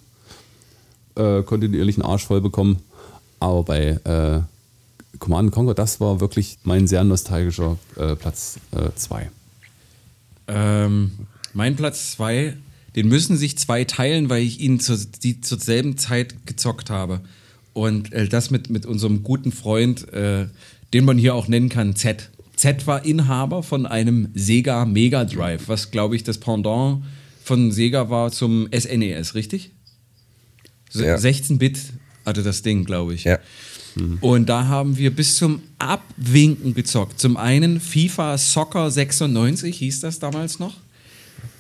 äh, 1.16 1.42
konnte 1.42 1.68
den 1.68 1.78
ehrlichen 1.78 2.02
Arsch 2.02 2.24
voll 2.26 2.40
bekommen. 2.40 2.78
Aber 3.38 3.64
bei 3.64 3.98
äh, 4.04 4.40
Command 5.18 5.52
Conquer, 5.52 5.74
das 5.74 6.00
war 6.00 6.20
wirklich 6.20 6.58
mein 6.64 6.86
sehr 6.86 7.04
nostalgischer 7.04 7.78
äh, 7.96 8.16
Platz 8.16 8.58
2. 8.96 9.30
Ähm, 10.48 11.12
mein 11.52 11.76
Platz 11.76 12.12
2, 12.12 12.56
den 12.96 13.08
müssen 13.08 13.36
sich 13.36 13.56
zwei 13.58 13.84
teilen, 13.84 14.28
weil 14.28 14.42
ich 14.42 14.60
ihn 14.60 14.80
zur, 14.80 14.98
die 15.22 15.40
zur 15.40 15.58
selben 15.58 15.96
Zeit 15.96 16.46
gezockt 16.46 16.90
habe. 16.90 17.20
Und 17.80 18.12
äh, 18.12 18.28
das 18.28 18.50
mit, 18.50 18.68
mit 18.68 18.84
unserem 18.84 19.22
guten 19.22 19.52
Freund, 19.52 20.12
äh, 20.12 20.46
den 20.92 21.04
man 21.04 21.16
hier 21.18 21.34
auch 21.34 21.48
nennen 21.48 21.68
kann, 21.70 21.96
Z. 21.96 22.30
Z 22.56 22.86
war 22.86 23.04
Inhaber 23.06 23.62
von 23.62 23.86
einem 23.86 24.28
Sega 24.34 24.84
Mega 24.84 25.24
Drive, 25.24 25.62
was 25.68 25.90
glaube 25.90 26.14
ich 26.16 26.24
das 26.24 26.38
Pendant 26.38 27.02
von 27.42 27.72
Sega 27.72 28.10
war 28.10 28.30
zum 28.32 28.68
SNES, 28.70 29.34
richtig? 29.34 29.70
Se- 30.90 31.06
Ja. 31.06 31.16
16-Bit 31.16 31.78
hatte 32.26 32.42
das 32.42 32.60
Ding, 32.62 32.84
glaube 32.84 33.14
ich. 33.14 33.24
Ja. 33.24 33.38
Und 34.20 34.48
da 34.48 34.66
haben 34.68 34.98
wir 34.98 35.10
bis 35.10 35.36
zum 35.36 35.62
Abwinken 35.78 36.74
gezockt. 36.74 37.18
Zum 37.18 37.36
einen 37.36 37.80
FIFA 37.80 38.36
Soccer 38.38 38.90
96 38.90 39.78
hieß 39.78 40.00
das 40.00 40.18
damals 40.18 40.58
noch. 40.58 40.76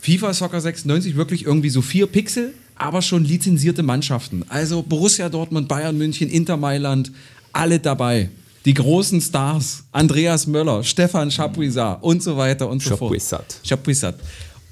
FIFA 0.00 0.34
Soccer 0.34 0.60
96 0.60 1.16
wirklich 1.16 1.44
irgendwie 1.46 1.70
so 1.70 1.82
vier 1.82 2.06
Pixel, 2.06 2.52
aber 2.80 3.02
schon 3.02 3.24
lizenzierte 3.24 3.82
Mannschaften. 3.82 4.42
Also 4.48 4.82
Borussia 4.82 5.28
Dortmund, 5.28 5.68
Bayern 5.68 5.96
München, 5.98 6.30
Inter 6.30 6.56
Mailand, 6.56 7.12
alle 7.52 7.78
dabei. 7.78 8.30
Die 8.64 8.74
großen 8.74 9.20
Stars, 9.20 9.84
Andreas 9.92 10.46
Möller, 10.46 10.82
Stefan 10.82 11.30
Chapuisat 11.30 12.02
und 12.02 12.22
so 12.22 12.36
weiter 12.36 12.68
und 12.68 12.82
so 12.82 12.90
fort. 12.96 13.10
Chapuisat. 13.12 13.60
Chapuisat. 13.66 14.14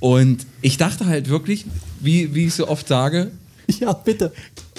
Und 0.01 0.47
ich 0.63 0.77
dachte 0.79 1.07
halt 1.07 1.29
wirklich, 1.29 1.67
wie, 2.01 2.35
wie 2.35 2.47
ich 2.47 2.55
so 2.55 2.67
oft 2.69 2.89
sage, 2.89 3.31
Ja, 3.81 3.93
bitte. 3.93 4.33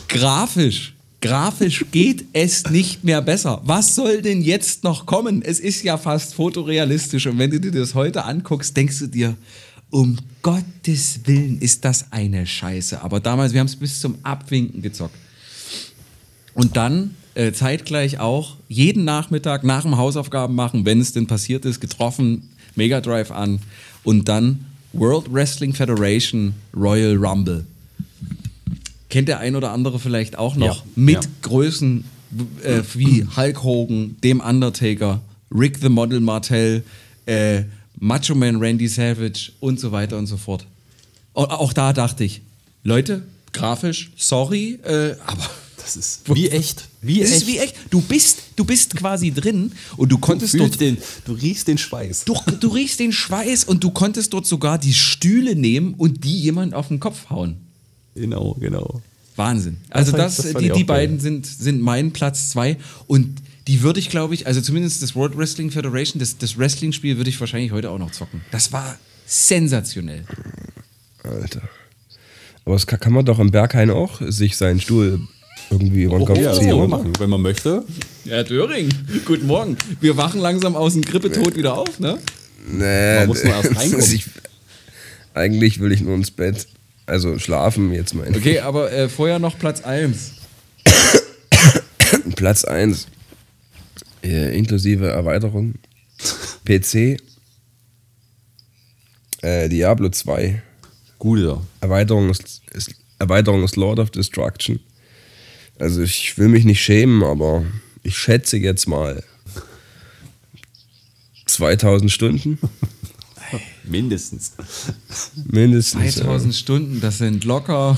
grafisch, 0.08 0.96
grafisch 1.22 1.86
geht 1.92 2.26
es 2.34 2.68
nicht 2.70 3.04
mehr 3.04 3.22
besser. 3.22 3.62
Was 3.64 3.94
soll 3.96 4.22
denn 4.24 4.42
jetzt 4.42 4.84
noch 4.84 5.06
kommen? 5.06 5.44
Es 5.44 5.60
ist 5.60 5.84
ja 5.84 5.98
fast 5.98 6.34
fotorealistisch 6.34 7.28
und 7.28 7.38
wenn 7.38 7.52
du 7.52 7.60
dir 7.60 7.72
das 7.72 7.94
heute 7.94 8.26
anguckst, 8.26 8.76
denkst 8.76 9.00
du 9.00 9.08
dir, 9.08 9.36
um 9.90 10.18
Gottes 10.42 11.22
Willen 11.26 11.60
ist 11.60 11.84
das 11.86 12.12
eine 12.12 12.46
Scheiße. 12.46 13.02
Aber 13.02 13.20
damals, 13.20 13.54
wir 13.54 13.60
haben 13.60 13.68
es 13.68 13.76
bis 13.76 14.00
zum 14.00 14.18
Abwinken 14.24 14.82
gezockt. 14.82 15.16
Und 16.54 16.78
dann 16.78 17.16
äh, 17.36 17.52
zeitgleich 17.52 18.20
auch 18.20 18.58
jeden 18.68 19.06
Nachmittag 19.06 19.64
nach 19.64 19.84
dem 19.84 19.98
Hausaufgaben 19.98 20.56
machen, 20.56 20.86
wenn 20.86 21.00
es 21.00 21.14
denn 21.14 21.28
passiert 21.28 21.66
ist, 21.66 21.80
getroffen, 21.80 22.50
Mega 22.76 23.02
Drive 23.02 23.32
an 23.32 23.60
und 24.04 24.28
dann 24.28 24.66
World 24.94 25.32
Wrestling 25.32 25.74
Federation 25.74 26.54
Royal 26.76 27.16
Rumble. 27.16 27.66
Kennt 29.10 29.28
der 29.28 29.40
ein 29.40 29.56
oder 29.56 29.72
andere 29.72 30.00
vielleicht 30.00 30.38
auch 30.38 30.56
noch 30.56 30.78
Ja, 30.78 30.92
mit 30.96 31.24
ja. 31.24 31.32
Größen 31.42 32.04
äh, 32.64 32.82
wie 32.94 33.26
Hulk 33.36 33.64
Hogan, 33.64 34.16
dem 34.24 34.40
Undertaker, 34.40 35.22
Rick 35.52 35.78
the 35.82 35.90
Model 35.90 36.20
Martell, 36.20 36.84
äh, 37.26 37.64
Macho 38.00 38.36
Man 38.36 38.58
Randy 38.58 38.88
Savage 38.88 39.52
und 39.60 39.80
so 39.80 39.92
weiter 39.92 40.18
und 40.18 40.28
so 40.28 40.38
fort. 40.38 40.66
Au- 41.34 41.44
Auch 41.46 41.74
da 41.74 41.94
dachte 41.94 42.24
ich, 42.24 42.42
Leute, 42.84 43.24
grafisch, 43.54 44.12
sorry, 44.18 44.80
äh, 44.84 45.16
aber 45.26 45.50
Das 45.78 45.96
ist 45.98 46.22
wie 46.34 46.50
echt. 46.50 46.88
Wie 47.02 47.20
Das 47.20 47.30
echt. 47.32 47.38
ist 47.42 47.48
wie 47.48 47.58
echt. 47.58 47.76
Du 47.90 48.02
bist, 48.02 48.38
du 48.56 48.64
bist 48.64 48.96
quasi 48.96 49.32
drin 49.32 49.72
und 49.98 50.10
du 50.12 50.16
Du, 50.16 50.22
konntest 50.22 50.52
fühlst 50.52 50.74
dort 50.74 50.82
den, 50.82 50.98
du 51.26 51.34
riechst 51.34 51.68
den 51.68 51.78
Schweiß. 51.78 52.26
Du, 52.26 52.36
du 52.60 52.68
riechst 52.70 53.00
den 53.00 53.12
Schweiß 53.12 53.64
und 53.66 53.84
du 53.84 53.90
konntest 53.92 54.34
dort 54.34 54.46
sogar 54.46 54.78
die 54.78 54.94
Stühle 54.94 55.56
nehmen 55.56 55.94
und 55.96 56.24
die 56.24 56.40
jemand 56.40 56.74
auf 56.74 56.90
den 56.90 57.00
Kopf 57.00 57.30
hauen. 57.30 57.58
Genau, 58.16 58.56
genau. 58.60 59.02
Wahnsinn. 59.36 59.78
Also 59.90 60.12
das, 60.12 60.38
das 60.38 60.52
fand 60.52 60.66
die, 60.66 60.72
die 60.72 60.84
beiden 60.84 61.20
sind, 61.20 61.46
sind 61.48 61.82
mein 61.82 62.12
Platz 62.12 62.50
zwei 62.50 62.78
und 63.08 63.42
die 63.70 63.84
würde 63.84 64.00
ich, 64.00 64.10
glaube 64.10 64.34
ich, 64.34 64.48
also 64.48 64.62
zumindest 64.62 65.04
das 65.04 65.16
World 65.16 65.38
Wrestling 65.38 65.70
Federation, 65.70 66.20
das, 66.20 66.40
das 66.40 66.58
Wrestling-Spiel 66.58 67.18
würde 67.18 67.30
ich 67.30 67.40
wahrscheinlich 67.40 67.72
heute 67.72 67.92
auch 67.92 68.00
noch 68.00 68.10
zocken. 68.10 68.42
Das 68.50 68.74
war 68.74 68.98
sensationell. 69.28 70.26
Alter. 71.24 71.62
Aber 72.66 72.74
das 72.74 72.88
kann, 72.88 73.00
kann 73.00 73.14
man 73.14 73.26
doch 73.26 73.38
im 73.38 73.52
Berghain 73.52 73.92
auch 73.92 74.22
sich 74.28 74.58
seinen 74.58 74.82
Stuhl 74.82 75.20
irgendwie 75.70 76.02
über 76.02 76.18
den 76.18 76.26
Kopf 76.26 76.40
Ja, 76.40 76.46
das 76.50 76.58
ziehen, 76.58 76.70
kann 76.70 76.78
man 76.80 76.88
oder? 76.88 76.98
machen, 76.98 77.14
wenn 77.20 77.30
man 77.30 77.42
möchte. 77.44 77.84
Herr 78.26 78.44
Döring, 78.44 78.90
guten 79.26 79.46
Morgen. 79.46 79.78
Wir 80.02 80.18
wachen 80.18 80.42
langsam 80.42 80.76
aus 80.76 80.94
dem 80.94 81.04
Grippetod 81.04 81.56
wieder 81.56 81.78
auf, 81.78 82.00
ne? 82.00 82.18
Nee, 82.68 83.20
Man 83.20 83.28
muss 83.28 83.44
nur 83.44 83.54
erst 83.54 83.76
reinkommen. 83.78 84.14
ich, 84.14 84.26
eigentlich 85.36 85.80
will 85.80 85.92
ich 85.92 86.02
nur 86.02 86.16
ins 86.16 86.32
Bett. 86.32 86.68
Also 87.06 87.38
schlafen 87.38 87.94
jetzt 87.94 88.16
mal. 88.16 88.28
Okay, 88.36 88.62
aber 88.62 88.92
äh, 88.92 89.10
vorher 89.10 89.38
noch 89.38 89.60
Platz 89.60 89.82
1. 89.82 90.32
Platz 92.36 92.66
1. 92.66 93.06
Äh, 94.24 94.58
inklusive 94.58 95.10
Erweiterung. 95.10 95.76
PC. 96.66 97.18
Äh, 99.42 99.70
Diablo 99.70 100.10
2. 100.10 100.62
Guter. 101.18 101.66
Erweiterung 101.82 102.30
ist, 102.30 102.62
ist, 102.74 102.92
Erweiterung 103.20 103.64
ist 103.64 103.76
Lord 103.76 104.00
of 104.00 104.12
Destruction. 104.12 104.80
Also 105.78 106.02
ich 106.02 106.38
will 106.38 106.50
mich 106.50 106.66
nicht 106.66 106.82
schämen, 106.82 107.24
aber 107.24 107.66
ich 108.04 108.18
schätze 108.18 108.58
jetzt 108.58 108.88
mal 108.88 109.24
2000 111.46 112.12
Stunden 112.12 112.60
Mindestens. 113.84 114.54
mindestens. 115.52 116.16
2000 116.16 116.54
Stunden, 116.56 117.02
das 117.02 117.18
sind 117.18 117.44
locker 117.44 117.98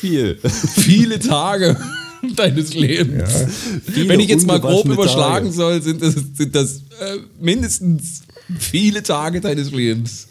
Viel. 0.00 0.38
viele 0.76 1.18
Tage 1.18 1.76
deines 2.36 2.74
Lebens. 2.74 3.32
Viele 3.92 4.08
Wenn 4.08 4.20
ich 4.20 4.28
jetzt 4.28 4.46
mal 4.46 4.60
grob 4.60 4.86
überschlagen 4.86 5.46
Tage. 5.46 5.52
soll, 5.52 5.82
sind 5.82 6.02
das, 6.02 6.14
sind 6.34 6.54
das 6.54 6.76
äh, 7.00 7.18
mindestens 7.40 8.22
viele 8.58 9.02
Tage 9.02 9.40
deines 9.40 9.70
Lebens. 9.70 10.26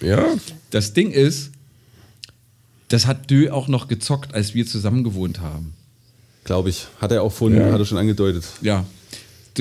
Ja. 0.00 0.08
ja. 0.08 0.26
Das 0.70 0.92
Ding 0.92 1.10
ist, 1.10 1.50
das 2.88 3.06
hat 3.06 3.30
Dö 3.30 3.50
auch 3.50 3.68
noch 3.68 3.88
gezockt, 3.88 4.34
als 4.34 4.54
wir 4.54 4.66
zusammen 4.66 5.04
gewohnt 5.04 5.40
haben. 5.40 5.74
Glaube 6.44 6.70
ich. 6.70 6.86
Hat 7.00 7.12
er 7.12 7.22
auch 7.22 7.32
vorhin, 7.32 7.58
Ja. 7.60 7.72
hat 7.72 7.78
er 7.78 7.84
schon 7.84 7.98
angedeutet. 7.98 8.44
Ja. 8.62 8.84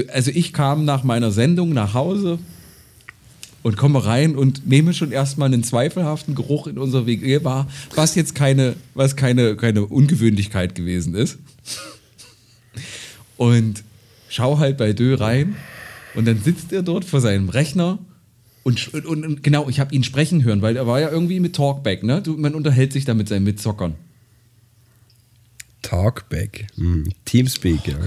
Also 0.09 0.32
ich 0.32 0.53
kam 0.53 0.86
nach 0.86 1.03
meiner 1.03 1.32
Sendung 1.32 1.74
nach 1.74 1.93
Hause 1.93 2.38
und 3.64 3.78
komme 3.78 4.05
rein 4.05 4.36
und 4.36 4.68
nehme 4.68 4.93
schon 4.93 5.12
erstmal 5.12 5.47
einen 5.47 5.64
zweifelhaften 5.64 6.36
Geruch 6.36 6.68
in 6.68 6.78
unserer 6.78 7.05
WG 7.05 7.43
wahr, 7.43 7.68
was 7.95 8.16
jetzt 8.16 8.36
keine, 8.36 8.76
was 8.93 9.16
keine, 9.16 9.55
keine 9.55 9.86
Ungewöhnlichkeit 9.86 10.76
gewesen 10.76 11.16
ist. 11.16 11.38
Und 13.36 13.84
schau 14.30 14.60
halt 14.60 14.78
bei 14.78 14.93
Dö 14.93 15.16
rein 15.16 15.55
und 16.16 16.26
dann 16.26 16.41
sitzt 16.41 16.72
er 16.72 16.84
dort 16.84 17.05
vor 17.05 17.22
seinem 17.22 17.49
Rechner 17.49 17.99
und, 18.68 18.93
und, 18.93 19.26
und 19.26 19.43
genau, 19.43 19.70
ich 19.70 19.80
habe 19.80 19.95
ihn 19.95 20.03
sprechen 20.03 20.43
hören, 20.43 20.62
weil 20.62 20.76
er 20.76 20.86
war 20.86 20.99
ja 20.99 21.10
irgendwie 21.10 21.39
mit 21.39 21.55
Talkback, 21.55 22.03
ne? 22.03 22.22
Du, 22.22 22.36
man 22.36 22.53
unterhält 22.53 22.91
sich 22.91 23.05
da 23.05 23.14
mit 23.14 23.30
seinen 23.30 23.45
Mitzockern. 23.45 23.95
Talkback. 25.84 26.68
Hm. 26.76 27.08
Teamspeak, 27.24 27.88
ja. 27.88 27.97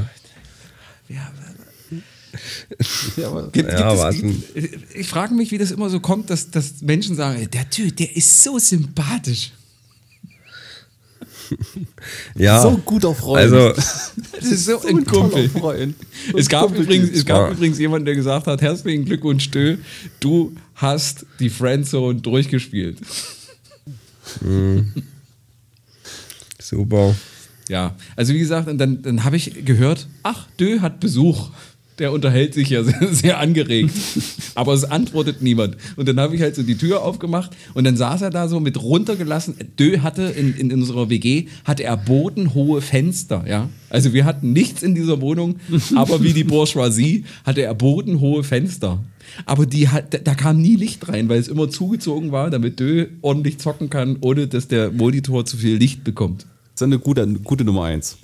Ja, 1.09 1.33
Ja, 3.17 3.29
aber 3.29 3.51
Gibt, 3.51 3.73
Ja, 3.73 4.11
gibt 4.11 4.25
es- 4.55 4.55
ich 4.55 4.97
ich 5.01 5.09
frage 5.09 5.35
mich, 5.35 5.51
wie 5.51 5.59
das 5.59 5.71
immer 5.71 5.91
so 5.91 6.01
kommt, 6.01 6.31
dass, 6.31 6.51
dass 6.51 6.81
Menschen 6.83 7.17
sagen, 7.17 7.49
der 7.53 7.69
Typ, 7.71 7.97
der 7.97 8.17
ist 8.17 8.43
so 8.43 8.59
sympathisch. 8.59 9.53
Ja. 12.37 12.63
So 12.63 12.69
ein 12.69 12.83
guter 12.85 13.13
Freund. 13.13 13.41
Also, 13.53 13.73
Das 14.33 14.45
ist 14.45 14.65
so, 14.67 14.79
so 14.79 14.87
ein 14.87 15.05
Kumpel. 15.05 15.49
Freund. 15.49 15.97
Es 16.37 16.49
gab, 16.49 16.73
übrigens, 16.77 17.11
es 17.11 17.27
gab 17.27 17.49
Ja. 17.49 17.53
übrigens 17.57 17.79
jemanden, 17.81 18.05
der 18.07 18.15
gesagt 18.15 18.47
hat, 18.47 18.63
herzlichen 18.63 19.05
Glückwunsch, 19.05 19.51
Dö, 19.51 19.77
du 20.21 20.55
hast 20.77 21.27
die 21.41 21.51
Friendzone 21.51 22.21
durchgespielt. 22.21 22.99
super. 26.61 27.15
Ja, 27.69 27.95
also 28.17 28.33
wie 28.33 28.39
gesagt, 28.39 28.69
und 28.69 28.79
dann, 28.79 29.03
dann 29.03 29.25
habe 29.25 29.37
ich 29.37 29.65
gehört, 29.65 30.09
ach, 30.23 30.49
Dö 30.59 30.81
hat 30.81 31.01
Besuch. 31.01 31.51
Der 32.01 32.13
unterhält 32.13 32.55
sich 32.55 32.71
ja 32.71 32.83
sehr, 32.85 33.15
sehr 33.15 33.39
angeregt. 33.39 33.93
Aber 34.57 34.73
es 34.75 34.85
antwortet 34.85 35.43
niemand. 35.43 35.77
Und 35.97 36.09
dann 36.09 36.19
habe 36.19 36.35
ich 36.35 36.43
halt 36.43 36.57
so 36.57 36.63
die 36.65 36.77
Tür 36.77 37.03
aufgemacht 37.03 37.51
und 37.75 37.85
dann 37.85 37.97
saß 37.97 38.23
er 38.23 38.31
da 38.31 38.49
so 38.49 38.59
mit 38.59 38.83
runtergelassen. 38.83 39.55
Dö 39.79 39.99
hatte 40.01 40.23
in, 40.23 40.55
in 40.57 40.73
unserer 40.73 41.09
WG, 41.11 41.47
hatte 41.65 41.85
er 41.85 41.97
bodenhohe 41.97 42.81
Fenster, 42.81 43.45
ja. 43.47 43.69
Also 43.91 44.13
wir 44.13 44.25
hatten 44.25 44.53
nichts 44.53 44.83
in 44.83 44.95
dieser 44.95 45.21
Wohnung, 45.21 45.57
aber 45.97 46.23
wie 46.23 46.33
die 46.33 46.45
Bourgeoisie 46.45 47.25
hatte 47.45 47.63
er 47.63 47.75
bodenhohe 47.75 48.43
Fenster. 48.45 49.05
Aber 49.47 49.67
die 49.67 49.89
hat, 49.89 50.27
da- 50.27 50.35
kam 50.35 50.61
nie 50.61 50.77
Licht 50.77 51.09
rein, 51.09 51.29
weil 51.29 51.39
es 51.39 51.49
immer 51.49 51.69
zugezogen 51.69 52.33
war, 52.33 52.51
damit 52.51 52.81
Dö 52.81 53.07
ordentlich 53.21 53.59
zocken 53.59 53.91
kann, 53.91 54.17
ohne 54.21 54.47
dass 54.49 54.69
der 54.69 54.91
Monitor 54.91 55.45
zu 55.45 55.57
viel 55.57 55.77
Licht 55.77 56.03
bekommt. 56.05 56.47
Das 56.75 56.81
ist 56.81 56.83
eine 56.83 56.99
gute, 56.99 57.23
eine 57.23 57.39
gute 57.41 57.65
Nummer 57.65 57.85
1. 57.85 58.17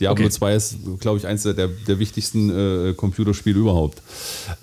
Diablo 0.00 0.24
Okay. 0.24 0.32
2 0.32 0.54
ist, 0.54 0.76
glaube 0.98 1.18
ich, 1.18 1.26
eines 1.26 1.44
der, 1.44 1.54
der 1.54 1.98
wichtigsten 1.98 2.50
äh, 2.50 2.94
Computerspiele 2.94 3.58
überhaupt. 3.58 4.02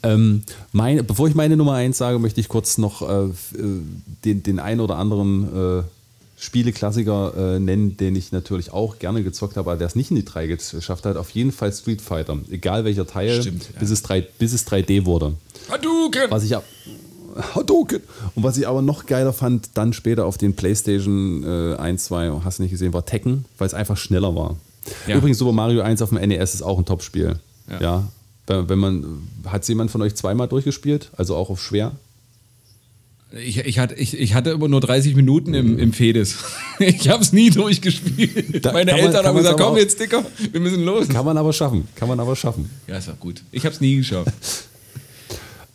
Ähm, 0.03 0.43
meine, 0.73 1.03
bevor 1.03 1.27
ich 1.29 1.36
meine 1.36 1.55
Nummer 1.55 1.73
1 1.73 1.97
sage, 1.97 2.19
möchte 2.19 2.41
ich 2.41 2.49
kurz 2.49 2.77
noch 2.77 3.01
äh, 3.01 3.25
äh, 3.25 3.32
den, 4.25 4.43
den 4.43 4.59
einen 4.59 4.82
oder 4.82 4.97
anderen 4.97 5.79
äh, 5.79 5.84
Spieleklassiker 6.38 7.55
äh, 7.55 7.59
nennen, 7.59 7.95
den 7.97 8.15
ich 8.15 8.32
natürlich 8.32 8.73
auch 8.73 8.99
gerne 8.99 9.23
gezockt 9.23 9.57
habe, 9.57 9.69
aber 9.69 9.77
der 9.77 9.88
es 9.88 9.95
nicht 9.95 10.09
in 10.09 10.17
die 10.17 10.25
3 10.25 10.47
geschafft 10.47 11.05
hat. 11.05 11.15
Auf 11.15 11.29
jeden 11.29 11.51
Fall 11.51 11.71
Street 11.71 12.01
Fighter. 12.01 12.38
Egal 12.49 12.84
welcher 12.84 13.07
Teil, 13.07 13.41
Stimmt, 13.41 13.69
ja. 13.73 13.79
bis, 13.79 13.91
es 13.91 14.01
3, 14.01 14.21
bis 14.39 14.51
es 14.51 14.67
3D 14.67 15.05
wurde. 15.05 15.36
Hadouken! 15.69 16.29
Was 16.29 16.43
ich 16.43 16.55
ab 16.55 16.63
Hadouken! 17.55 18.01
Und 18.36 18.43
was 18.43 18.57
ich 18.57 18.67
aber 18.67 18.82
noch 18.82 19.05
geiler 19.05 19.32
fand, 19.32 19.69
dann 19.75 19.93
später 19.93 20.25
auf 20.25 20.38
den 20.38 20.55
PlayStation 20.55 21.43
äh, 21.43 21.75
1, 21.75 22.05
2, 22.05 22.41
hast 22.43 22.59
du 22.59 22.63
nicht 22.63 22.71
gesehen, 22.71 22.91
war 22.91 23.05
Tekken, 23.05 23.45
weil 23.57 23.67
es 23.67 23.73
einfach 23.73 23.95
schneller 23.95 24.36
war. 24.36 24.57
Ja. 25.07 25.17
Übrigens, 25.17 25.38
Super 25.38 25.51
Mario 25.51 25.82
1 25.82 26.01
auf 26.01 26.09
dem 26.09 26.17
NES 26.19 26.55
ist 26.55 26.61
auch 26.61 26.77
ein 26.77 26.86
Top-Spiel. 26.86 27.39
Ja. 27.69 27.82
Ja. 27.82 28.07
Wenn 28.47 28.79
man, 28.79 29.05
hat 29.45 29.65
jemand 29.69 29.91
von 29.91 30.01
euch 30.01 30.15
zweimal 30.15 30.47
durchgespielt? 30.47 31.09
Also 31.15 31.36
auch 31.36 31.49
auf 31.49 31.61
schwer? 31.61 31.93
Ich, 33.34 33.59
ich, 33.59 33.79
hatte, 33.79 33.93
ich, 33.95 34.17
ich 34.19 34.34
hatte 34.34 34.49
immer 34.49 34.67
nur 34.67 34.82
30 34.82 35.15
Minuten 35.15 35.53
im, 35.53 35.79
im 35.79 35.93
Fedes. 35.93 36.36
Ich 36.79 37.07
habe 37.09 37.21
es 37.23 37.32
nie 37.32 37.49
durchgespielt. 37.51 38.65
Da 38.65 38.73
Meine 38.73 38.91
man- 38.91 38.99
Eltern 39.01 39.25
haben 39.25 39.38
gesagt, 39.38 39.57
komm 39.59 39.73
auch- 39.73 39.77
jetzt, 39.77 39.99
Dicker, 39.99 40.25
wir 40.51 40.59
müssen 40.59 40.84
los. 40.84 41.07
Kann 41.07 41.23
man 41.23 41.38
aber 41.38 41.53
schaffen. 41.53 41.88
Kann 41.95 42.09
man 42.09 42.19
aber 42.19 42.36
schaffen. 42.36 42.69
Ja, 42.88 42.97
ist 42.97 43.07
doch 43.07 43.19
gut. 43.19 43.43
Ich 43.51 43.63
habe 43.65 43.73
es 43.75 43.79
nie 43.82 43.97
geschafft. 43.97 44.32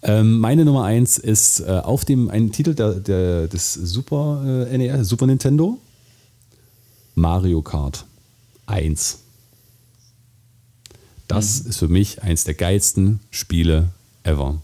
Ähm, 0.02 0.38
meine 0.38 0.64
Nummer 0.64 0.84
1 0.84 1.18
ist 1.18 1.58
äh, 1.60 1.64
auf 1.64 2.04
dem 2.04 2.28
einen 2.30 2.52
Titel 2.52 2.74
der, 2.74 2.92
der, 2.94 3.48
des 3.48 3.74
Super 3.74 4.66
äh, 4.70 4.78
NES, 4.78 5.08
Super 5.08 5.26
Nintendo. 5.26 5.78
Mario 7.16 7.60
Kart 7.62 8.04
1. 8.66 9.18
Das 11.28 11.60
ist 11.60 11.78
für 11.78 11.88
mich 11.88 12.22
eins 12.22 12.44
der 12.44 12.54
geilsten 12.54 13.20
Spiele 13.30 13.90
ever. 14.22 14.60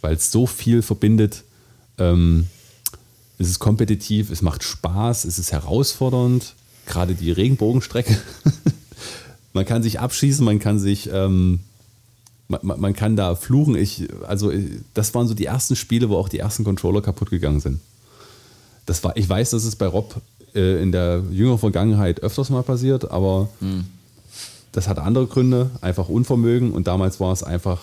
Weil 0.00 0.14
es 0.14 0.30
so 0.30 0.46
viel 0.46 0.82
verbindet. 0.82 1.44
Ähm, 1.98 2.46
es 3.38 3.48
ist 3.48 3.58
kompetitiv, 3.58 4.30
es 4.30 4.42
macht 4.42 4.62
Spaß, 4.62 5.24
es 5.24 5.38
ist 5.38 5.52
herausfordernd. 5.52 6.54
Gerade 6.86 7.14
die 7.14 7.30
Regenbogenstrecke. 7.30 8.16
man 9.52 9.64
kann 9.64 9.82
sich 9.82 10.00
abschießen, 10.00 10.44
man 10.44 10.58
kann 10.58 10.78
sich 10.78 11.10
ähm, 11.12 11.60
man, 12.50 12.60
man 12.62 12.80
man 12.80 12.92
kann 12.94 13.16
da 13.16 13.36
fluchen. 13.36 13.76
Ich, 13.76 14.08
also, 14.26 14.50
äh, 14.50 14.80
das 14.94 15.14
waren 15.14 15.28
so 15.28 15.34
die 15.34 15.46
ersten 15.46 15.76
Spiele, 15.76 16.08
wo 16.08 16.16
auch 16.16 16.28
die 16.28 16.38
ersten 16.38 16.64
Controller 16.64 17.00
kaputt 17.00 17.30
gegangen 17.30 17.60
sind. 17.60 17.80
Das 18.86 19.04
war, 19.04 19.16
ich 19.16 19.28
weiß, 19.28 19.50
dass 19.50 19.64
es 19.64 19.76
bei 19.76 19.86
Rob 19.86 20.20
äh, 20.54 20.82
in 20.82 20.92
der 20.92 21.22
jüngeren 21.30 21.58
Vergangenheit 21.58 22.22
öfters 22.22 22.50
mal 22.50 22.62
passiert, 22.62 23.10
aber 23.10 23.48
das 24.72 24.88
hat 24.88 24.98
andere 24.98 25.26
Gründe, 25.26 25.70
einfach 25.80 26.08
Unvermögen 26.08 26.72
und 26.72 26.86
damals 26.86 27.20
war 27.20 27.32
es 27.32 27.42
einfach 27.42 27.80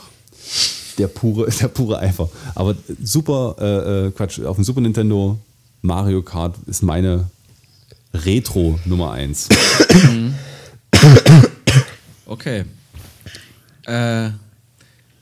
der 0.98 1.08
pure, 1.08 1.50
der 1.62 1.68
pure 1.68 2.00
Eifer. 2.00 2.30
Aber 2.56 2.76
super, 3.02 3.56
äh, 3.60 4.08
äh, 4.08 4.12
Quatsch, 4.12 4.40
auf 4.42 4.56
dem 4.56 4.64
Super 4.64 4.82
Nintendo 4.82 5.38
Mario 5.82 6.22
Kart 6.22 6.56
ist 6.66 6.84
meine 6.84 7.30
Retro 8.14 8.80
Nummer 8.86 9.12
1. 9.12 9.50
Okay. 12.30 12.66
Äh, 13.86 14.32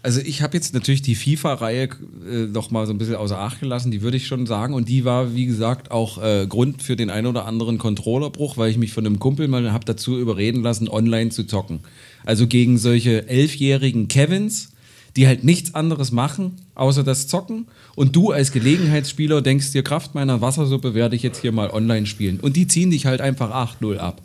Also 0.06 0.22
ich 0.24 0.44
habe 0.44 0.56
jetzt 0.56 0.76
natürlich 0.76 1.02
die 1.02 1.16
FIFA-Reihe 1.16 1.90
äh, 2.30 2.46
noch 2.46 2.70
mal 2.70 2.86
so 2.86 2.94
ein 2.94 3.00
bisschen 3.00 3.16
außer 3.16 3.40
Acht 3.40 3.60
gelassen, 3.60 3.90
die 3.90 4.04
würde 4.04 4.18
ich 4.18 4.28
schon 4.28 4.46
sagen. 4.46 4.76
Und 4.76 4.88
die 4.88 5.04
war, 5.04 5.34
wie 5.34 5.48
gesagt, 5.48 5.90
auch 5.90 6.22
äh, 6.22 6.46
Grund 6.46 6.84
für 6.84 6.96
den 6.96 7.10
ein 7.10 7.26
oder 7.26 7.48
anderen 7.48 7.80
Controllerbruch, 7.80 8.56
weil 8.56 8.70
ich 8.70 8.78
mich 8.78 8.94
von 8.94 9.04
einem 9.04 9.18
Kumpel 9.18 9.48
mal 9.48 9.74
habe 9.74 9.84
dazu 9.84 10.20
überreden 10.20 10.62
lassen, 10.62 10.90
online 10.90 11.32
zu 11.32 11.46
zocken. 11.46 11.80
Also 12.24 12.46
gegen 12.46 12.78
solche 12.78 13.28
elfjährigen 13.28 14.08
Kevins, 14.08 14.74
die 15.16 15.26
halt 15.26 15.44
nichts 15.44 15.74
anderes 15.74 16.12
machen, 16.12 16.52
außer 16.76 17.04
das 17.04 17.28
Zocken. 17.28 17.66
Und 17.96 18.16
du 18.16 18.30
als 18.30 18.52
Gelegenheitsspieler 18.52 19.42
denkst 19.42 19.72
dir, 19.72 19.82
Kraft 19.82 20.14
meiner 20.14 20.40
Wassersuppe 20.40 20.94
werde 20.94 21.16
ich 21.16 21.24
jetzt 21.24 21.42
hier 21.42 21.52
mal 21.52 21.72
online 21.72 22.06
spielen. 22.06 22.40
Und 22.40 22.58
die 22.58 22.68
ziehen 22.68 22.92
dich 22.92 23.08
halt 23.08 23.22
einfach 23.22 23.50
8-0 23.82 23.98
ab. 23.98 24.22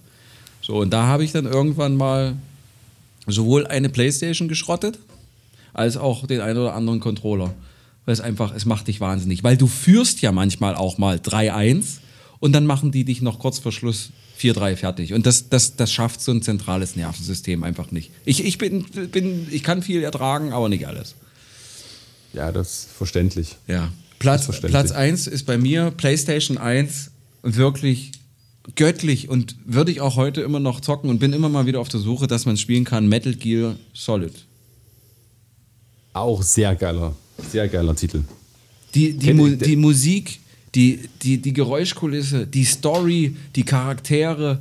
So, 0.61 0.77
und 0.77 0.91
da 0.91 1.07
habe 1.07 1.25
ich 1.25 1.33
dann 1.33 1.47
irgendwann 1.47 1.97
mal 1.97 2.37
sowohl 3.27 3.67
eine 3.67 3.89
Playstation 3.89 4.47
geschrottet, 4.47 4.99
als 5.73 5.97
auch 5.97 6.27
den 6.27 6.41
einen 6.41 6.59
oder 6.59 6.75
anderen 6.75 7.01
Controller. 7.01 7.55
Weil 8.07 8.15
es 8.15 8.21
einfach, 8.21 8.55
es 8.55 8.65
macht 8.65 8.89
dich 8.89 9.01
wahnsinnig. 9.01 9.45
Weil 9.45 9.57
du 9.57 9.67
führst 9.67 10.23
ja 10.23 10.33
manchmal 10.33 10.75
auch 10.75 10.99
mal 10.99 11.17
3-1 11.17 11.99
und 12.41 12.53
dann 12.53 12.67
machen 12.67 12.91
die 12.91 13.05
dich 13.05 13.23
noch 13.23 13.39
kurz 13.39 13.59
vor 13.59 13.73
Schluss 13.73 14.11
4-3 14.41 14.77
fertig. 14.77 15.13
Und 15.13 15.27
das, 15.27 15.49
das, 15.49 15.77
das 15.77 15.93
schafft 15.93 16.21
so 16.21 16.33
ein 16.33 16.43
zentrales 16.43 16.97
Nervensystem 16.97 17.63
einfach 17.63 17.91
nicht. 17.91 18.11
Ich, 18.25 18.45
ich, 18.45 18.59
bin, 18.59 18.85
bin, 18.85 19.47
ich 19.51 19.63
kann 19.63 19.83
viel 19.83 20.03
ertragen, 20.03 20.53
aber 20.53 20.69
nicht 20.69 20.87
alles. 20.87 21.15
Ja, 22.33 22.53
das 22.53 22.69
ist 22.69 22.89
verständlich. 22.97 23.57
Ja. 23.67 23.93
Platz, 24.19 24.45
verständlich. 24.45 24.73
Platz 24.73 24.93
1 24.93 25.27
ist 25.27 25.47
bei 25.47 25.59
mir 25.59 25.91
PlayStation 25.91 26.59
1 26.59 27.11
wirklich 27.43 28.13
göttlich 28.77 29.29
und 29.29 29.57
würde 29.65 29.91
ich 29.91 30.01
auch 30.01 30.17
heute 30.17 30.43
immer 30.43 30.61
noch 30.61 30.81
zocken 30.81 31.11
und 31.11 31.19
bin 31.19 31.33
immer 31.33 31.49
mal 31.49 31.67
wieder 31.67 31.81
auf 31.81 31.89
der 31.89 32.01
Suche, 32.01 32.27
dass 32.27 32.47
man 32.47 32.57
spielen 32.57 32.85
kann. 32.85 33.09
Metal 33.09 33.35
Gear 33.35 33.77
Solid. 33.95 34.33
Auch 36.13 36.43
sehr 36.43 36.75
geiler, 36.75 37.15
sehr 37.51 37.69
geiler 37.69 37.95
Titel. 37.95 38.23
Die, 38.95 39.13
die, 39.13 39.33
Mu 39.33 39.49
der- 39.49 39.69
die 39.69 39.77
Musik, 39.77 40.41
die, 40.75 41.09
die, 41.23 41.39
die 41.39 41.53
Geräuschkulisse, 41.53 42.47
die 42.47 42.65
Story, 42.65 43.37
die 43.55 43.63
Charaktere, 43.65 44.61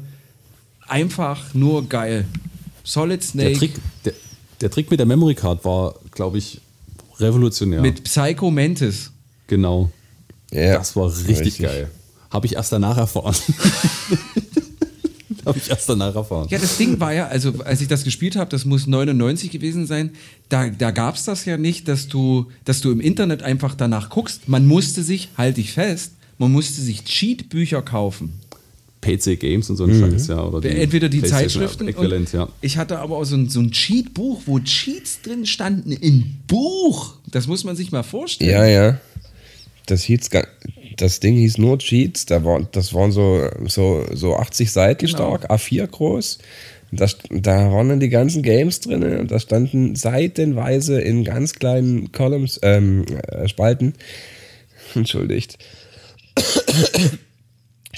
einfach 0.88 1.54
nur 1.54 1.88
geil. 1.90 2.26
Solid 2.84 3.22
Der 3.22 3.28
Snake 3.28 3.58
Trick, 3.58 3.72
der, 4.06 4.14
der 4.62 4.72
Trick 4.72 4.90
mit 4.92 5.00
der 5.00 5.06
Memory 5.08 5.36
Card 5.36 5.64
war, 5.66 5.96
glaube 6.12 6.38
ich, 6.38 6.62
revolutionär. 7.20 7.82
mit 7.82 8.04
Psycho 8.04 8.50
Mantis. 8.52 9.12
genau. 9.48 9.90
Ja, 10.52 10.78
Das 10.80 10.96
war 10.96 11.08
richtig, 11.16 11.40
richtig. 11.46 11.60
geil. 11.60 11.92
Habe 12.32 12.48
ich 12.48 12.54
erst 12.56 12.72
danach 12.72 12.98
erfahren. 12.98 13.36
Habe 15.50 15.60
ich 15.60 15.70
erst 15.70 15.90
danach 15.90 16.16
erfahren. 16.16 16.48
Ja, 16.50 16.60
das 16.60 16.78
Ding 16.78 17.00
war 17.00 17.14
ja, 17.14 17.28
also 17.28 17.54
als 17.66 17.82
ich 17.82 17.88
das 17.88 18.04
gespielt 18.04 18.36
habe, 18.36 18.50
das 18.50 18.66
muss 18.66 18.88
99 18.88 19.52
gewesen 19.52 19.86
sein, 19.88 20.12
da, 20.48 20.70
da 20.70 20.92
gab 20.92 21.16
es 21.16 21.26
das 21.26 21.46
ja 21.46 21.58
nicht, 21.58 21.88
dass 21.88 22.08
du, 22.08 22.48
dass 22.66 22.82
du 22.82 22.92
im 22.92 23.02
Internet 23.02 23.44
einfach 23.44 23.76
danach 23.76 24.10
guckst. 24.10 24.48
Man 24.48 24.68
musste 24.68 25.04
sich, 25.04 25.30
halte 25.38 25.60
ich 25.62 25.74
fest, 25.74 26.14
man 26.38 26.52
musste 26.52 26.82
sich 26.82 27.04
Cheat-Bücher 27.04 27.82
kaufen. 27.82 28.34
PC 29.02 29.40
Games 29.40 29.70
und 29.70 29.78
so 29.78 29.86
ein 29.86 29.98
Scheiß, 29.98 30.28
ja. 30.28 30.44
Oder 30.44 30.70
Entweder 30.70 31.08
die 31.10 31.24
Zeitschriften. 31.24 31.88
Äquivalent, 31.88 32.34
ja. 32.34 32.50
Ich 32.62 32.78
hatte 32.78 33.00
aber 33.00 33.18
auch 33.18 33.24
so 33.24 33.36
ein, 33.36 33.50
so 33.50 33.60
ein 33.62 33.72
Cheat-Buch, 33.72 34.44
wo 34.46 34.60
Cheats 34.60 35.22
drin 35.22 35.46
standen 35.46 35.92
im 35.92 36.36
Buch. 36.48 37.16
Das 37.28 37.48
muss 37.48 37.64
man 37.64 37.76
sich 37.76 37.92
mal 37.92 38.04
vorstellen. 38.04 38.52
Ja, 38.52 38.66
ja. 38.66 39.00
Das, 39.86 40.04
hieß, 40.04 40.30
das 41.02 41.20
Ding 41.20 41.36
hieß 41.36 41.58
nur 41.58 41.78
Cheats. 41.80 42.26
Da 42.26 42.44
war, 42.44 42.62
das 42.72 42.94
waren 42.94 43.12
so, 43.12 43.48
so, 43.66 44.06
so 44.14 44.36
80 44.36 44.72
Seiten 44.72 45.06
Genau. 45.06 45.18
stark, 45.38 45.52
A4 45.52 45.88
groß. 45.88 46.40
Da, 46.92 47.06
da 47.30 47.72
waren 47.72 47.90
dann 47.90 48.00
die 48.00 48.10
ganzen 48.10 48.42
Games 48.42 48.80
drin 48.80 49.04
und 49.04 49.30
da 49.30 49.40
standen 49.40 49.96
seitenweise 49.96 51.00
in 51.00 51.24
ganz 51.24 51.54
kleinen 51.54 52.12
Columns, 52.12 52.60
ähm, 52.64 53.06
äh, 53.28 53.48
Spalten, 53.48 53.94
entschuldigt, 54.96 55.58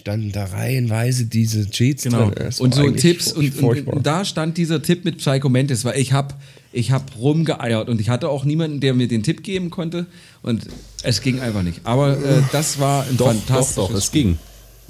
standen 0.01 0.31
da 0.31 0.45
reihenweise 0.45 1.25
diese 1.25 1.69
Cheats 1.69 2.03
Genau. 2.03 2.29
drin. 2.29 2.47
Es 2.47 2.59
Und 2.59 2.73
so 2.73 2.89
Tipps 2.89 3.31
und, 3.31 3.57
und, 3.61 4.05
da 4.05 4.25
stand 4.25 4.57
dieser 4.57 4.81
Tipp 4.81 5.05
mit 5.05 5.19
Psycho 5.19 5.47
Mantis, 5.47 5.85
weil 5.85 5.99
ich 5.99 6.11
habe 6.11 6.33
ich 6.73 6.91
hab 6.91 7.15
rumgeeiert 7.17 7.87
und 7.87 8.01
ich 8.01 8.09
hatte 8.09 8.29
auch 8.29 8.43
niemanden, 8.43 8.79
der 8.79 8.93
mir 8.93 9.07
den 9.07 9.23
Tipp 9.23 9.43
geben 9.43 9.69
konnte 9.69 10.07
und 10.41 10.67
es 11.03 11.21
ging 11.21 11.39
einfach 11.39 11.61
nicht. 11.61 11.81
Aber 11.83 12.17
äh, 12.17 12.41
das 12.51 12.79
war 12.79 13.03
ein 13.03 13.17
Doch, 13.17 13.27
doch, 13.27 13.33
fantastisches 13.33 13.75
doch, 13.75 13.93
es 13.93 14.11
ging. 14.11 14.39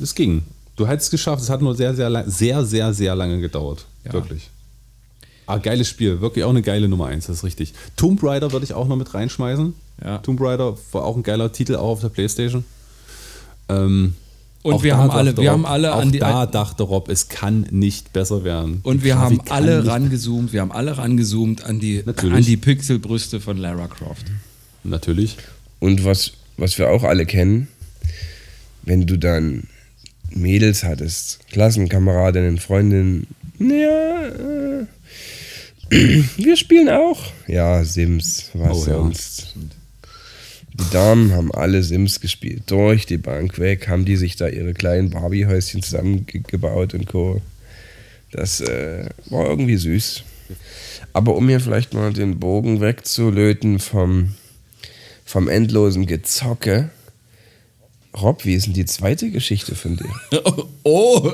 Es 0.01 0.15
ging. 0.15 0.43
Du 0.77 0.87
hättest 0.87 1.07
es 1.07 1.11
geschafft, 1.11 1.43
es 1.43 1.49
hat 1.49 1.61
nur 1.61 1.75
sehr, 1.75 1.93
sehr, 1.93 2.09
lang, 2.09 2.29
sehr, 2.29 2.63
sehr, 2.65 2.93
sehr 2.93 3.13
lange 3.15 3.41
gedauert. 3.41 3.85
Ja. 4.05 4.13
Wirklich. 4.13 4.49
Ah, 5.45 5.57
geiles 5.57 5.89
Spiel, 5.89 6.21
wirklich 6.21 6.45
auch 6.45 6.51
eine 6.51 6.61
geile 6.61 6.87
Nummer 6.87 7.07
1, 7.07 7.27
das 7.27 7.37
ist 7.37 7.43
richtig. 7.43 7.73
Tomb 7.97 8.23
Raider 8.23 8.53
würde 8.53 8.63
ich 8.63 8.73
auch 8.73 8.87
noch 8.87 8.95
mit 8.95 9.13
reinschmeißen. 9.13 9.73
Ja. 10.03 10.19
Tomb 10.19 10.39
Raider 10.39 10.77
war 10.93 11.03
auch 11.03 11.17
ein 11.17 11.23
geiler 11.23 11.51
Titel, 11.51 11.75
auch 11.75 11.89
auf 11.89 12.01
der 12.01 12.09
Playstation. 12.09 12.63
Ähm, 13.67 14.13
Und 14.63 14.73
auch 14.75 14.83
wir 14.83 14.95
haben 14.97 15.07
dachte 15.07 15.19
alle- 15.19 15.37
wir 15.37 15.43
Rob, 15.49 15.51
haben 15.53 15.65
alle 15.65 15.95
auch 15.95 16.01
an 16.01 16.11
die- 16.11 16.19
da 16.19 16.45
dachte 16.45 16.83
Rob, 16.83 17.09
es 17.09 17.27
kann 17.29 17.65
nicht 17.71 18.13
besser 18.13 18.43
werden. 18.43 18.79
Und 18.83 19.03
wir 19.03 19.17
haben 19.17 19.41
alle 19.49 19.85
rangezoomt, 19.87 20.53
wir 20.53 20.61
haben 20.61 20.71
alle 20.71 20.97
rangezoomt 20.97 21.63
an 21.63 21.79
die, 21.79 22.03
Natürlich. 22.05 22.35
an 22.35 22.43
die 22.43 22.57
Pixelbrüste 22.57 23.39
von 23.39 23.57
Lara 23.57 23.87
Croft. 23.87 24.25
Natürlich. 24.83 25.37
Und 25.79 26.05
was, 26.05 26.33
was 26.57 26.77
wir 26.77 26.89
auch 26.91 27.03
alle 27.03 27.25
kennen, 27.25 27.67
wenn 28.83 29.07
du 29.07 29.17
dann 29.17 29.63
Mädels 30.29 30.83
hattest, 30.83 31.39
Klassenkameradinnen, 31.51 32.57
Freundinnen, 32.59 33.27
ja, 33.59 34.27
äh, 34.27 34.85
wir 36.37 36.55
spielen 36.55 36.89
auch. 36.89 37.19
Ja, 37.47 37.83
Sims, 37.83 38.49
was 38.53 38.87
Oh 38.87 38.89
ja. 38.89 39.11
Die 40.81 40.89
Damen 40.93 41.33
haben 41.33 41.53
alle 41.53 41.83
Sims 41.83 42.19
gespielt, 42.21 42.63
durch 42.65 43.05
die 43.05 43.17
Bank 43.19 43.59
weg, 43.59 43.87
haben 43.87 44.03
die 44.03 44.15
sich 44.17 44.35
da 44.35 44.47
ihre 44.47 44.73
kleinen 44.73 45.11
Barbie-Häuschen 45.11 45.83
zusammengebaut 45.83 46.95
und 46.95 47.05
Co. 47.05 47.39
Das 48.31 48.61
äh, 48.61 49.05
war 49.29 49.45
irgendwie 49.47 49.77
süß. 49.77 50.23
Aber 51.13 51.35
um 51.35 51.47
hier 51.47 51.59
vielleicht 51.59 51.93
mal 51.93 52.13
den 52.13 52.39
Bogen 52.39 52.81
wegzulöten 52.81 53.79
vom, 53.79 54.33
vom 55.23 55.47
endlosen 55.47 56.07
Gezocke. 56.07 56.89
Rob, 58.19 58.43
wie 58.43 58.55
ist 58.55 58.65
denn 58.65 58.73
die 58.73 58.85
zweite 58.85 59.29
Geschichte 59.29 59.75
von 59.75 59.97
dir? 59.97 60.09
Oh, 60.83 61.31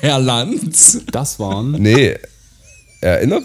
Herr 0.00 0.18
Lanz. 0.18 1.00
Das 1.10 1.38
waren 1.38 1.72
Nee, 1.72 2.16
erinnert? 3.00 3.44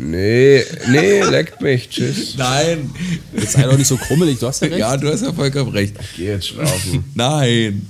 Nee, 0.00 0.62
nee, 0.90 1.22
leckt 1.24 1.60
mich, 1.60 1.88
tschüss. 1.88 2.36
Nein. 2.36 2.88
Jetzt 3.34 3.54
sei 3.54 3.64
doch 3.64 3.76
nicht 3.76 3.88
so 3.88 3.96
krummelig, 3.96 4.38
du 4.38 4.46
hast 4.46 4.62
ja 4.62 4.68
recht. 4.68 4.78
Ja, 4.78 4.96
du 4.96 5.08
hast 5.10 5.22
ja 5.22 5.32
vollkommen 5.32 5.72
recht. 5.72 5.96
Geh 6.16 6.26
jetzt 6.26 6.46
schlafen. 6.46 7.02
Nein. 7.14 7.84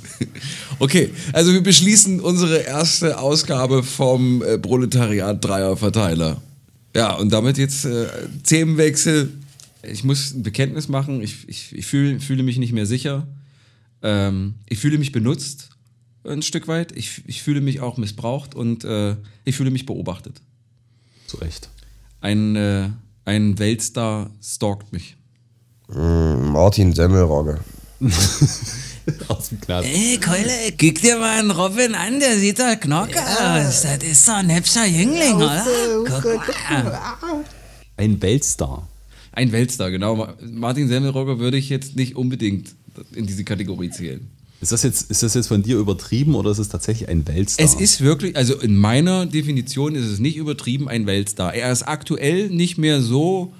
Okay, 0.78 1.11
also 1.34 1.52
wir 1.52 1.61
beschließen 1.61 2.20
unsere 2.20 2.61
erste 2.61 3.18
Ausgabe 3.18 3.82
vom 3.82 4.42
äh, 4.42 4.59
Proletariat 4.59 5.44
Dreierverteiler. 5.44 6.40
Ja, 6.96 7.14
und 7.14 7.30
damit 7.30 7.59
jetzt 7.59 7.84
äh, 7.84 8.06
Themenwechsel. 8.42 9.30
Ich 9.82 10.02
muss 10.02 10.32
ein 10.32 10.42
Bekenntnis 10.42 10.88
machen. 10.88 11.20
Ich, 11.20 11.46
ich, 11.46 11.76
ich 11.76 11.84
fühl, 11.84 12.20
fühle 12.20 12.42
mich 12.42 12.56
nicht 12.56 12.72
mehr 12.72 12.86
sicher. 12.86 13.26
Ähm, 14.02 14.54
ich 14.66 14.78
fühle 14.78 14.96
mich 14.96 15.12
benutzt 15.12 15.68
ein 16.24 16.40
Stück 16.40 16.68
weit. 16.68 16.92
Ich, 16.96 17.22
ich 17.26 17.42
fühle 17.42 17.61
mich 17.61 17.80
auch 17.80 17.98
missbraucht 17.98 18.54
und 18.54 18.84
äh, 18.84 19.16
ich 19.44 19.56
fühle 19.56 19.70
mich 19.70 19.84
beobachtet. 19.84 20.40
Zu 21.26 21.36
Recht. 21.36 21.68
Ein, 22.20 22.56
äh, 22.56 22.88
ein 23.24 23.58
Weltstar 23.58 24.30
stalkt 24.42 24.92
mich. 24.92 25.16
Martin 25.88 26.92
Semmelrogge. 26.92 27.60
Aus 29.28 29.48
dem 29.48 29.60
Knast. 29.60 29.88
Ey, 29.88 30.18
Keule, 30.18 30.50
guck 30.78 30.94
dir 31.00 31.18
mal 31.18 31.38
einen 31.38 31.50
Robin 31.50 31.94
an, 31.94 32.20
der 32.20 32.36
sieht 32.38 32.58
doch 32.58 32.78
knocker 32.78 33.22
aus. 33.66 33.82
Das 33.82 34.02
ist 34.02 34.28
doch 34.28 34.34
ein 34.34 34.54
hübscher 34.54 34.84
Jüngling, 34.86 35.36
oder? 35.36 35.66
Guck 36.06 36.24
mal. 36.70 37.00
Ein 37.96 38.20
Weltstar. 38.20 38.86
Ein 39.32 39.50
Weltstar, 39.52 39.90
genau. 39.90 40.16
Ma- 40.16 40.34
Martin 40.50 40.88
Semmelrogge 40.88 41.38
würde 41.38 41.56
ich 41.56 41.70
jetzt 41.70 41.96
nicht 41.96 42.16
unbedingt 42.16 42.74
in 43.14 43.26
diese 43.26 43.44
Kategorie 43.44 43.88
zählen. 43.90 44.30
Ist 44.61 44.72
das, 44.72 44.82
jetzt, 44.82 45.09
ist 45.11 45.22
das 45.22 45.34
jetzt 45.34 45.46
von 45.46 45.62
dir 45.62 45.78
übertrieben 45.78 46.34
oder 46.34 46.50
ist 46.50 46.59
es 46.59 46.68
tatsächlich 46.68 47.09
ein 47.09 47.26
Weltstar? 47.28 47.64
Es 47.64 47.74
ist 47.74 48.00
wirklich, 48.00 48.36
also 48.36 48.59
in 48.61 48.76
meiner 48.76 49.24
Definition 49.26 49.94
ist 49.94 50.06
es 50.06 50.18
nicht 50.18 50.36
übertrieben 50.36 50.88
ein 50.88 51.06
Weltstar. 51.06 51.54
Er 51.54 51.70
ist 51.70 51.84
aktuell 51.84 52.48
nicht 52.50 52.76
mehr 52.78 53.00
so 53.00 53.52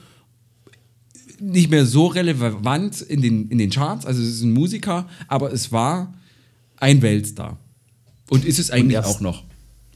nicht 1.40 1.70
mehr 1.70 1.86
so 1.86 2.07
relevant 2.09 3.01
in 3.01 3.22
den, 3.22 3.49
in 3.49 3.59
den 3.59 3.70
Charts, 3.70 4.05
also 4.07 4.20
es 4.20 4.28
ist 4.28 4.42
ein 4.42 4.53
Musiker, 4.53 5.09
aber 5.28 5.53
es 5.53 5.70
war 5.70 6.12
ein 6.78 7.01
Weltstar. 7.01 7.59
Und 8.28 8.44
ist 8.44 8.59
es 8.59 8.72
eigentlich 8.72 8.94
erst- 8.94 9.09
auch 9.09 9.20
noch. 9.20 9.44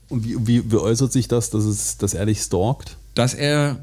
Und 0.09 0.24
wie, 0.24 0.36
wie, 0.46 0.70
wie 0.70 0.76
äußert 0.76 1.12
sich 1.12 1.26
das, 1.26 1.50
dass, 1.50 1.64
es, 1.64 1.96
dass 1.96 2.14
er 2.14 2.26
dich 2.26 2.40
stalkt? 2.42 2.96
Dass 3.14 3.34
er. 3.34 3.80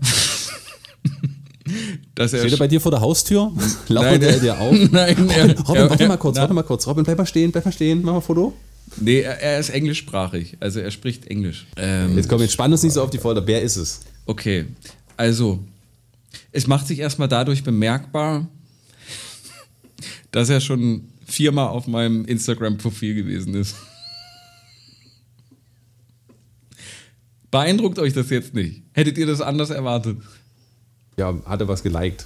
Dass 2.15 2.33
er. 2.33 2.39
Steht 2.39 2.51
er 2.53 2.57
bei 2.57 2.67
dir 2.67 2.81
vor 2.81 2.91
der 2.91 3.01
Haustür? 3.01 3.51
Lauert 3.87 4.21
er 4.23 4.39
dir 4.39 4.59
auf? 4.59 4.75
Nein, 4.91 5.15
Robin, 5.17 5.29
er- 5.29 5.59
Robin 5.59 5.75
er- 5.83 5.89
warte 5.89 6.07
mal 6.07 6.17
kurz, 6.17 6.35
na- 6.35 6.41
warte 6.41 6.53
mal 6.53 6.63
kurz. 6.63 6.87
Robin, 6.87 7.03
bleib 7.03 7.17
mal 7.17 7.25
stehen, 7.25 7.51
bleib 7.51 7.65
mal 7.65 7.71
stehen, 7.71 8.01
mach 8.03 8.11
mal 8.13 8.17
ein 8.19 8.23
Foto. 8.23 8.53
nee, 8.97 9.19
er, 9.21 9.39
er 9.41 9.59
ist 9.59 9.69
englischsprachig. 9.69 10.57
Also 10.59 10.79
er 10.79 10.91
spricht 10.91 11.27
Englisch. 11.27 11.67
Ähm, 11.77 12.15
Jetzt 12.17 12.27
komm, 12.29 12.41
jetzt 12.41 12.53
spann 12.53 12.71
uns 12.71 12.83
nicht 12.83 12.93
so 12.93 13.01
auf 13.03 13.09
die 13.09 13.17
Folter. 13.19 13.45
Wer 13.45 13.61
ist 13.61 13.75
es? 13.77 14.01
Okay. 14.25 14.65
Also, 15.17 15.59
es 16.51 16.67
macht 16.67 16.87
sich 16.87 16.99
erstmal 16.99 17.27
dadurch 17.27 17.63
bemerkbar, 17.63 18.47
dass 20.31 20.49
er 20.49 20.61
schon 20.61 21.03
viermal 21.25 21.67
auf 21.67 21.87
meinem 21.87 22.25
Instagram-Profil 22.25 23.13
gewesen 23.15 23.53
ist. 23.55 23.75
Beeindruckt 27.51 27.97
euch 27.99 28.13
das 28.13 28.29
jetzt 28.29 28.53
nicht? 28.53 28.83
Hättet 28.93 29.17
ihr 29.17 29.25
das 29.25 29.41
anders 29.41 29.71
erwartet? 29.71 30.17
Ja, 31.17 31.33
hatte 31.45 31.67
was 31.67 31.83
geliked. 31.83 32.25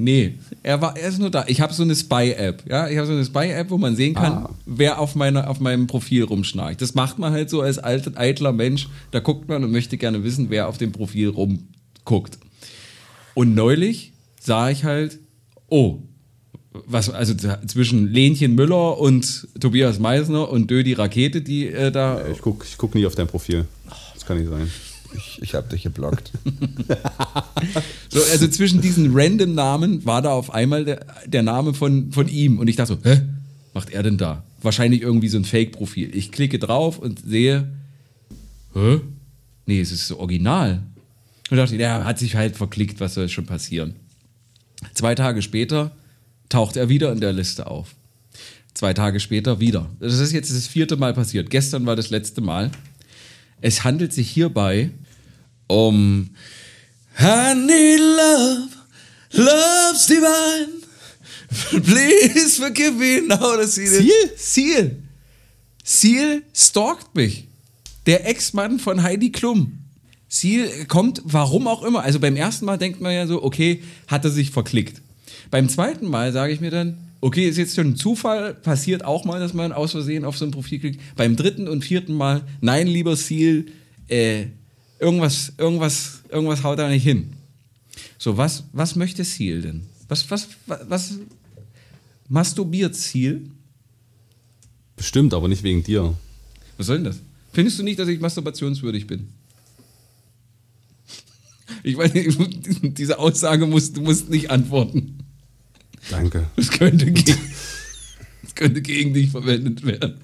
Nee, 0.00 0.34
er, 0.62 0.80
war, 0.80 0.96
er 0.96 1.08
ist 1.08 1.18
nur 1.18 1.28
da. 1.30 1.44
Ich 1.48 1.60
habe 1.60 1.72
so 1.74 1.82
eine 1.82 1.96
Spy-App. 1.96 2.62
Ja? 2.68 2.88
Ich 2.88 2.96
habe 2.98 3.06
so 3.08 3.12
eine 3.14 3.24
Spy-App, 3.24 3.68
wo 3.70 3.78
man 3.78 3.96
sehen 3.96 4.14
kann, 4.14 4.32
Ah. 4.32 4.50
wer 4.64 5.00
auf, 5.00 5.16
meine, 5.16 5.48
auf 5.48 5.58
meinem 5.58 5.88
Profil 5.88 6.22
rumschnarcht. 6.22 6.80
Das 6.80 6.94
macht 6.94 7.18
man 7.18 7.32
halt 7.32 7.50
so 7.50 7.62
als 7.62 7.78
alt, 7.80 8.16
eitler 8.16 8.52
Mensch. 8.52 8.88
Da 9.10 9.18
guckt 9.18 9.48
man 9.48 9.64
und 9.64 9.72
möchte 9.72 9.96
gerne 9.98 10.22
wissen, 10.22 10.50
wer 10.50 10.68
auf 10.68 10.78
dem 10.78 10.92
Profil 10.92 11.30
rumguckt. 11.30 12.38
Und 13.34 13.56
neulich 13.56 14.12
sah 14.40 14.70
ich 14.70 14.84
halt, 14.84 15.18
oh, 15.68 15.98
was, 16.86 17.10
also 17.10 17.34
zwischen 17.66 18.06
Lenchen 18.12 18.54
Müller 18.54 18.98
und 18.98 19.48
Tobias 19.58 19.98
Meisner 19.98 20.48
und 20.48 20.70
Dö 20.70 20.84
die 20.84 20.92
Rakete, 20.92 21.42
die 21.42 21.66
äh, 21.66 21.90
da. 21.90 22.24
Ich 22.28 22.40
guck, 22.40 22.64
ich 22.64 22.78
guck 22.78 22.94
nie 22.94 23.04
auf 23.04 23.16
dein 23.16 23.26
Profil. 23.26 23.64
Das 24.14 24.24
kann 24.24 24.38
nicht 24.38 24.48
sein. 24.48 24.70
Ich, 25.16 25.40
ich 25.42 25.54
habe 25.54 25.68
dich 25.68 25.82
geblockt. 25.82 26.32
So, 28.10 28.20
also 28.32 28.48
zwischen 28.48 28.80
diesen 28.80 29.10
random 29.12 29.54
Namen 29.54 30.04
war 30.06 30.22
da 30.22 30.30
auf 30.30 30.54
einmal 30.54 30.84
der, 30.86 31.04
der 31.26 31.42
Name 31.42 31.74
von, 31.74 32.10
von 32.10 32.26
ihm. 32.26 32.58
Und 32.58 32.68
ich 32.68 32.76
dachte 32.76 32.94
so, 32.94 33.10
hä? 33.10 33.20
Macht 33.74 33.90
er 33.90 34.02
denn 34.02 34.16
da? 34.16 34.44
Wahrscheinlich 34.62 35.02
irgendwie 35.02 35.28
so 35.28 35.36
ein 35.36 35.44
Fake-Profil. 35.44 36.16
Ich 36.16 36.32
klicke 36.32 36.58
drauf 36.58 36.98
und 36.98 37.20
sehe, 37.20 37.70
hä? 38.74 39.00
Nee, 39.66 39.80
es 39.80 39.92
ist 39.92 40.08
so 40.08 40.18
original. 40.18 40.82
Und 41.50 41.58
dachte, 41.58 41.74
ich, 41.74 41.78
der 41.78 42.04
hat 42.04 42.18
sich 42.18 42.34
halt 42.34 42.56
verklickt, 42.56 42.98
was 43.00 43.14
soll 43.14 43.28
schon 43.28 43.44
passieren. 43.44 43.94
Zwei 44.94 45.14
Tage 45.14 45.42
später 45.42 45.90
taucht 46.48 46.76
er 46.76 46.88
wieder 46.88 47.12
in 47.12 47.20
der 47.20 47.34
Liste 47.34 47.66
auf. 47.66 47.94
Zwei 48.72 48.94
Tage 48.94 49.20
später 49.20 49.60
wieder. 49.60 49.90
Das 50.00 50.18
ist 50.18 50.32
jetzt 50.32 50.50
das 50.54 50.66
vierte 50.66 50.96
Mal 50.96 51.12
passiert. 51.12 51.50
Gestern 51.50 51.84
war 51.84 51.96
das 51.96 52.10
letzte 52.10 52.40
Mal. 52.40 52.70
Es 53.60 53.84
handelt 53.84 54.12
sich 54.12 54.30
hierbei 54.30 54.90
um 55.66 56.30
I 57.20 57.54
need 57.54 57.98
love, 57.98 58.68
love's 59.32 60.06
divine. 60.06 60.78
Please 61.82 62.60
forgive 62.60 62.94
me 62.94 63.20
now 63.26 63.56
to 63.56 63.66
see 63.66 63.86
Seal? 63.86 64.30
Seal. 64.36 65.02
Seal 65.82 66.42
stalkt 66.54 67.14
mich. 67.14 67.48
Der 68.06 68.26
Ex-Mann 68.26 68.78
von 68.78 69.02
Heidi 69.02 69.32
Klum. 69.32 69.78
Seal 70.28 70.84
kommt, 70.86 71.22
warum 71.24 71.66
auch 71.66 71.82
immer. 71.82 72.02
Also 72.02 72.20
beim 72.20 72.36
ersten 72.36 72.66
Mal 72.66 72.76
denkt 72.76 73.00
man 73.00 73.12
ja 73.12 73.26
so, 73.26 73.42
okay, 73.42 73.82
hat 74.06 74.24
er 74.24 74.30
sich 74.30 74.50
verklickt. 74.50 75.00
Beim 75.50 75.68
zweiten 75.68 76.06
Mal 76.06 76.32
sage 76.32 76.52
ich 76.52 76.60
mir 76.60 76.70
dann, 76.70 77.07
okay, 77.20 77.48
ist 77.48 77.56
jetzt 77.56 77.74
schon 77.74 77.88
ein 77.88 77.96
Zufall, 77.96 78.54
passiert 78.54 79.04
auch 79.04 79.24
mal, 79.24 79.40
dass 79.40 79.54
man 79.54 79.72
aus 79.72 79.92
Versehen 79.92 80.24
auf 80.24 80.36
so 80.36 80.44
ein 80.44 80.50
Profil 80.50 80.78
klickt. 80.78 81.00
Beim 81.16 81.36
dritten 81.36 81.68
und 81.68 81.84
vierten 81.84 82.14
Mal, 82.14 82.42
nein, 82.60 82.86
lieber 82.86 83.16
Seal, 83.16 83.66
äh, 84.08 84.46
irgendwas, 84.98 85.52
irgendwas, 85.58 86.22
irgendwas 86.28 86.62
haut 86.62 86.78
da 86.78 86.88
nicht 86.88 87.04
hin. 87.04 87.32
So, 88.18 88.36
was, 88.36 88.64
was 88.72 88.96
möchte 88.96 89.24
Seal 89.24 89.62
denn? 89.62 89.86
Was, 90.08 90.30
was, 90.30 90.48
was, 90.66 90.80
was 90.88 91.18
masturbiert 92.28 92.94
Seal? 92.94 93.42
Bestimmt, 94.96 95.34
aber 95.34 95.48
nicht 95.48 95.62
wegen 95.62 95.82
dir. 95.82 96.14
Was 96.76 96.86
soll 96.86 96.96
denn 96.96 97.04
das? 97.04 97.20
Findest 97.52 97.78
du 97.78 97.82
nicht, 97.82 97.98
dass 97.98 98.08
ich 98.08 98.20
masturbationswürdig 98.20 99.06
bin? 99.06 99.28
Ich 101.82 101.96
weiß 101.96 102.14
nicht, 102.14 102.38
diese 102.98 103.18
Aussage 103.18 103.66
musst 103.66 103.96
du 103.96 104.02
musst 104.02 104.30
nicht 104.30 104.50
antworten. 104.50 105.17
Danke. 106.10 106.46
Das 106.56 106.70
könnte, 106.70 107.10
gegen, 107.10 107.38
könnte 108.54 108.80
gegen 108.82 109.14
dich 109.14 109.30
verwendet 109.30 109.84
werden. 109.84 110.14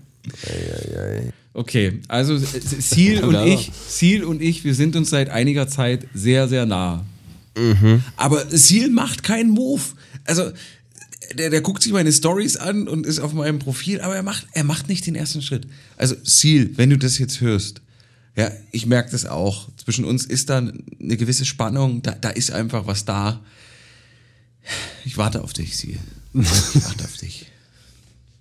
Okay, 1.53 2.01
also 2.09 2.37
Seal 2.39 3.22
und 3.24 3.35
Ja. 3.35 3.45
ich, 3.45 3.70
Seal 3.89 4.24
und 4.24 4.43
ich, 4.43 4.64
wir 4.64 4.74
sind 4.74 4.97
uns 4.97 5.11
seit 5.11 5.28
einiger 5.30 5.68
Zeit 5.68 6.07
sehr, 6.14 6.49
sehr 6.49 6.66
nah. 6.66 7.05
Aber 8.16 8.45
Seal 8.51 8.91
macht 8.91 9.22
keinen 9.22 9.51
Move. 9.51 9.82
Also 10.24 10.51
der, 11.39 11.51
der 11.51 11.61
guckt 11.61 11.82
sich 11.82 11.93
meine 11.93 12.12
Stories 12.12 12.57
an 12.57 12.89
und 12.89 13.07
ist 13.07 13.20
auf 13.20 13.32
meinem 13.32 13.59
Profil, 13.61 14.01
aber 14.01 14.16
er 14.16 14.22
macht, 14.22 14.47
er 14.53 14.64
macht 14.64 14.89
nicht 14.89 15.07
den 15.07 15.14
ersten 15.14 15.43
Schritt. 15.43 15.66
Also 15.97 16.16
Seal, 16.24 16.70
wenn 16.76 16.91
du 16.91 16.99
das 16.99 17.18
jetzt 17.18 17.41
hörst, 17.41 17.80
ja, 18.37 18.51
ich 18.72 18.87
merke 18.87 19.12
das 19.12 19.26
auch. 19.26 19.68
Zwischen 19.76 20.05
uns 20.05 20.24
ist 20.24 20.51
da 20.51 20.59
eine 20.59 21.16
gewisse 21.16 21.45
Spannung, 21.45 22.03
da, 22.03 22.12
da 22.12 22.30
ist 22.30 22.51
einfach 22.51 22.87
was 22.89 23.05
da. 23.05 23.41
Ich 25.05 25.17
warte 25.19 25.43
auf 25.43 25.53
dich, 25.53 25.77
Seal. 25.77 25.99
Ich 26.35 26.85
warte 26.85 27.05
auf 27.05 27.17
dich. 27.17 27.47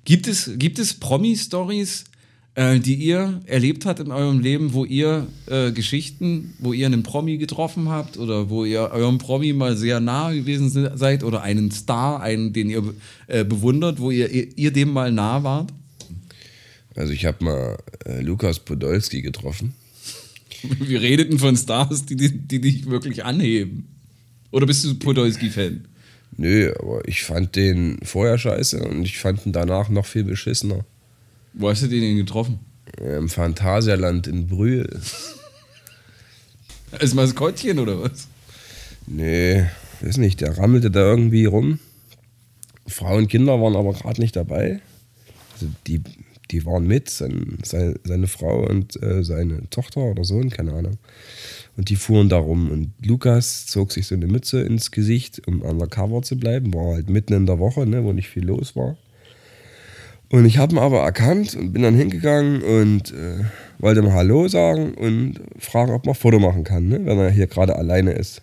Gibt 0.05 0.27
es, 0.27 0.51
gibt 0.57 0.79
es 0.79 0.93
Promi-Stories, 0.95 2.05
äh, 2.55 2.79
die 2.79 2.95
ihr 2.95 3.41
erlebt 3.45 3.85
habt 3.85 3.99
in 3.99 4.11
eurem 4.11 4.39
Leben, 4.39 4.73
wo 4.73 4.85
ihr 4.85 5.27
äh, 5.47 5.71
Geschichten, 5.71 6.53
wo 6.59 6.73
ihr 6.73 6.85
einen 6.85 7.03
Promi 7.03 7.37
getroffen 7.37 7.89
habt 7.89 8.17
oder 8.17 8.49
wo 8.49 8.65
ihr 8.65 8.91
eurem 8.91 9.17
Promi 9.17 9.53
mal 9.53 9.75
sehr 9.77 9.99
nah 9.99 10.31
gewesen 10.31 10.69
se- 10.69 10.91
seid 10.95 11.23
oder 11.23 11.41
einen 11.41 11.71
Star, 11.71 12.21
einen, 12.21 12.53
den 12.53 12.69
ihr 12.69 12.93
äh, 13.27 13.43
bewundert, 13.43 13.99
wo 13.99 14.11
ihr, 14.11 14.29
ihr, 14.29 14.57
ihr 14.57 14.71
dem 14.71 14.91
mal 14.91 15.11
nah 15.11 15.43
wart? 15.43 15.73
Also 16.95 17.11
ich 17.11 17.25
habe 17.25 17.43
mal 17.43 17.77
äh, 18.05 18.21
Lukas 18.21 18.59
Podolski 18.59 19.21
getroffen. 19.21 19.73
Wir 20.79 21.01
redeten 21.01 21.39
von 21.39 21.57
Stars, 21.57 22.05
die, 22.05 22.15
die, 22.15 22.29
die 22.37 22.61
dich 22.61 22.85
wirklich 22.85 23.25
anheben. 23.25 23.87
Oder 24.51 24.65
bist 24.67 24.85
du 24.85 24.93
Podolski-Fan? 24.95 25.85
Nö, 26.37 26.73
aber 26.79 27.07
ich 27.07 27.23
fand 27.23 27.55
den 27.55 27.99
vorher 28.03 28.37
scheiße 28.37 28.83
und 28.83 29.03
ich 29.03 29.19
fand 29.19 29.45
ihn 29.45 29.51
danach 29.51 29.89
noch 29.89 30.05
viel 30.05 30.23
beschissener. 30.23 30.85
Wo 31.53 31.69
hast 31.69 31.83
du 31.83 31.87
den 31.87 32.01
denn 32.01 32.17
getroffen? 32.17 32.59
Im 32.97 33.29
Phantasialand 33.29 34.27
in 34.27 34.47
Brühl. 34.47 34.89
Als 36.91 37.13
Maskottchen 37.13 37.79
oder 37.79 38.01
was? 38.01 38.27
Nee, 39.07 39.65
weiß 40.01 40.17
nicht, 40.17 40.41
der 40.41 40.57
rammelte 40.57 40.91
da 40.91 41.01
irgendwie 41.01 41.45
rum. 41.45 41.79
Frau 42.87 43.17
und 43.17 43.27
Kinder 43.27 43.61
waren 43.61 43.75
aber 43.75 43.93
gerade 43.93 44.21
nicht 44.21 44.35
dabei. 44.35 44.81
Also 45.53 45.67
die, 45.87 46.01
die 46.53 46.65
waren 46.65 46.85
mit, 46.87 47.09
sein, 47.09 47.57
seine, 47.63 47.95
seine 48.03 48.27
Frau 48.27 48.65
und 48.67 49.01
äh, 49.01 49.23
seine 49.23 49.69
Tochter 49.71 50.01
oder 50.01 50.23
Sohn, 50.23 50.49
keine 50.49 50.73
Ahnung. 50.73 50.97
Und 51.75 51.89
die 51.89 51.95
fuhren 51.95 52.29
da 52.29 52.37
rum. 52.37 52.69
Und 52.69 52.91
Lukas 53.03 53.65
zog 53.65 53.91
sich 53.91 54.05
so 54.07 54.15
eine 54.15 54.27
Mütze 54.27 54.61
ins 54.61 54.91
Gesicht, 54.91 55.41
um 55.47 55.61
undercover 55.61 56.21
zu 56.21 56.37
bleiben. 56.37 56.73
War 56.73 56.93
halt 56.93 57.09
mitten 57.09 57.33
in 57.33 57.47
der 57.47 57.57
Woche, 57.57 57.87
ne, 57.87 58.03
wo 58.03 58.13
nicht 58.13 58.29
viel 58.29 58.45
los 58.45 58.75
war. 58.75 58.95
Und 60.29 60.45
ich 60.45 60.57
habe 60.57 60.75
ihn 60.75 60.79
aber 60.79 61.01
erkannt 61.01 61.55
und 61.55 61.73
bin 61.73 61.83
dann 61.83 61.95
hingegangen 61.95 62.61
und 62.61 63.11
äh, 63.11 63.43
wollte 63.79 64.01
mal 64.01 64.13
Hallo 64.13 64.47
sagen 64.47 64.93
und 64.93 65.39
fragen, 65.59 65.91
ob 65.91 66.05
man 66.05 66.13
ein 66.13 66.19
Foto 66.19 66.39
machen 66.39 66.63
kann, 66.63 66.87
ne, 66.87 67.05
wenn 67.05 67.17
er 67.17 67.31
hier 67.31 67.47
gerade 67.47 67.75
alleine 67.75 68.13
ist. 68.13 68.41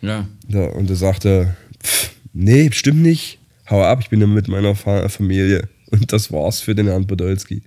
Ja. 0.00 0.26
Ja, 0.48 0.66
und 0.66 0.90
er 0.90 0.96
sagte, 0.96 1.54
"Pff, 1.82 2.10
nee, 2.32 2.68
bestimmt 2.68 3.02
nicht. 3.02 3.38
Hau 3.70 3.82
ab, 3.82 4.00
ich 4.00 4.10
bin 4.10 4.20
ja 4.20 4.26
mit 4.26 4.48
meiner 4.48 4.74
Fa 4.74 5.08
Familie. 5.08 5.68
Und 5.92 6.12
das 6.12 6.32
war's 6.32 6.60
für 6.60 6.74
den 6.74 6.86
Herrn 6.88 7.06
Podolski. 7.06 7.62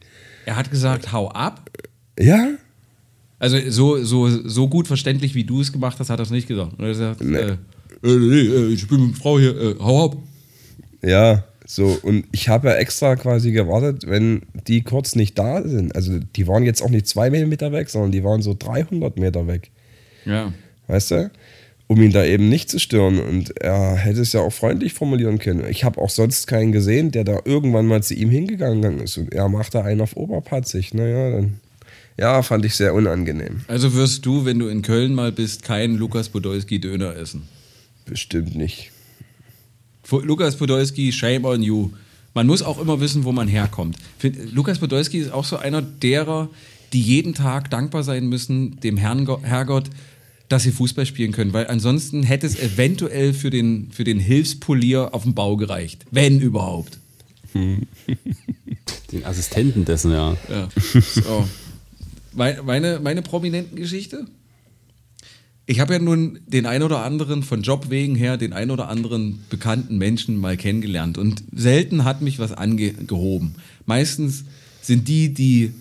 Er 0.45 0.55
hat 0.57 0.69
gesagt, 0.71 1.11
hau 1.11 1.29
ab. 1.29 1.69
Ja? 2.19 2.49
Also 3.39 3.57
so, 3.69 4.03
so, 4.03 4.27
so 4.47 4.67
gut 4.67 4.87
verständlich, 4.87 5.35
wie 5.35 5.43
du 5.43 5.61
es 5.61 5.71
gemacht 5.71 5.97
hast, 5.99 6.09
hat 6.09 6.19
er 6.19 6.23
es 6.23 6.31
nicht 6.31 6.47
gesagt. 6.47 6.73
Er 6.79 6.87
gesagt, 6.87 7.21
Nee. 7.23 7.37
äh, 7.37 7.57
äh, 8.03 8.09
äh, 8.09 8.67
ich 8.73 8.87
bin 8.87 9.07
mit 9.07 9.17
Frau 9.17 9.39
hier, 9.39 9.55
äh, 9.59 9.75
hau 9.79 10.05
ab. 10.05 10.17
Ja, 11.01 11.43
so. 11.65 11.97
Und 12.01 12.25
ich 12.31 12.49
habe 12.49 12.69
ja 12.69 12.75
extra 12.75 13.15
quasi 13.15 13.51
gewartet, 13.51 14.07
wenn 14.07 14.43
die 14.67 14.81
kurz 14.81 15.15
nicht 15.15 15.37
da 15.37 15.61
sind. 15.67 15.95
Also 15.95 16.19
die 16.35 16.47
waren 16.47 16.63
jetzt 16.63 16.81
auch 16.81 16.89
nicht 16.89 17.07
zwei 17.07 17.29
Meter 17.29 17.71
weg, 17.71 17.89
sondern 17.89 18.11
die 18.11 18.23
waren 18.23 18.41
so 18.41 18.55
300 18.57 19.17
Meter 19.17 19.47
weg. 19.47 19.71
Ja. 20.25 20.53
Weißt 20.87 21.11
du? 21.11 21.31
Um 21.87 22.01
ihn 22.01 22.11
da 22.11 22.25
eben 22.25 22.49
nicht 22.49 22.69
zu 22.69 22.79
stören. 22.79 23.19
Und 23.19 23.61
er 23.61 23.95
hätte 23.95 24.21
es 24.21 24.33
ja 24.33 24.41
auch 24.41 24.53
freundlich 24.53 24.93
formulieren 24.93 25.37
können. 25.37 25.65
Ich 25.69 25.83
habe 25.83 26.01
auch 26.01 26.09
sonst 26.09 26.47
keinen 26.47 26.71
gesehen, 26.71 27.11
der 27.11 27.23
da 27.23 27.39
irgendwann 27.45 27.85
mal 27.85 28.01
zu 28.01 28.15
ihm 28.15 28.29
hingegangen 28.29 28.99
ist. 28.99 29.17
Und 29.17 29.31
er 29.33 29.49
macht 29.49 29.75
da 29.75 29.83
einen 29.83 30.01
auf 30.01 30.17
Oberpatzig. 30.17 30.93
Naja, 30.93 31.31
dann. 31.31 31.59
Ja, 32.17 32.41
fand 32.43 32.63
ich 32.65 32.75
sehr 32.75 32.93
unangenehm. 32.93 33.61
Also 33.67 33.93
wirst 33.93 34.25
du, 34.25 34.45
wenn 34.45 34.57
du 34.57 34.67
in 34.67 34.81
Köln 34.81 35.13
mal 35.13 35.31
bist, 35.31 35.63
keinen 35.63 35.97
Lukas 35.97 36.29
Podolski 36.29 36.79
Döner 36.79 37.15
essen. 37.15 37.43
Bestimmt 38.05 38.55
nicht. 38.55 38.91
Lukas 40.09 40.55
Podolski, 40.55 41.11
shame 41.11 41.45
on 41.45 41.61
you. 41.61 41.89
Man 42.33 42.47
muss 42.47 42.61
auch 42.61 42.79
immer 42.79 42.99
wissen, 42.99 43.23
wo 43.23 43.31
man 43.31 43.47
herkommt. 43.47 43.97
Lukas 44.51 44.79
Podolski 44.79 45.19
ist 45.19 45.31
auch 45.31 45.45
so 45.45 45.57
einer 45.57 45.81
derer, 45.81 46.49
die 46.93 47.01
jeden 47.01 47.33
Tag 47.33 47.69
dankbar 47.69 48.03
sein 48.03 48.27
müssen, 48.27 48.79
dem 48.79 48.97
Herrn, 48.97 49.27
Herrgott, 49.41 49.89
dass 50.49 50.63
sie 50.63 50.71
Fußball 50.71 51.05
spielen 51.05 51.31
können, 51.31 51.53
weil 51.53 51.67
ansonsten 51.67 52.23
hätte 52.23 52.45
es 52.45 52.59
eventuell 52.59 53.33
für 53.33 53.49
den, 53.49 53.91
für 53.91 54.03
den 54.03 54.19
Hilfspolier 54.19 55.13
auf 55.13 55.23
dem 55.23 55.33
Bau 55.33 55.57
gereicht. 55.57 56.05
Wenn 56.11 56.39
überhaupt. 56.39 56.99
Den 59.11 59.23
Assistenten 59.23 59.85
dessen, 59.85 60.11
ja. 60.11 60.35
Ja. 60.49 60.67
So. 61.01 61.47
Meine, 62.33 62.99
meine, 62.99 63.21
prominenten 63.21 63.77
Geschichte? 63.77 64.27
ich 65.67 65.79
habe 65.79 65.93
ja 65.93 65.99
nun 65.99 66.39
den 66.45 66.65
ein 66.65 66.83
oder 66.83 67.03
anderen 67.03 67.43
von 67.43 67.61
Jobwegen 67.61 68.15
her, 68.15 68.37
den 68.37 68.53
ein 68.53 68.69
oder 68.69 68.87
anderen 68.87 69.43
bekannten 69.49 69.97
Menschen 69.97 70.37
mal 70.37 70.57
kennengelernt 70.57 71.17
und 71.17 71.43
selten 71.53 72.03
hat 72.03 72.21
mich 72.21 72.37
was 72.37 72.51
angehoben. 72.51 73.55
Meistens 73.85 74.45
sind 74.81 75.07
die, 75.07 75.33
die 75.33 75.73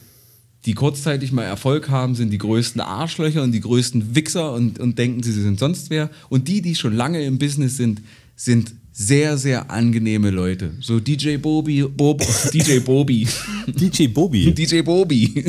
die 0.67 0.75
kurzzeitig 0.75 1.33
mal 1.33 1.45
Erfolg 1.45 1.91
haben, 1.91 2.15
sind 2.15 2.31
die 2.31 2.39
größten 2.39 2.81
Arschlöcher 2.81 3.43
und 3.43 3.53
die 3.53 3.61
größten 3.61 4.15
Wichser 4.15 4.53
und, 4.53 4.79
und 4.79 4.99
denken, 4.99 5.23
sie 5.23 5.33
sind 5.33 5.59
sonst 5.59 5.91
wer. 5.91 6.11
Und 6.31 6.49
die, 6.49 6.62
die 6.62 6.75
schon 6.75 6.95
lange 6.95 7.23
im 7.23 7.39
Business 7.39 7.77
sind, 7.77 8.01
sind 8.35 8.73
sehr, 8.97 9.37
sehr 9.37 9.71
angenehme 9.71 10.31
Leute. 10.31 10.73
So 10.81 11.01
DJ 11.01 11.37
Bobi, 11.37 11.83
Bobo, 11.97 12.25
DJ 12.53 12.79
Bobi. 12.79 13.27
DJ 13.67 14.07
Bobby. 14.07 14.55
DJ 14.55 14.83
Bobi. 14.83 15.45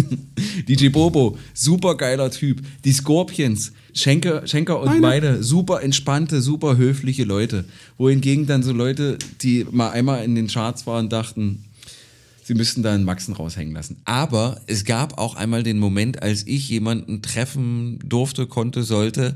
DJ 0.68 0.90
Bobo, 0.90 1.38
super 1.54 1.96
geiler 1.96 2.32
Typ. 2.32 2.62
Die 2.84 2.92
Scorpions, 2.92 3.72
Schenker, 3.94 4.46
Schenker 4.48 4.82
und 4.82 5.00
beide, 5.02 5.44
super 5.44 5.82
entspannte, 5.82 6.42
super 6.42 6.76
höfliche 6.76 7.24
Leute. 7.24 7.66
Wohingegen 7.98 8.48
dann 8.48 8.64
so 8.64 8.74
Leute, 8.74 9.18
die 9.42 9.66
mal 9.70 9.92
einmal 9.92 10.26
in 10.26 10.36
den 10.36 10.48
Charts 10.48 10.88
waren, 10.88 11.08
dachten, 11.08 11.64
sie 12.46 12.54
müssten 12.54 12.84
da 12.84 12.94
einen 12.94 13.04
Maxen 13.04 13.34
raushängen 13.34 13.74
lassen. 13.74 13.98
Aber 14.06 14.62
es 14.68 14.86
gab 14.86 15.18
auch 15.18 15.36
einmal 15.36 15.64
den 15.64 15.80
Moment, 15.80 16.22
als 16.22 16.46
ich 16.46 16.70
jemanden 16.70 17.22
treffen 17.24 17.98
durfte, 18.06 18.46
konnte, 18.46 18.84
sollte, 18.84 19.36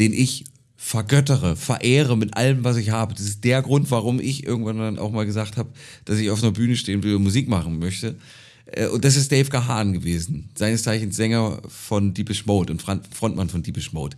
den 0.00 0.12
ich 0.12 0.44
vergöttere, 0.76 1.56
verehre 1.56 2.16
mit 2.16 2.36
allem, 2.36 2.64
was 2.64 2.76
ich 2.76 2.90
habe. 2.90 3.14
Das 3.14 3.22
ist 3.24 3.44
der 3.44 3.62
Grund, 3.62 3.90
warum 3.90 4.18
ich 4.18 4.44
irgendwann 4.46 4.78
dann 4.78 4.98
auch 4.98 5.12
mal 5.12 5.26
gesagt 5.26 5.56
habe, 5.56 5.68
dass 6.06 6.18
ich 6.18 6.30
auf 6.30 6.42
einer 6.42 6.52
Bühne 6.52 6.74
stehen 6.74 7.02
will 7.04 7.14
und 7.14 7.22
Musik 7.22 7.48
machen 7.48 7.78
möchte. 7.78 8.16
Äh, 8.66 8.86
Und 8.88 9.04
das 9.04 9.14
ist 9.16 9.30
Dave 9.30 9.48
Gahan 9.48 9.92
gewesen, 9.92 10.48
seines 10.56 10.82
Zeichens 10.82 11.16
Sänger 11.16 11.60
von 11.68 12.14
Deepish 12.14 12.46
Mode 12.46 12.72
und 12.72 12.82
Fron- 12.82 13.02
Frontmann 13.12 13.48
von 13.48 13.62
Deepish 13.62 13.92
Mode. 13.92 14.16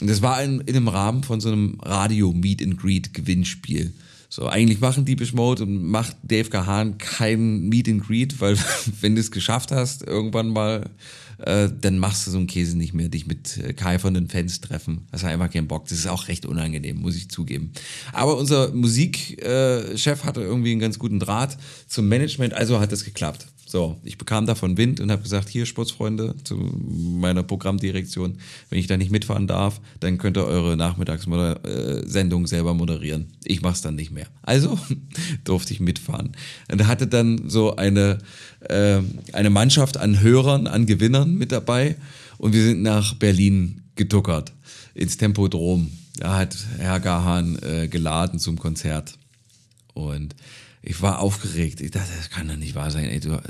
Und 0.00 0.08
das 0.10 0.22
war 0.22 0.40
in, 0.42 0.60
in 0.60 0.76
einem 0.76 0.88
Rahmen 0.88 1.24
von 1.24 1.40
so 1.40 1.48
einem 1.50 1.78
Radio 1.82 2.32
Meet 2.32 2.62
and 2.62 2.78
Greet 2.78 3.14
Gewinnspiel. 3.14 3.92
So, 4.34 4.48
eigentlich 4.48 4.80
machen 4.80 5.04
Deepish 5.04 5.32
Mode 5.32 5.62
und 5.62 5.84
macht 5.84 6.16
Dave 6.24 6.50
Gahan 6.50 6.98
kein 6.98 7.68
Meet 7.68 7.88
and 7.88 8.04
Greet, 8.04 8.40
weil 8.40 8.58
wenn 9.00 9.14
du 9.14 9.20
es 9.20 9.30
geschafft 9.30 9.70
hast, 9.70 10.02
irgendwann 10.02 10.48
mal, 10.48 10.90
äh, 11.38 11.68
dann 11.80 12.00
machst 12.00 12.26
du 12.26 12.32
so 12.32 12.38
einen 12.38 12.48
Käse 12.48 12.76
nicht 12.76 12.94
mehr, 12.94 13.08
dich 13.08 13.28
mit 13.28 13.58
äh, 13.58 13.74
keifernden 13.74 14.28
Fans 14.28 14.60
treffen. 14.60 15.06
Das 15.12 15.22
hat 15.22 15.30
einfach 15.30 15.52
keinen 15.52 15.68
Bock. 15.68 15.86
Das 15.86 15.96
ist 15.96 16.08
auch 16.08 16.26
recht 16.26 16.46
unangenehm, 16.46 16.96
muss 16.96 17.14
ich 17.14 17.28
zugeben. 17.28 17.70
Aber 18.12 18.36
unser 18.36 18.72
Musikchef 18.72 19.38
äh, 19.44 20.26
hatte 20.26 20.40
irgendwie 20.40 20.72
einen 20.72 20.80
ganz 20.80 20.98
guten 20.98 21.20
Draht 21.20 21.56
zum 21.86 22.08
Management, 22.08 22.54
also 22.54 22.80
hat 22.80 22.90
es 22.90 23.04
geklappt. 23.04 23.46
So, 23.74 23.98
ich 24.04 24.18
bekam 24.18 24.46
davon 24.46 24.76
Wind 24.76 25.00
und 25.00 25.10
habe 25.10 25.24
gesagt, 25.24 25.48
hier 25.48 25.66
Sportsfreunde, 25.66 26.36
zu 26.44 26.54
meiner 26.54 27.42
Programmdirektion, 27.42 28.38
wenn 28.70 28.78
ich 28.78 28.86
da 28.86 28.96
nicht 28.96 29.10
mitfahren 29.10 29.48
darf, 29.48 29.80
dann 29.98 30.16
könnt 30.16 30.36
ihr 30.36 30.44
eure 30.44 30.76
Nachmittagssendung 30.76 32.46
selber 32.46 32.72
moderieren. 32.72 33.32
Ich 33.42 33.62
mach's 33.62 33.82
dann 33.82 33.96
nicht 33.96 34.12
mehr. 34.12 34.28
Also 34.42 34.78
durfte 35.42 35.72
ich 35.72 35.80
mitfahren. 35.80 36.36
Und 36.70 36.86
hatte 36.86 37.08
dann 37.08 37.50
so 37.50 37.74
eine, 37.74 38.20
äh, 38.60 39.00
eine 39.32 39.50
Mannschaft 39.50 39.96
an 39.96 40.20
Hörern, 40.20 40.68
an 40.68 40.86
Gewinnern 40.86 41.34
mit 41.34 41.50
dabei 41.50 41.96
und 42.38 42.52
wir 42.52 42.62
sind 42.62 42.80
nach 42.80 43.14
Berlin 43.14 43.82
getuckert, 43.96 44.52
ins 44.94 45.16
Tempodrom. 45.16 45.90
Da 46.18 46.36
hat 46.36 46.56
Herr 46.78 47.00
Gahan 47.00 47.58
äh, 47.60 47.88
geladen 47.88 48.38
zum 48.38 48.56
Konzert. 48.56 49.18
Und 49.94 50.36
ich 50.86 51.00
war 51.00 51.20
aufgeregt. 51.20 51.80
Ich 51.80 51.92
dachte, 51.92 52.10
das 52.16 52.28
kann 52.28 52.46
doch 52.46 52.56
nicht 52.56 52.74
wahr 52.74 52.90
sein. 52.90 53.06
Ey, 53.06 53.18
du 53.18 53.40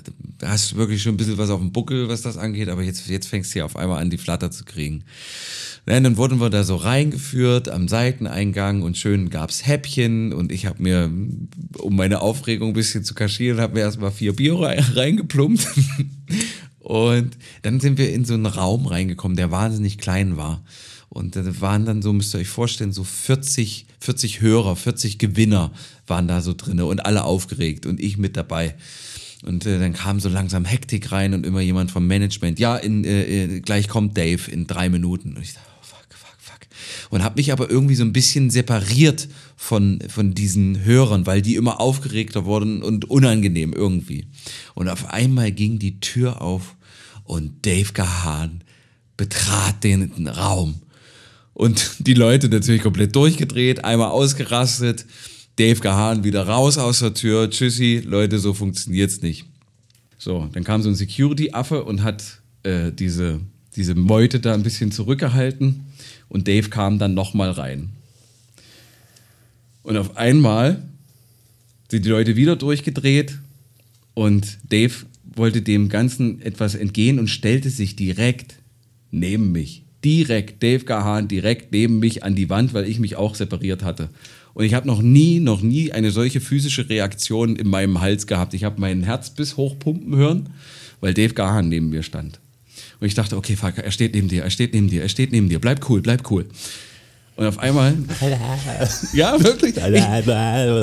hast 0.43 0.76
wirklich 0.76 1.03
schon 1.03 1.14
ein 1.14 1.16
bisschen 1.16 1.37
was 1.37 1.51
auf 1.51 1.61
dem 1.61 1.72
Buckel, 1.72 2.09
was 2.09 2.22
das 2.22 2.37
angeht, 2.37 2.68
aber 2.68 2.82
jetzt, 2.82 3.09
jetzt 3.09 3.26
fängst 3.26 3.51
du 3.51 3.55
hier 3.55 3.64
auf 3.64 3.76
einmal 3.76 4.01
an, 4.01 4.11
die 4.11 4.18
Flatter 4.18 4.53
zu 4.53 4.64
kriegen. 4.64 5.03
Ja, 5.87 5.99
dann 5.99 6.16
wurden 6.16 6.41
wir 6.41 6.49
da 6.49 6.62
so 6.62 6.76
reingeführt 6.76 7.68
am 7.68 7.89
Seiteneingang 7.89 8.82
und 8.82 8.97
schön 8.97 9.30
gab's 9.30 9.66
Häppchen 9.66 10.32
und 10.32 10.53
ich 10.53 10.66
habe 10.66 10.82
mir, 10.82 11.11
um 11.78 11.97
meine 11.97 12.20
Aufregung 12.20 12.68
ein 12.68 12.74
bisschen 12.74 13.03
zu 13.03 13.14
kaschieren, 13.14 13.61
habe 13.61 13.74
mir 13.74 13.80
erstmal 13.80 14.12
vier 14.12 14.35
Bier 14.35 14.55
rein- 14.61 14.78
reingeplumpt. 14.95 15.66
Und 16.78 17.39
dann 17.62 17.80
sind 17.80 17.97
wir 17.97 18.12
in 18.12 18.26
so 18.26 18.35
einen 18.35 18.45
Raum 18.45 18.85
reingekommen, 18.85 19.39
der 19.39 19.51
wahnsinnig 19.51 19.97
klein 19.97 20.37
war. 20.37 20.62
Und 21.09 21.35
da 21.35 21.61
waren 21.62 21.87
dann 21.87 22.03
so, 22.03 22.12
müsst 22.12 22.35
ihr 22.35 22.41
euch 22.41 22.49
vorstellen, 22.49 22.93
so 22.93 23.05
40, 23.05 23.87
40 24.01 24.43
Hörer, 24.43 24.76
40 24.76 25.18
Gewinner 25.18 25.72
waren 26.07 26.28
da 26.28 26.40
so 26.40 26.55
drinne 26.55 26.86
und 26.86 27.05
alle 27.07 27.24
aufgeregt 27.24 27.86
und 27.86 28.00
ich 28.00 28.18
mit 28.18 28.36
dabei. 28.36 28.74
Und 29.44 29.66
äh, 29.66 29.78
dann 29.78 29.92
kam 29.92 30.20
so 30.20 30.28
langsam 30.28 30.64
Hektik 30.64 31.12
rein 31.12 31.34
und 31.34 31.44
immer 31.44 31.61
jemand 31.61 31.90
vom 31.90 32.07
Management. 32.07 32.59
Ja, 32.59 32.76
in, 32.76 33.05
äh, 33.05 33.44
äh, 33.44 33.61
gleich 33.61 33.88
kommt 33.88 34.16
Dave 34.16 34.50
in 34.50 34.66
drei 34.66 34.88
Minuten. 34.88 35.36
Und 35.36 35.42
ich 35.42 35.52
dachte, 35.52 35.68
oh, 35.78 35.82
fuck, 35.82 36.07
fuck, 36.11 36.36
fuck. 36.38 36.61
Und 37.11 37.22
habe 37.22 37.36
mich 37.36 37.52
aber 37.52 37.68
irgendwie 37.68 37.94
so 37.94 38.05
ein 38.05 38.14
bisschen 38.14 38.48
separiert 38.48 39.28
von, 39.57 39.98
von 40.09 40.32
diesen 40.32 40.82
Hörern, 40.84 41.26
weil 41.26 41.42
die 41.42 41.57
immer 41.57 41.78
aufgeregter 41.80 42.46
wurden 42.46 42.82
und 42.82 43.11
unangenehm 43.11 43.74
irgendwie. 43.74 44.26
Und 44.74 44.88
auf 44.88 45.11
einmal 45.12 45.52
ging 45.52 45.78
die 45.78 46.00
Tür 46.00 46.40
auf 46.40 46.74
und 47.24 47.66
Dave 47.66 47.92
Gahan 47.92 48.62
betrat 49.16 49.84
den 49.84 50.26
Raum. 50.26 50.76
Und 51.52 51.96
die 51.98 52.14
Leute 52.14 52.48
natürlich 52.48 52.82
komplett 52.82 53.14
durchgedreht, 53.14 53.84
einmal 53.84 54.09
ausgerastet. 54.09 55.07
Dave 55.57 55.80
Gahan 55.80 56.24
wieder 56.24 56.46
raus 56.46 56.78
aus 56.78 56.98
der 56.98 57.14
Tür. 57.14 57.48
Tschüssi, 57.48 58.02
Leute, 58.05 58.38
so 58.38 58.55
funktioniert's 58.55 59.22
nicht. 59.22 59.44
So, 60.18 60.48
dann 60.52 60.64
kam 60.64 60.82
so 60.82 60.88
ein 60.88 60.94
Security-Affe 60.94 61.84
und 61.84 62.02
hat 62.02 62.40
äh, 62.62 62.90
diese, 62.90 63.40
diese 63.76 63.94
Meute 63.94 64.40
da 64.40 64.55
ein 64.55 64.62
bisschen 64.62 64.90
zurückgehalten. 64.90 65.84
Und 66.28 66.48
Dave 66.48 66.70
kam 66.70 66.98
dann 66.98 67.14
nochmal 67.14 67.50
rein. 67.50 67.90
Und 69.82 69.96
auf 69.96 70.16
einmal 70.16 70.82
sind 71.90 72.05
die 72.05 72.11
Leute 72.11 72.36
wieder 72.36 72.57
durchgedreht 72.57 73.38
und 74.14 74.59
Dave 74.68 74.94
wollte 75.36 75.62
dem 75.62 75.88
Ganzen 75.88 76.40
etwas 76.40 76.74
entgehen 76.74 77.18
und 77.18 77.28
stellte 77.28 77.70
sich 77.70 77.94
direkt 77.94 78.57
neben 79.11 79.52
mich. 79.52 79.82
Direkt, 80.02 80.62
Dave 80.62 80.84
Gahan, 80.84 81.28
direkt 81.28 81.72
neben 81.72 81.98
mich 81.98 82.24
an 82.24 82.34
die 82.34 82.50
Wand, 82.50 82.74
weil 82.74 82.88
ich 82.88 82.98
mich 82.98 83.16
auch 83.16 83.34
separiert 83.34 83.82
hatte. 83.82 84.09
Und 84.55 84.64
ich 84.64 84.74
habe 84.74 84.86
noch 84.86 85.02
nie, 85.02 85.40
noch 85.40 85.62
nie 85.62 85.92
eine 85.92 86.12
solche 86.12 86.40
physische 86.40 86.88
Reaktion 86.88 87.57
in 87.57 87.68
meinem 87.68 88.00
Hals 88.00 88.26
gehabt. 88.26 88.55
Ich 88.55 88.64
habe 88.64 88.80
mein 88.80 89.02
Herz 89.02 89.30
bis 89.30 89.57
hochpumpen 89.57 90.14
hören, 90.16 90.50
weil 91.00 91.12
Dave 91.12 91.34
Gahan 91.34 91.68
neben 91.68 91.90
mir 91.90 92.05
stand. 92.05 92.38
Und 93.00 93.07
ich 93.07 93.14
dachte, 93.14 93.36
okay, 93.36 93.57
fuck, 93.57 93.78
er 93.78 93.90
steht 93.90 94.14
neben 94.14 94.28
dir, 94.28 94.44
er 94.44 94.50
steht 94.50 94.72
neben 94.72 94.88
dir, 94.88 95.02
er 95.02 95.09
steht 95.09 95.32
neben 95.32 95.48
dir, 95.48 95.59
bleib 95.59 95.88
cool, 95.90 96.00
bleib 96.00 96.30
cool. 96.30 96.46
Und 97.36 97.46
auf 97.46 97.59
einmal. 97.59 97.96
ja, 99.12 99.42
wirklich. 99.42 99.74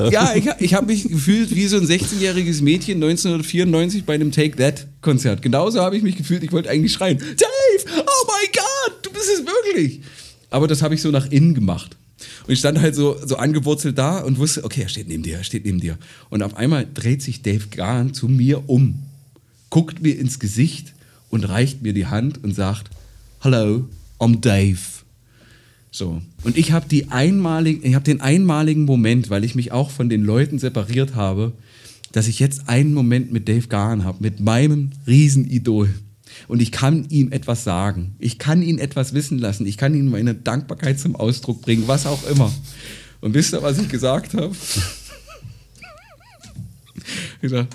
Ich, 0.07 0.13
ja, 0.13 0.35
ich, 0.35 0.49
ich 0.59 0.73
habe 0.73 0.87
mich 0.87 1.03
gefühlt 1.03 1.55
wie 1.55 1.65
so 1.67 1.77
ein 1.77 1.85
16-jähriges 1.85 2.61
Mädchen 2.61 2.95
1994 2.95 4.03
bei 4.03 4.15
einem 4.15 4.33
Take 4.33 4.57
That-Konzert. 4.57 5.41
Genauso 5.41 5.79
habe 5.79 5.95
ich 5.95 6.03
mich 6.03 6.17
gefühlt, 6.17 6.43
ich 6.43 6.51
wollte 6.51 6.69
eigentlich 6.69 6.91
schreien: 6.91 7.17
Dave, 7.17 7.95
oh 7.99 8.27
my 8.27 8.49
God, 8.53 9.05
du 9.05 9.11
bist 9.11 9.29
es 9.33 9.45
wirklich. 9.45 10.01
Aber 10.49 10.67
das 10.67 10.81
habe 10.81 10.93
ich 10.93 11.01
so 11.01 11.09
nach 11.09 11.31
innen 11.31 11.53
gemacht. 11.53 11.95
Und 12.47 12.53
ich 12.53 12.59
stand 12.59 12.79
halt 12.79 12.95
so, 12.95 13.17
so 13.25 13.37
angewurzelt 13.37 13.97
da 13.97 14.19
und 14.19 14.37
wusste, 14.37 14.63
okay, 14.63 14.81
er 14.83 14.89
steht 14.89 15.07
neben 15.07 15.23
dir, 15.23 15.37
er 15.37 15.43
steht 15.43 15.65
neben 15.65 15.79
dir. 15.79 15.97
Und 16.29 16.43
auf 16.43 16.55
einmal 16.55 16.87
dreht 16.91 17.21
sich 17.21 17.41
Dave 17.41 17.67
Gahan 17.69 18.13
zu 18.13 18.27
mir 18.27 18.69
um, 18.69 18.99
guckt 19.69 20.01
mir 20.01 20.17
ins 20.17 20.39
Gesicht 20.39 20.93
und 21.29 21.45
reicht 21.45 21.81
mir 21.81 21.93
die 21.93 22.07
Hand 22.07 22.43
und 22.43 22.53
sagt: 22.53 22.89
Hello, 23.39 23.87
I'm 24.19 24.39
Dave. 24.41 24.77
So. 25.89 26.21
Und 26.43 26.57
ich 26.57 26.71
habe 26.71 26.87
die 26.87 27.09
einmaligen, 27.09 27.85
ich 27.85 27.95
habe 27.95 28.05
den 28.05 28.21
einmaligen 28.21 28.85
Moment, 28.85 29.29
weil 29.29 29.43
ich 29.43 29.55
mich 29.55 29.71
auch 29.71 29.89
von 29.89 30.09
den 30.09 30.23
Leuten 30.23 30.59
separiert 30.59 31.15
habe, 31.15 31.53
dass 32.11 32.27
ich 32.27 32.39
jetzt 32.39 32.69
einen 32.69 32.93
Moment 32.93 33.31
mit 33.31 33.47
Dave 33.47 33.67
Gahan 33.67 34.03
habe, 34.03 34.17
mit 34.21 34.39
meinem 34.39 34.91
Riesenidol. 35.07 35.89
Und 36.47 36.61
ich 36.61 36.71
kann 36.71 37.05
ihm 37.09 37.31
etwas 37.31 37.63
sagen. 37.63 38.15
Ich 38.19 38.39
kann 38.39 38.61
ihn 38.61 38.79
etwas 38.79 39.13
wissen 39.13 39.39
lassen. 39.39 39.65
Ich 39.65 39.77
kann 39.77 39.93
ihm 39.93 40.09
meine 40.09 40.35
Dankbarkeit 40.35 40.99
zum 40.99 41.15
Ausdruck 41.15 41.61
bringen, 41.61 41.83
was 41.87 42.05
auch 42.05 42.27
immer. 42.29 42.51
Und 43.21 43.33
wisst 43.33 43.53
ihr, 43.53 43.63
was 43.63 43.79
ich 43.79 43.89
gesagt 43.89 44.33
habe? 44.33 44.51
ich 47.41 47.49
sag, 47.49 47.67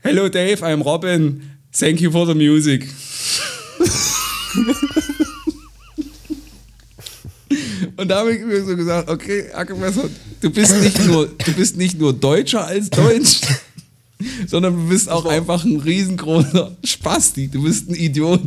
Hello 0.00 0.28
Dave, 0.28 0.64
I'm 0.64 0.82
Robin. 0.82 1.42
Thank 1.72 2.00
you 2.00 2.10
for 2.10 2.26
the 2.26 2.34
music. 2.34 2.88
Und 7.96 8.08
da 8.08 8.20
habe 8.20 8.34
ich 8.34 8.44
mir 8.44 8.64
so 8.64 8.76
gesagt, 8.76 9.08
okay, 9.08 9.50
Ackermesser, 9.52 10.08
du 10.40 10.50
bist 10.50 10.80
nicht 10.80 11.06
nur, 11.06 11.26
du 11.26 11.52
bist 11.54 11.76
nicht 11.76 11.98
nur 11.98 12.12
Deutscher 12.12 12.66
als 12.66 12.90
Deutsch, 12.90 13.40
sondern 14.46 14.74
du 14.76 14.88
bist 14.88 15.08
auch 15.10 15.26
einfach 15.26 15.64
ein 15.64 15.76
riesengroßer 15.80 16.76
Spasti. 16.84 17.48
Du 17.48 17.62
bist 17.62 17.88
ein 17.90 17.94
Idiot. 17.94 18.40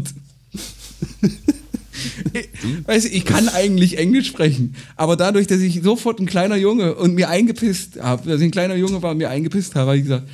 Ich- 2.34 2.50
Weißt 2.88 3.06
du, 3.06 3.10
ich 3.10 3.26
kann 3.26 3.50
eigentlich 3.50 3.98
Englisch 3.98 4.28
sprechen, 4.28 4.76
aber 4.96 5.16
dadurch, 5.18 5.48
dass 5.48 5.60
ich 5.60 5.82
sofort 5.84 6.20
ein 6.20 6.26
kleiner 6.26 6.56
Junge 6.56 6.96
und 6.96 7.14
mir 7.16 7.30
eingepisst 7.30 8.00
habe, 8.02 8.30
dass 8.30 8.40
ich 8.40 8.46
ein 8.48 8.52
kleiner 8.52 8.76
Junge 8.76 9.02
war 9.02 9.12
und 9.12 9.18
mir 9.18 9.30
eingepisst 9.30 9.76
habe, 9.76 9.88
habe 9.88 9.98
ich 9.98 10.04
gesagt, 10.04 10.28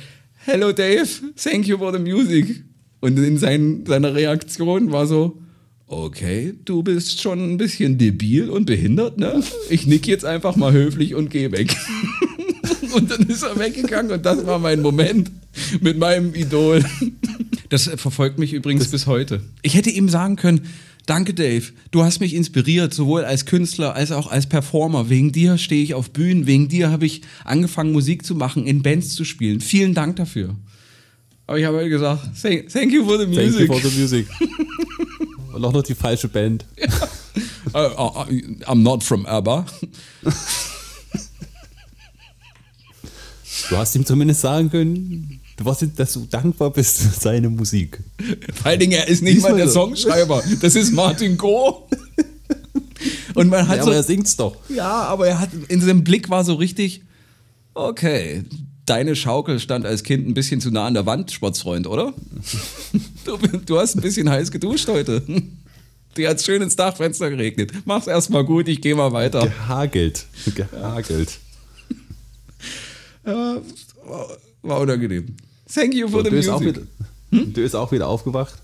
Hello 0.44 0.70
Dave, 0.72 1.08
thank 1.42 1.66
you 1.66 1.76
for 1.78 1.92
the 1.92 1.98
music. 1.98 2.62
Und 3.00 3.18
in 3.18 3.36
sein, 3.36 3.84
seiner 3.86 4.14
Reaktion 4.14 4.92
war 4.92 5.06
so, 5.08 5.38
okay, 5.88 6.54
du 6.64 6.82
bist 6.84 7.20
schon 7.20 7.40
ein 7.54 7.56
bisschen 7.56 7.98
debil 7.98 8.48
und 8.48 8.66
behindert, 8.66 9.18
ne? 9.18 9.42
Ich 9.70 9.86
nick 9.86 10.06
jetzt 10.06 10.24
einfach 10.24 10.54
mal 10.56 10.72
höflich 10.72 11.14
und 11.16 11.30
geh 11.30 11.50
weg. 11.50 11.76
und 12.94 13.10
dann 13.10 13.22
ist 13.28 13.42
er 13.42 13.58
weggegangen 13.58 14.12
und 14.12 14.24
das 14.24 14.46
war 14.46 14.58
mein 14.58 14.80
Moment 14.80 15.30
mit 15.80 15.98
meinem 15.98 16.34
Idol. 16.34 16.84
Das 17.68 17.84
verfolgt 17.96 18.38
mich 18.38 18.52
übrigens 18.52 18.88
bis 18.88 19.06
heute. 19.06 19.42
Ich 19.62 19.74
hätte 19.74 19.90
ihm 19.90 20.08
sagen 20.08 20.36
können, 20.36 20.66
danke 21.06 21.34
Dave, 21.34 21.64
du 21.90 22.04
hast 22.04 22.20
mich 22.20 22.34
inspiriert, 22.34 22.94
sowohl 22.94 23.24
als 23.24 23.46
Künstler 23.46 23.94
als 23.94 24.12
auch 24.12 24.30
als 24.30 24.46
Performer. 24.46 25.08
Wegen 25.08 25.32
dir 25.32 25.58
stehe 25.58 25.82
ich 25.82 25.94
auf 25.94 26.10
Bühnen, 26.10 26.46
wegen 26.46 26.68
dir 26.68 26.90
habe 26.90 27.06
ich 27.06 27.22
angefangen 27.44 27.92
Musik 27.92 28.24
zu 28.24 28.34
machen, 28.34 28.66
in 28.66 28.82
Bands 28.82 29.14
zu 29.14 29.24
spielen. 29.24 29.60
Vielen 29.60 29.94
Dank 29.94 30.16
dafür. 30.16 30.54
Aber 31.46 31.58
ich 31.58 31.64
habe 31.64 31.78
halt 31.78 31.90
gesagt, 31.90 32.28
thank, 32.40 32.68
thank 32.68 32.92
you 32.92 33.04
for 33.04 33.18
the 33.18 33.24
Thank 33.24 33.36
music. 33.36 33.68
you 33.68 33.78
for 33.78 33.80
the 33.80 33.98
music. 33.98 34.26
Und 35.54 35.64
auch 35.64 35.72
noch 35.72 35.82
die 35.82 35.94
falsche 35.94 36.28
Band. 36.28 36.66
Uh, 37.72 37.78
uh, 37.78 38.24
I'm 38.66 38.82
not 38.82 39.02
from 39.02 39.24
ABBA. 39.26 39.64
Du 43.70 43.76
hast 43.76 43.94
ihm 43.94 44.04
zumindest 44.04 44.40
sagen 44.42 44.70
können, 44.70 45.40
du 45.56 45.64
warst, 45.64 45.84
dass 45.96 46.12
du 46.12 46.26
dankbar 46.30 46.70
bist 46.70 46.98
für 47.00 47.20
seine 47.20 47.48
Musik. 47.48 48.00
Vor 48.54 48.66
allen 48.66 48.80
Dingen, 48.80 48.92
er 48.92 49.08
ist 49.08 49.22
nicht 49.22 49.40
mal 49.40 49.48
Diesmal 49.48 49.56
der 49.56 49.68
so. 49.68 49.80
Songschreiber. 49.80 50.42
Das 50.60 50.74
ist 50.74 50.92
Martin 50.92 51.36
Go. 51.36 51.88
Und 53.34 53.48
man 53.50 53.68
hat 53.68 53.78
Ja, 53.78 53.82
so, 53.82 53.90
aber 53.90 53.96
er 53.96 54.02
singt's 54.02 54.36
doch. 54.36 54.56
ja, 54.68 54.88
aber 54.90 55.28
er 55.28 55.40
hat 55.40 55.50
in 55.68 55.80
seinem 55.80 56.04
Blick 56.04 56.30
war 56.30 56.44
so 56.44 56.54
richtig, 56.54 57.02
okay, 57.74 58.44
deine 58.86 59.14
Schaukel 59.16 59.60
stand 59.60 59.84
als 59.84 60.02
Kind 60.02 60.26
ein 60.26 60.34
bisschen 60.34 60.60
zu 60.60 60.70
nah 60.70 60.86
an 60.86 60.94
der 60.94 61.04
Wand, 61.06 61.30
Sportsfreund, 61.32 61.86
oder? 61.86 62.14
Du, 63.24 63.36
du 63.38 63.78
hast 63.78 63.96
ein 63.96 64.02
bisschen 64.02 64.30
heiß 64.30 64.52
geduscht 64.52 64.86
heute. 64.86 65.20
Dir 66.16 66.28
hat's 66.28 66.44
schön 66.44 66.62
ins 66.62 66.76
Dachfenster 66.76 67.28
geregnet. 67.28 67.72
Mach's 67.84 68.06
erstmal 68.06 68.44
gut, 68.44 68.68
ich 68.68 68.80
gehe 68.80 68.94
mal 68.94 69.12
weiter. 69.12 69.40
Gehagelt. 69.40 70.26
Gehagelt. 70.54 71.38
Ja, 73.26 73.60
war, 74.06 74.28
war 74.62 74.80
unangenehm. 74.80 75.36
Thank 75.72 75.94
you 75.94 76.08
for 76.08 76.18
Und 76.20 76.24
the 76.26 76.30
du 76.30 76.36
ist, 76.36 76.48
auch 76.48 76.60
music. 76.60 76.82
wieder, 77.32 77.44
du 77.46 77.60
ist 77.60 77.74
auch 77.74 77.90
wieder 77.92 78.06
aufgewacht. 78.08 78.54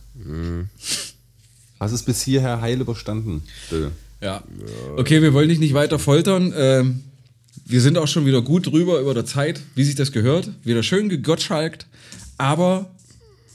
Hast 1.81 1.93
es 1.93 2.03
bis 2.03 2.23
hierher 2.23 2.61
heil 2.61 2.81
überstanden. 2.81 3.43
Dö. 3.71 3.89
Ja. 4.21 4.43
Okay, 4.97 5.21
wir 5.21 5.35
wollen 5.35 5.49
dich 5.49 5.59
nicht 5.59 5.75
weiter 5.75 5.99
foltern. 5.99 6.53
Ähm, 6.57 7.03
wir 7.65 7.81
sind 7.81 7.99
auch 7.99 8.07
schon 8.07 8.25
wieder 8.25 8.41
gut 8.43 8.67
drüber 8.67 9.01
über 9.01 9.15
der 9.15 9.27
Zeit, 9.27 9.61
wie 9.75 9.83
sich 9.85 9.97
das 9.97 10.13
gehört. 10.13 10.51
Wieder 10.63 10.83
schön 10.85 11.09
gegottschalkt. 11.09 11.87
Aber 12.39 12.91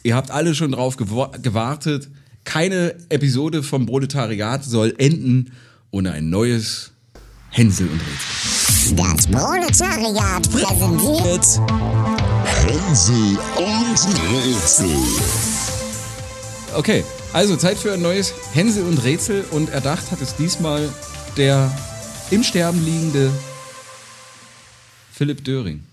ihr 0.04 0.16
habt 0.16 0.30
alle 0.32 0.56
schon 0.56 0.74
drauf 0.74 0.98
gewa- 0.98 1.38
gewartet. 1.42 2.10
Keine 2.44 2.96
Episode 3.10 3.64
vom 3.64 3.86
Proletariat 3.86 4.64
soll 4.66 4.94
enden 4.98 5.52
ohne 5.92 6.12
ein 6.12 6.30
neues 6.30 6.92
Hänsel 7.50 7.88
und 7.88 8.00
Rätsel. 8.02 8.37
Das 8.96 9.28
Proletariat 9.28 10.50
präsentiert 10.50 11.60
Hänsel 12.46 13.38
und 13.58 13.98
Rätsel. 14.32 14.96
Okay, 16.74 17.04
also 17.34 17.58
Zeit 17.58 17.78
für 17.78 17.92
ein 17.94 18.02
neues 18.02 18.34
Hänsel 18.54 18.86
und 18.86 19.04
Rätsel. 19.04 19.44
Und 19.52 19.70
erdacht 19.72 20.10
hat 20.12 20.22
es 20.22 20.38
diesmal 20.38 20.88
der 21.36 21.70
im 22.32 22.44
Sterben 22.44 22.84
liegende 22.86 23.30
Philipp 25.12 25.44
Döring. 25.44 25.84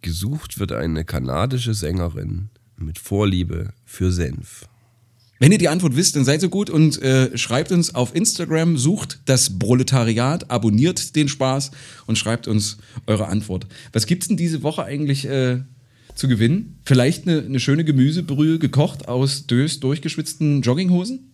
Gesucht 0.00 0.58
wird 0.58 0.72
eine 0.72 1.04
kanadische 1.04 1.74
Sängerin 1.74 2.48
mit 2.76 2.98
Vorliebe 2.98 3.72
für 3.84 4.10
Senf. 4.10 4.66
Wenn 5.42 5.50
ihr 5.50 5.58
die 5.58 5.68
Antwort 5.68 5.96
wisst, 5.96 6.14
dann 6.14 6.24
seid 6.24 6.40
so 6.40 6.48
gut 6.48 6.70
und 6.70 7.02
äh, 7.02 7.36
schreibt 7.36 7.72
uns 7.72 7.96
auf 7.96 8.14
Instagram, 8.14 8.78
sucht 8.78 9.18
das 9.24 9.58
Proletariat, 9.58 10.52
abonniert 10.52 11.16
den 11.16 11.28
Spaß 11.28 11.72
und 12.06 12.16
schreibt 12.16 12.46
uns 12.46 12.76
eure 13.08 13.26
Antwort. 13.26 13.66
Was 13.92 14.06
gibt's 14.06 14.28
denn 14.28 14.36
diese 14.36 14.62
Woche 14.62 14.84
eigentlich 14.84 15.24
äh, 15.24 15.62
zu 16.14 16.28
gewinnen? 16.28 16.78
Vielleicht 16.84 17.26
eine, 17.26 17.40
eine 17.40 17.58
schöne 17.58 17.84
Gemüsebrühe 17.84 18.60
gekocht 18.60 19.08
aus 19.08 19.48
Dös 19.48 19.80
durchgeschwitzten 19.80 20.62
Jogginghosen? 20.62 21.32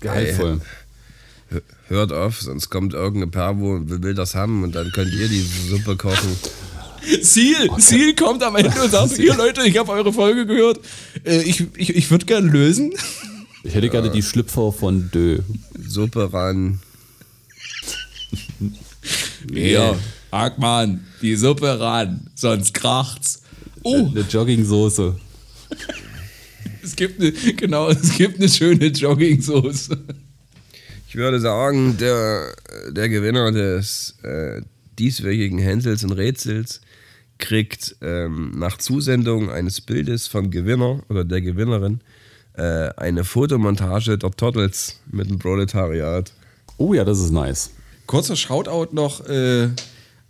Gehaltvoll. 0.00 0.62
Hört 1.88 2.12
auf, 2.12 2.40
sonst 2.40 2.70
kommt 2.70 2.94
irgendeine 2.94 3.30
Pervo 3.30 3.74
und 3.74 4.02
will 4.02 4.14
das 4.14 4.34
haben 4.34 4.64
und 4.64 4.74
dann 4.74 4.90
könnt 4.92 5.12
ihr 5.12 5.28
die 5.28 5.44
Suppe 5.68 5.96
kochen. 5.96 6.34
Ziel, 7.22 7.70
Ziel 7.78 8.14
kommt 8.14 8.42
am 8.42 8.56
Ende 8.56 8.80
und 8.82 8.90
sagt, 8.90 9.18
ihr 9.18 9.34
Leute, 9.34 9.62
ich 9.66 9.76
habe 9.78 9.92
eure 9.92 10.12
Folge 10.12 10.46
gehört, 10.46 10.80
äh, 11.24 11.42
ich, 11.42 11.64
ich, 11.76 11.94
ich 11.94 12.10
würde 12.10 12.26
gern 12.26 12.48
lösen. 12.48 12.92
Ich 13.62 13.74
hätte 13.74 13.88
gerne 13.88 14.10
die 14.10 14.22
Schlüpfer 14.22 14.72
von 14.72 15.10
Dö. 15.12 15.40
Suppe 15.86 16.32
ran. 16.32 16.80
Ja, 19.52 19.96
Hackmann, 20.32 21.06
die 21.22 21.36
Suppe 21.36 21.78
ran, 21.78 22.28
sonst 22.34 22.74
kracht's. 22.74 23.42
Oh, 23.84 24.08
Eine 24.10 24.22
Joggingsoße. 24.28 25.14
es 26.82 26.96
gibt 26.96 27.20
eine, 27.20 27.30
genau, 27.30 27.88
es 27.88 28.16
gibt 28.16 28.38
eine 28.40 28.48
schöne 28.48 28.86
Joggingsoße. 28.86 29.96
Ich 31.08 31.14
würde 31.14 31.40
sagen, 31.40 31.96
der, 31.98 32.52
der 32.90 33.08
Gewinner 33.08 33.52
des 33.52 34.16
äh, 34.24 34.62
dieswöchigen 34.98 35.58
Hänsels 35.58 36.02
und 36.02 36.12
Rätsels 36.12 36.80
kriegt 37.38 37.96
ähm, 38.00 38.52
nach 38.56 38.78
Zusendung 38.78 39.50
eines 39.50 39.80
Bildes 39.80 40.26
vom 40.26 40.50
Gewinner 40.50 41.02
oder 41.08 41.24
der 41.24 41.40
Gewinnerin 41.42 42.00
äh, 42.54 42.90
eine 42.96 43.24
Fotomontage 43.24 44.18
der 44.18 44.30
Turtles 44.30 45.00
mit 45.10 45.28
dem 45.28 45.38
Proletariat. 45.38 46.32
Oh 46.78 46.94
ja, 46.94 47.04
das 47.04 47.20
ist 47.20 47.30
nice. 47.30 47.70
Kurzer 48.06 48.36
Shoutout 48.36 48.94
noch, 48.94 49.26
äh, 49.28 49.68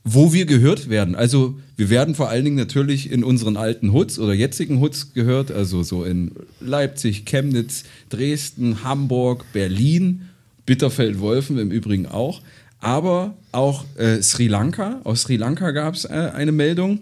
wo 0.02 0.32
wir 0.32 0.46
gehört 0.46 0.88
werden. 0.88 1.14
Also 1.14 1.59
wir 1.76 1.90
werden 1.90 2.14
vor 2.14 2.28
allen 2.28 2.44
Dingen 2.44 2.57
natürlich 2.57 3.11
in 3.11 3.24
unseren 3.24 3.57
alten 3.57 3.92
Hoods 3.92 4.18
oder 4.18 4.32
jetzigen 4.32 4.80
Hoods 4.80 5.12
gehört, 5.14 5.50
also 5.50 5.82
so 5.82 6.04
in 6.04 6.32
Leipzig, 6.61 7.26
Chemnitz, 7.26 7.84
Dresden, 8.09 8.82
Hamburg, 8.82 9.44
Berlin, 9.52 10.28
Bitterfeld-Wolfen 10.64 11.59
im 11.59 11.70
Übrigen 11.70 12.07
auch. 12.07 12.40
Aber 12.80 13.34
auch 13.57 13.84
äh, 13.96 14.22
Sri 14.22 14.46
Lanka. 14.46 15.00
Aus 15.04 15.22
Sri 15.22 15.36
Lanka 15.36 15.70
gab 15.72 15.94
es 15.94 16.04
äh, 16.04 16.30
eine 16.34 16.52
Meldung. 16.52 17.00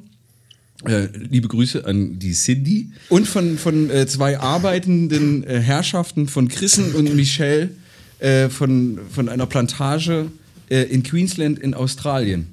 Äh, 0.87 1.09
liebe 1.17 1.49
Grüße 1.49 1.85
an 1.85 2.19
die 2.19 2.33
Cindy. 2.33 2.91
Und 3.09 3.27
von, 3.27 3.59
von 3.59 3.91
äh, 3.91 4.07
zwei 4.07 4.39
arbeitenden 4.39 5.45
äh, 5.45 5.61
Herrschaften 5.61 6.29
von 6.29 6.49
Chrisen 6.49 6.95
und 6.95 7.15
Michelle 7.15 7.71
äh, 8.19 8.49
von, 8.49 8.99
von 9.11 9.29
einer 9.29 9.47
Plantage 9.47 10.27
in 10.71 11.03
Queensland 11.03 11.59
in 11.59 11.75
Australien. 11.75 12.47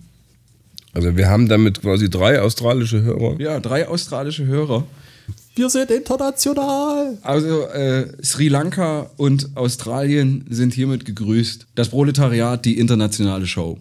Also 0.92 1.16
wir 1.16 1.30
haben 1.30 1.48
damit 1.48 1.82
quasi 1.82 2.10
drei 2.10 2.42
australische 2.42 3.02
Hörer. 3.02 3.40
Ja, 3.40 3.62
drei 3.62 3.88
australische 3.88 4.46
Hörer. 4.46 4.86
Wir 5.56 5.70
sind 5.70 5.92
international. 5.92 7.18
Also 7.22 7.68
äh, 7.68 8.08
Sri 8.24 8.50
Lanka 8.50 9.10
und 9.18 9.50
Australien 9.56 10.46
sind 10.50 10.74
hiermit 10.74 11.06
gegrüßt. 11.06 11.68
Das 11.76 11.90
Proletariat, 11.90 12.66
die 12.66 12.78
internationale 12.78 13.48
Show. 13.48 13.78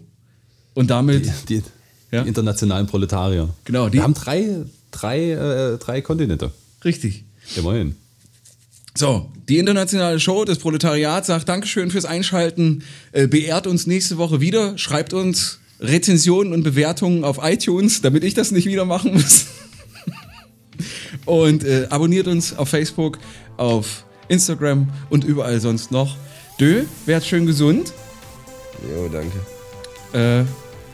Und 0.74 0.90
damit, 0.90 1.30
Die, 1.48 1.62
Ja? 2.12 2.22
die 2.22 2.28
internationalen 2.28 2.86
Proletarier. 2.86 3.48
Genau, 3.64 3.88
die- 3.88 3.94
Wir 3.98 4.02
haben 4.02 4.14
drei, 4.14 4.48
drei, 4.90 5.30
äh, 5.32 5.78
drei 5.78 6.00
Kontinente. 6.00 6.50
richtig. 6.84 7.24
Immerhin. 7.56 7.96
So, 8.96 9.30
die 9.48 9.58
internationale 9.58 10.18
Show 10.20 10.44
des 10.44 10.58
Proletariats 10.58 11.28
sagt 11.28 11.48
Dankeschön 11.48 11.90
fürs 11.90 12.04
Einschalten. 12.04 12.82
Äh, 13.12 13.26
beehrt 13.28 13.66
uns 13.66 13.86
nächste 13.86 14.18
Woche 14.18 14.40
wieder. 14.40 14.76
Schreibt 14.78 15.12
uns 15.12 15.58
Rezensionen 15.80 16.52
und 16.52 16.62
Bewertungen 16.64 17.24
auf 17.24 17.38
iTunes, 17.42 18.02
damit 18.02 18.24
ich 18.24 18.34
das 18.34 18.50
nicht 18.50 18.66
wieder 18.66 18.84
machen 18.84 19.14
muss. 19.14 19.46
und 21.24 21.64
äh, 21.64 21.86
abonniert 21.90 22.26
uns 22.26 22.56
auf 22.56 22.68
Facebook, 22.68 23.18
auf 23.56 24.04
Instagram 24.28 24.88
und 25.08 25.24
überall 25.24 25.60
sonst 25.60 25.90
noch. 25.90 26.16
Dö, 26.58 26.84
werd 27.06 27.24
schön 27.24 27.46
gesund. 27.46 27.92
Jo, 28.88 29.08
danke. 29.08 29.38
Äh, 30.12 30.44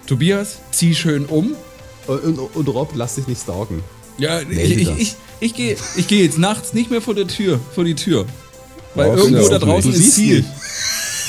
Tobias, 0.07 0.59
zieh 0.71 0.95
schön 0.95 1.27
um. 1.27 1.55
Und, 2.07 2.39
und, 2.39 2.39
und 2.39 2.69
Rob, 2.69 2.93
lass 2.95 3.17
dich 3.17 3.27
nicht 3.27 3.43
stalken. 3.43 3.83
Ja, 4.19 4.41
ich, 4.41 4.49
Melde 4.49 4.75
ich, 4.75 4.89
das. 4.89 4.99
ich, 4.99 5.17
ich 5.41 5.55
gehe 5.55 5.77
ich 5.97 6.07
geh 6.07 6.23
jetzt 6.23 6.39
nachts 6.39 6.73
nicht 6.73 6.91
mehr 6.91 7.03
vor 7.03 7.15
der 7.15 7.27
Tür, 7.27 7.61
vor 7.75 7.85
die 7.85 7.95
Tür. 7.95 8.27
Weil 8.95 9.15
du 9.15 9.25
irgendwo 9.25 9.49
da 9.49 9.59
draußen 9.59 9.93
ist 9.93 10.15
Ziel. 10.15 10.37
nicht. 10.39 10.49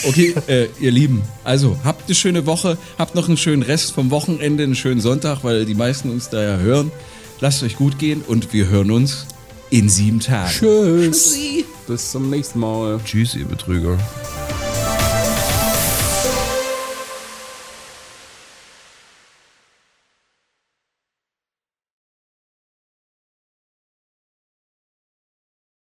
Okay, 0.08 0.36
äh, 0.48 0.68
ihr 0.80 0.92
Lieben, 0.92 1.24
also 1.44 1.76
habt 1.84 2.06
eine 2.06 2.16
schöne 2.16 2.46
Woche, 2.46 2.78
habt 3.00 3.16
noch 3.16 3.28
einen 3.28 3.38
schönen 3.38 3.64
Rest 3.64 3.94
vom 3.94 4.12
Wochenende, 4.12 4.64
einen 4.64 4.76
schönen 4.76 5.02
Sonntag, 5.02 5.44
weil 5.44 5.66
die 5.66 5.74
meisten 5.74 6.12
uns 6.12 6.30
da 6.30 6.42
ja 6.42 6.58
hören. 6.58 6.92
Lasst 7.40 7.64
euch 7.64 7.76
gut 7.76 7.98
gehen 8.00 8.22
und 8.26 8.54
wir 8.54 8.68
hören 8.68 8.92
uns 8.92 9.26
in 9.70 9.90
sieben 9.90 10.20
Tagen. 10.20 10.52
Tschüss. 10.52 11.36
Bis 11.88 12.12
zum 12.12 12.30
nächsten 12.30 12.60
Mal. 12.60 13.00
Tschüss, 13.04 13.36
ihr 13.36 13.46
Betrüger. 13.46 13.98